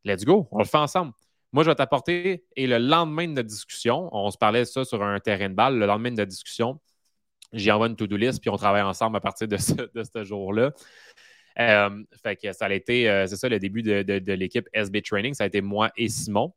Let's 0.05 0.25
go, 0.25 0.49
on 0.53 0.61
le 0.61 0.65
fait 0.65 0.79
ensemble. 0.79 1.13
Moi, 1.53 1.65
je 1.65 1.71
vais 1.71 1.75
t'apporter, 1.75 2.45
et 2.57 2.67
le 2.67 2.79
lendemain 2.79 3.27
de 3.27 3.33
notre 3.33 3.49
discussion, 3.49 4.09
on 4.13 4.31
se 4.31 4.39
parlait 4.39 4.61
de 4.61 4.65
ça 4.65 4.85
sur 4.85 5.03
un 5.03 5.19
terrain 5.19 5.49
de 5.49 5.55
balle, 5.55 5.79
le 5.79 5.87
lendemain 5.87 6.13
de 6.13 6.17
notre 6.17 6.31
discussion, 6.31 6.81
j'y 7.53 7.71
envoie 7.71 7.89
une 7.89 7.97
to-do 7.97 8.17
list, 8.17 8.41
puis 8.41 8.51
on 8.51 8.57
travaille 8.57 8.83
ensemble 8.83 9.17
à 9.17 9.21
partir 9.21 9.49
de 9.49 9.57
ce, 9.57 10.25
jour-là. 10.25 10.73
Euh, 11.59 12.05
fait 12.23 12.37
que 12.37 12.53
ça 12.53 12.67
a 12.67 12.73
été, 12.73 13.09
euh, 13.11 13.27
c'est 13.27 13.37
ça, 13.37 13.49
le 13.49 13.59
début 13.59 13.83
de, 13.83 14.33
l'équipe 14.33 14.69
SB 14.73 15.03
Training. 15.03 15.35
Ça 15.35 15.45
a 15.45 15.47
été 15.47 15.61
moi 15.61 15.91
et 15.97 16.09
Simon. 16.09 16.55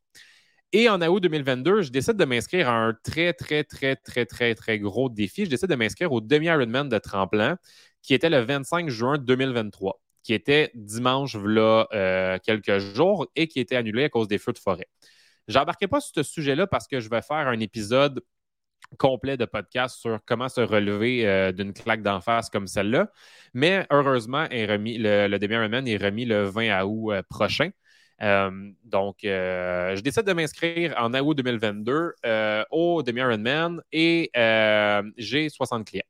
Et 0.72 0.90
en 0.90 1.02
août 1.02 1.20
2022, 1.20 1.84
je 1.84 1.92
décide 1.92 2.16
de 2.16 2.26
m'inscrire 2.26 2.68
à 2.68 2.74
un 2.74 2.94
très, 3.04 3.34
très, 3.34 3.64
très, 3.64 3.96
très, 3.96 4.26
très, 4.26 4.56
très 4.56 4.80
gros 4.80 5.10
défi. 5.10 5.46
Je 5.46 5.50
décide 5.50 5.70
de 5.70 5.76
m'inscrire 5.76 6.12
au 6.12 6.22
demi-Ironman 6.22 6.90
de 6.90 6.98
tremplin, 6.98 7.58
qui 8.02 8.14
était 8.14 8.30
le 8.30 8.40
25 8.40 8.90
juin 8.90 9.18
2023 9.18 10.00
qui 10.24 10.34
était 10.34 10.72
dimanche, 10.74 11.36
là, 11.36 11.86
euh, 11.94 12.38
quelques 12.44 12.78
jours, 12.80 13.28
et 13.36 13.48
qui 13.48 13.60
était 13.60 13.76
annulé 13.76 14.06
à 14.06 14.10
cause 14.10 14.28
des 14.28 14.38
feux 14.38 14.54
de 14.54 14.58
forêt. 14.58 14.88
Je 15.48 15.58
n'embarquerai 15.58 15.90
pas 15.90 16.00
sur 16.00 16.14
ce 16.16 16.24
sujet-là 16.24 16.66
parce 16.66 16.88
que 16.88 17.02
je 17.02 17.10
vais 17.10 17.22
faire 17.22 17.48
un 17.48 17.60
épisode 17.60 18.22
complet 18.94 19.38
de 19.38 19.46
podcast 19.46 20.00
sur 20.00 20.20
comment 20.26 20.50
se 20.50 20.62
relever 20.62 21.28
euh, 21.28 21.52
d'une 21.52 21.74
claque 21.74 22.02
d'en 22.02 22.22
face 22.22 22.50
comme 22.50 22.68
celle-là. 22.68 23.10
Mais 23.54 23.86
heureusement, 23.92 24.48
le, 24.52 25.28
le 25.28 25.40
demi 25.40 25.54
Ironman 25.56 25.88
est 25.88 25.98
remis 25.98 26.26
le 26.26 26.44
20 26.44 26.84
août 26.84 27.12
euh, 27.12 27.22
prochain. 27.30 27.70
donc, 28.20 29.18
je 29.24 30.02
décide 30.02 30.24
de 30.24 30.34
m'inscrire 30.34 30.94
en 30.98 31.14
août 31.14 31.36
2022 31.36 32.14
au 32.72 33.04
demi 33.04 33.20
Ironman 33.20 33.82
et 33.92 34.32
j'ai 35.18 35.50
60 35.50 35.86
clients. 35.86 36.04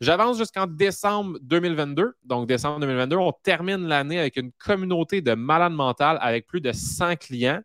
J'avance 0.00 0.38
jusqu'en 0.38 0.66
décembre 0.66 1.38
2022. 1.42 2.14
Donc, 2.24 2.48
décembre 2.48 2.80
2022, 2.80 3.16
on 3.16 3.32
termine 3.32 3.86
l'année 3.86 4.18
avec 4.18 4.36
une 4.38 4.50
communauté 4.52 5.20
de 5.20 5.34
malades 5.34 5.74
mentales 5.74 6.16
avec 6.22 6.46
plus 6.46 6.62
de 6.62 6.72
100 6.72 7.16
clients. 7.16 7.60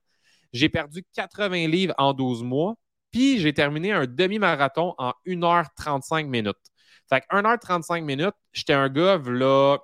J'ai 0.52 0.67
perdu 0.67 1.06
80 1.13 1.67
livres 1.67 1.93
en 1.98 2.13
12 2.13 2.43
mois. 2.43 2.76
Puis, 3.15 3.39
j'ai 3.39 3.54
terminé 3.54 3.93
un 3.93 4.08
demi-marathon 4.08 4.93
en 4.97 5.13
1h35 5.25 6.28
minutes. 6.28 6.58
Fait 7.08 7.21
que 7.21 7.28
1h35 7.34 8.01
minutes, 8.01 8.36
j'étais 8.51 8.73
un 8.73 8.89
gars, 8.89 9.21
là, 9.25 9.78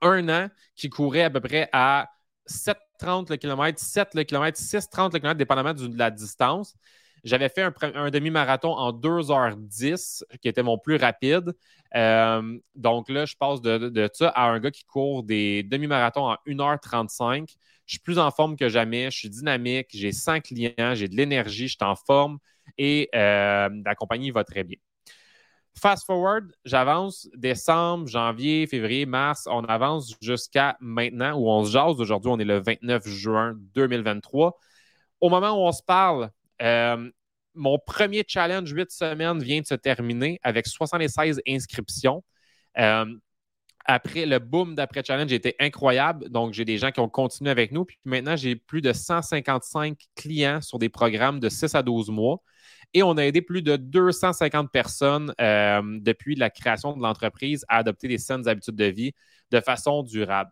un 0.00 0.26
an, 0.30 0.48
qui 0.74 0.88
courait 0.88 1.24
à 1.24 1.28
peu 1.28 1.42
près 1.42 1.68
à 1.74 2.08
7,30 2.48 3.28
le 3.28 3.36
kilomètre, 3.36 3.78
7 3.78 4.14
le 4.14 4.22
kilomètre, 4.22 4.58
6,30 4.58 5.12
le 5.12 5.18
kilomètre, 5.18 5.36
dépendamment 5.36 5.74
de 5.74 5.98
la 5.98 6.10
distance. 6.10 6.74
J'avais 7.22 7.50
fait 7.50 7.70
un, 7.82 8.08
demi-marathon 8.08 8.70
en 8.70 8.92
2h10, 8.92 10.22
qui 10.40 10.48
était 10.48 10.62
mon 10.62 10.78
plus 10.78 10.96
rapide. 10.96 11.52
Euh, 11.94 12.58
donc 12.74 13.10
là, 13.10 13.26
je 13.26 13.36
passe 13.36 13.60
de, 13.60 14.10
ça 14.14 14.30
à 14.30 14.48
un 14.48 14.58
gars 14.58 14.70
qui 14.70 14.84
court 14.84 15.22
des 15.22 15.64
demi-marathons 15.64 16.30
en 16.30 16.38
1h35. 16.46 17.56
Je 17.84 17.92
suis 17.92 18.00
plus 18.00 18.18
en 18.18 18.30
forme 18.30 18.56
que 18.56 18.70
jamais, 18.70 19.10
je 19.10 19.18
suis 19.18 19.28
dynamique, 19.28 19.88
j'ai 19.92 20.12
100 20.12 20.40
clients, 20.40 20.94
j'ai 20.94 21.08
de 21.08 21.14
l'énergie, 21.14 21.68
je 21.68 21.76
suis 21.76 21.84
en 21.84 21.94
forme 21.94 22.38
et 22.78 23.08
euh, 23.14 23.68
la 23.84 23.94
compagnie 23.94 24.30
va 24.30 24.44
très 24.44 24.64
bien. 24.64 24.78
Fast 25.80 26.06
forward, 26.06 26.52
j'avance 26.64 27.28
décembre, 27.34 28.06
janvier, 28.06 28.66
février, 28.66 29.06
mars, 29.06 29.48
on 29.50 29.64
avance 29.64 30.14
jusqu'à 30.20 30.76
maintenant 30.80 31.36
où 31.36 31.48
on 31.48 31.64
se 31.64 31.72
jase. 31.72 32.00
Aujourd'hui, 32.00 32.30
on 32.30 32.38
est 32.38 32.44
le 32.44 32.60
29 32.60 33.08
juin 33.08 33.54
2023. 33.74 34.56
Au 35.20 35.28
moment 35.28 35.50
où 35.52 35.66
on 35.66 35.72
se 35.72 35.82
parle, 35.82 36.30
euh, 36.62 37.10
mon 37.54 37.78
premier 37.78 38.24
challenge 38.26 38.70
8 38.70 38.90
semaines 38.90 39.42
vient 39.42 39.60
de 39.60 39.66
se 39.66 39.74
terminer 39.74 40.38
avec 40.42 40.66
76 40.66 41.40
inscriptions. 41.48 42.22
Euh, 42.78 43.06
après, 43.84 44.26
le 44.26 44.38
boom 44.38 44.74
d'après-challenge 44.74 45.32
était 45.32 45.56
incroyable. 45.60 46.28
Donc, 46.30 46.54
j'ai 46.54 46.64
des 46.64 46.78
gens 46.78 46.90
qui 46.90 47.00
ont 47.00 47.08
continué 47.08 47.50
avec 47.50 47.70
nous. 47.70 47.84
Puis 47.84 47.98
maintenant, 48.04 48.36
j'ai 48.36 48.56
plus 48.56 48.80
de 48.80 48.92
155 48.92 49.98
clients 50.14 50.60
sur 50.62 50.78
des 50.78 50.88
programmes 50.88 51.38
de 51.38 51.48
6 51.48 51.74
à 51.74 51.82
12 51.82 52.08
mois. 52.10 52.40
Et 52.94 53.02
on 53.02 53.16
a 53.16 53.24
aidé 53.24 53.42
plus 53.42 53.62
de 53.62 53.76
250 53.76 54.70
personnes 54.70 55.34
euh, 55.40 55.82
depuis 56.00 56.36
la 56.36 56.48
création 56.48 56.96
de 56.96 57.02
l'entreprise 57.02 57.64
à 57.68 57.78
adopter 57.78 58.06
des 58.06 58.18
saines 58.18 58.46
habitudes 58.48 58.76
de 58.76 58.84
vie 58.84 59.12
de 59.50 59.60
façon 59.60 60.04
durable. 60.04 60.50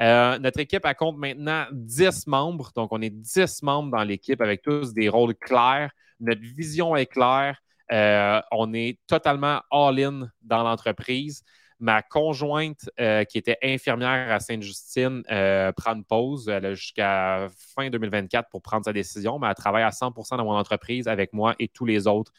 Euh, 0.00 0.38
notre 0.38 0.60
équipe 0.60 0.86
compte 0.96 1.18
maintenant 1.18 1.66
10 1.72 2.28
membres. 2.28 2.70
Donc, 2.74 2.90
on 2.92 3.02
est 3.02 3.10
10 3.10 3.62
membres 3.62 3.90
dans 3.90 4.04
l'équipe 4.04 4.40
avec 4.40 4.62
tous 4.62 4.94
des 4.94 5.08
rôles 5.08 5.34
clairs. 5.34 5.90
Notre 6.20 6.40
vision 6.40 6.94
est 6.94 7.06
claire. 7.06 7.60
Euh, 7.92 8.40
on 8.52 8.72
est 8.72 8.98
totalement 9.06 9.60
all-in 9.70 10.28
dans 10.42 10.62
l'entreprise. 10.62 11.42
Ma 11.80 12.02
conjointe, 12.02 12.90
euh, 13.00 13.24
qui 13.24 13.38
était 13.38 13.56
infirmière 13.62 14.30
à 14.30 14.38
Sainte-Justine, 14.38 15.22
euh, 15.30 15.72
prend 15.72 15.94
une 15.94 16.04
pause. 16.04 16.48
Elle 16.48 16.66
a 16.66 16.74
jusqu'à 16.74 17.48
fin 17.74 17.88
2024 17.88 18.50
pour 18.50 18.60
prendre 18.60 18.84
sa 18.84 18.92
décision, 18.92 19.38
mais 19.38 19.48
elle 19.48 19.54
travaille 19.54 19.82
à 19.82 19.90
100% 19.90 20.36
dans 20.36 20.44
mon 20.44 20.56
entreprise 20.56 21.08
avec 21.08 21.32
moi 21.32 21.54
et 21.58 21.68
tous 21.68 21.86
les 21.86 22.06
autres 22.06 22.32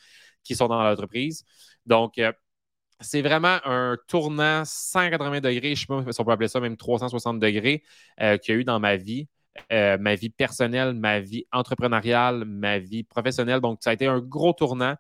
qui 0.43 0.55
sont 0.55 0.67
dans 0.67 0.83
l'entreprise. 0.83 1.43
Donc, 1.87 2.19
euh, 2.19 2.31
c'est 2.99 3.23
vraiment 3.23 3.57
un 3.65 3.97
tournant 4.07 4.63
180 4.63 5.41
degrés, 5.41 5.75
je 5.75 5.85
ne 5.89 5.99
sais 6.01 6.05
pas 6.05 6.11
si 6.11 6.21
on 6.21 6.25
peut 6.25 6.31
appeler 6.31 6.47
ça 6.47 6.59
même 6.59 6.77
360 6.77 7.39
degrés, 7.39 7.83
qu'il 8.19 8.53
y 8.53 8.57
a 8.57 8.61
eu 8.61 8.63
dans 8.63 8.79
ma 8.79 8.95
vie. 8.95 9.27
ma 9.71 10.15
vie 10.15 10.29
personnelle, 10.29 10.93
ma 10.93 11.19
vie 11.19 11.45
entrepreneuriale, 11.51 12.45
ma 12.45 12.79
vie 12.79 13.03
professionnelle. 13.03 13.59
Donc, 13.59 13.79
ça 13.81 13.89
a 13.89 13.93
été 13.93 14.05
un 14.07 14.19
gros 14.19 14.53
tournant. 14.53 14.95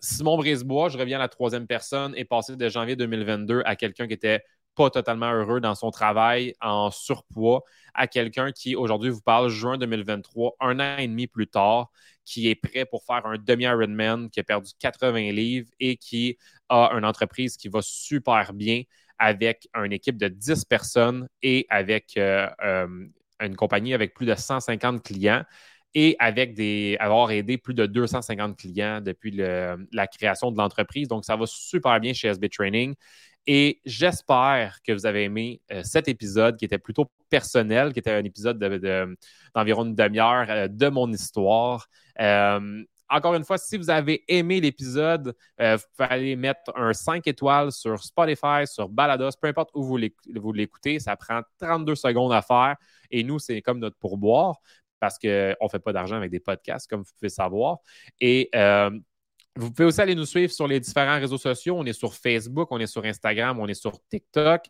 Simon 0.00 0.36
Brisebois, 0.36 0.88
je 0.88 0.98
reviens 0.98 1.16
à 1.16 1.20
la 1.20 1.28
troisième 1.28 1.66
personne, 1.66 2.14
est 2.16 2.24
passé 2.24 2.56
de 2.56 2.68
janvier 2.68 2.96
2022 2.96 3.62
à 3.64 3.76
quelqu'un 3.76 4.06
qui 4.06 4.14
était 4.14 4.42
pas 4.74 4.90
totalement 4.90 5.32
heureux 5.32 5.60
dans 5.60 5.74
son 5.74 5.90
travail, 5.90 6.54
en 6.60 6.90
surpoids, 6.90 7.62
à 7.94 8.06
quelqu'un 8.06 8.52
qui 8.52 8.76
aujourd'hui 8.76 9.10
vous 9.10 9.22
parle 9.22 9.48
juin 9.48 9.78
2023, 9.78 10.56
un 10.60 10.80
an 10.80 10.98
et 10.98 11.08
demi 11.08 11.26
plus 11.26 11.46
tard, 11.46 11.90
qui 12.24 12.48
est 12.48 12.54
prêt 12.54 12.84
pour 12.84 13.02
faire 13.04 13.24
un 13.24 13.38
demi-Ironman, 13.38 14.28
qui 14.30 14.40
a 14.40 14.44
perdu 14.44 14.72
80 14.78 15.32
livres 15.32 15.70
et 15.80 15.96
qui 15.96 16.36
a 16.68 16.90
une 16.92 17.04
entreprise 17.04 17.56
qui 17.56 17.68
va 17.68 17.80
super 17.82 18.52
bien 18.52 18.82
avec 19.18 19.66
une 19.74 19.92
équipe 19.92 20.18
de 20.18 20.28
10 20.28 20.66
personnes 20.66 21.26
et 21.42 21.66
avec 21.70 22.16
euh, 22.18 22.48
euh, 22.62 23.06
une 23.40 23.56
compagnie 23.56 23.94
avec 23.94 24.12
plus 24.12 24.26
de 24.26 24.34
150 24.34 25.02
clients 25.02 25.42
et 25.98 26.14
avec 26.18 26.52
des 26.52 26.98
avoir 27.00 27.30
aidé 27.30 27.56
plus 27.56 27.72
de 27.72 27.86
250 27.86 28.58
clients 28.58 29.00
depuis 29.00 29.30
la 29.30 30.06
création 30.06 30.52
de 30.52 30.58
l'entreprise. 30.58 31.08
Donc, 31.08 31.24
ça 31.24 31.36
va 31.36 31.46
super 31.46 31.98
bien 32.00 32.12
chez 32.12 32.28
SB 32.28 32.50
Training. 32.50 32.94
Et 33.46 33.80
j'espère 33.86 34.82
que 34.86 34.92
vous 34.92 35.06
avez 35.06 35.24
aimé 35.24 35.62
euh, 35.72 35.80
cet 35.84 36.06
épisode 36.08 36.58
qui 36.58 36.66
était 36.66 36.78
plutôt 36.78 37.10
personnel, 37.30 37.94
qui 37.94 38.00
était 38.00 38.10
un 38.10 38.24
épisode 38.24 38.58
d'environ 38.58 39.84
de, 39.84 39.88
une 39.88 39.94
demi-heure 39.94 40.46
euh, 40.50 40.68
de 40.68 40.88
mon 40.88 41.10
histoire. 41.10 41.86
Euh, 42.20 42.82
encore 43.08 43.34
une 43.34 43.44
fois, 43.44 43.56
si 43.56 43.78
vous 43.78 43.88
avez 43.88 44.22
aimé 44.28 44.60
l'épisode, 44.60 45.32
vous 45.58 45.84
pouvez 45.96 46.08
aller 46.10 46.34
mettre 46.34 46.72
un 46.74 46.92
5 46.92 47.24
étoiles 47.28 47.70
sur 47.70 48.02
Spotify, 48.02 48.66
sur 48.66 48.88
Balados, 48.88 49.30
peu 49.40 49.46
importe 49.46 49.70
où 49.74 49.84
vous 49.84 50.52
l'écoutez. 50.52 50.98
Ça 50.98 51.14
prend 51.14 51.40
32 51.60 51.94
secondes 51.94 52.32
à 52.32 52.42
faire. 52.42 52.74
Et 53.12 53.22
nous, 53.22 53.38
c'est 53.38 53.62
comme 53.62 53.78
notre 53.78 53.96
pourboire 53.96 54.56
parce 55.00 55.18
qu'on 55.18 55.28
ne 55.28 55.68
fait 55.70 55.78
pas 55.78 55.92
d'argent 55.92 56.16
avec 56.16 56.30
des 56.30 56.40
podcasts, 56.40 56.88
comme 56.88 57.00
vous 57.00 57.12
pouvez 57.18 57.28
savoir. 57.28 57.78
Et 58.20 58.48
euh, 58.54 58.90
vous 59.56 59.72
pouvez 59.72 59.86
aussi 59.86 60.00
aller 60.00 60.14
nous 60.14 60.26
suivre 60.26 60.52
sur 60.52 60.66
les 60.66 60.80
différents 60.80 61.18
réseaux 61.18 61.38
sociaux. 61.38 61.76
On 61.78 61.84
est 61.84 61.92
sur 61.92 62.14
Facebook, 62.14 62.68
on 62.70 62.78
est 62.78 62.86
sur 62.86 63.04
Instagram, 63.04 63.58
on 63.58 63.66
est 63.66 63.74
sur 63.74 63.98
TikTok. 64.08 64.64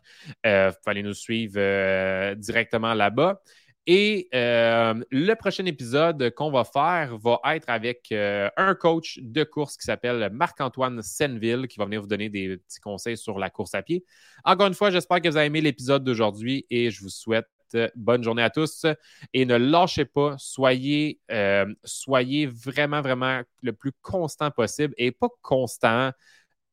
Euh, 0.45 0.69
vous 0.69 0.75
pouvez 0.83 0.91
aller 0.91 1.03
nous 1.03 1.13
suivre 1.13 1.55
euh, 1.57 2.35
directement 2.35 2.93
là-bas. 2.93 3.41
Et 3.89 4.27
le 4.33 5.33
prochain 5.35 5.65
épisode 5.65 6.31
qu'on 6.31 6.51
va 6.51 6.65
faire 6.65 7.17
va 7.17 7.39
être 7.55 7.69
avec 7.69 8.11
un 8.11 8.75
coach 8.75 9.17
de 9.21 9.45
course 9.45 9.77
qui 9.77 9.85
s'appelle 9.85 10.29
Marc-Antoine 10.33 11.01
Senville, 11.01 11.69
qui 11.69 11.77
va 11.77 11.85
venir 11.85 12.01
vous 12.01 12.07
donner 12.07 12.27
des 12.27 12.57
petits 12.57 12.81
conseils 12.81 13.15
sur 13.15 13.39
la 13.39 13.49
course 13.49 13.73
à 13.75 13.81
pied. 13.81 14.03
Encore 14.43 14.67
une 14.67 14.73
fois, 14.73 14.91
j'espère 14.91 15.21
que 15.21 15.29
vous 15.29 15.37
avez 15.37 15.45
aimé 15.45 15.61
l'épisode 15.61 16.03
d'aujourd'hui 16.03 16.65
et 16.69 16.91
je 16.91 17.01
vous 17.01 17.07
souhaite 17.07 17.47
Bonne 17.95 18.23
journée 18.23 18.43
à 18.43 18.49
tous 18.49 18.85
et 19.33 19.45
ne 19.45 19.55
lâchez 19.55 20.05
pas. 20.05 20.35
Soyez, 20.37 21.19
euh, 21.31 21.65
soyez 21.83 22.45
vraiment, 22.47 23.01
vraiment 23.01 23.41
le 23.61 23.73
plus 23.73 23.91
constant 24.01 24.51
possible 24.51 24.93
et 24.97 25.11
pas 25.11 25.29
constant 25.41 26.11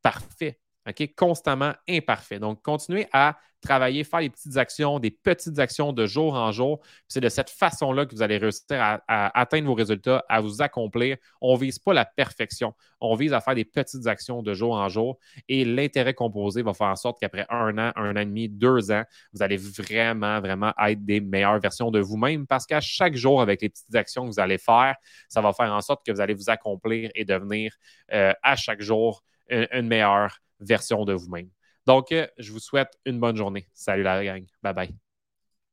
parfait. 0.03 0.59
OK? 0.89 1.15
Constamment 1.17 1.73
imparfait. 1.89 2.39
Donc, 2.39 2.63
continuez 2.63 3.07
à 3.13 3.39
travailler, 3.65 4.05
faire 4.05 4.21
des 4.21 4.31
petites 4.31 4.57
actions, 4.57 4.99
des 4.99 5.11
petites 5.11 5.59
actions 5.59 5.93
de 5.93 6.07
jour 6.07 6.35
en 6.35 6.53
jour. 6.53 6.81
C'est 7.09 7.21
de 7.21 7.29
cette 7.29 7.51
façon-là 7.51 8.07
que 8.07 8.15
vous 8.15 8.23
allez 8.23 8.39
réussir 8.39 8.65
à, 8.71 9.01
atteindre 9.39 9.67
vos 9.67 9.75
résultats, 9.75 10.25
à 10.29 10.41
vous 10.41 10.63
accomplir. 10.63 11.17
On 11.41 11.55
ne 11.55 11.59
vise 11.59 11.79
pas 11.79 11.93
la 11.93 12.05
perfection. 12.05 12.75
On 13.01 13.15
vise 13.15 13.33
à 13.33 13.41
faire 13.41 13.55
des 13.55 13.65
petites 13.65 14.07
actions 14.07 14.43
de 14.43 14.55
jour 14.55 14.75
en 14.75 14.89
jour. 14.89 15.19
Et 15.49 15.65
l'intérêt 15.65 16.15
composé 16.15 16.63
va 16.63 16.75
faire 16.75 16.89
en 16.89 16.97
sorte 16.97 17.19
qu'après 17.21 17.47
un 17.49 17.77
an, 17.79 17.93
un 17.97 18.17
an 18.17 18.21
et 18.21 18.27
demi, 18.27 18.49
deux 18.49 18.91
ans, 18.91 19.05
vous 19.33 19.43
allez 19.43 19.57
vraiment, 19.57 20.41
vraiment 20.41 20.73
être 20.87 21.05
des 21.05 21.21
meilleures 21.21 21.59
versions 21.59 21.91
de 21.91 22.01
vous-même 22.01 22.47
parce 22.47 22.67
qu'à 22.67 22.81
chaque 22.81 23.17
jour, 23.17 23.41
avec 23.41 23.63
les 23.63 23.69
petites 23.69 23.95
actions 23.95 24.23
que 24.25 24.33
vous 24.33 24.41
allez 24.41 24.59
faire, 24.59 24.97
ça 25.29 25.41
va 25.41 25.53
faire 25.53 25.73
en 25.73 25.81
sorte 25.81 26.05
que 26.05 26.13
vous 26.13 26.21
allez 26.21 26.35
vous 26.35 26.51
accomplir 26.51 27.11
et 27.15 27.25
devenir 27.25 27.75
euh, 28.13 28.33
à 28.43 28.57
chaque 28.57 28.81
jour 28.81 29.23
une 29.51 29.87
meilleure 29.89 30.39
version 30.61 31.05
de 31.05 31.13
vous-même. 31.13 31.51
Donc, 31.87 32.13
euh, 32.13 32.27
je 32.39 32.53
vous 32.53 32.61
souhaite 32.61 32.99
une 33.05 33.21
bonne 33.21 33.37
journée. 33.37 33.69
Salut 33.75 34.03
la 34.03 34.25
gang. 34.25 34.45
Bye 34.63 34.75
bye. 34.75 35.04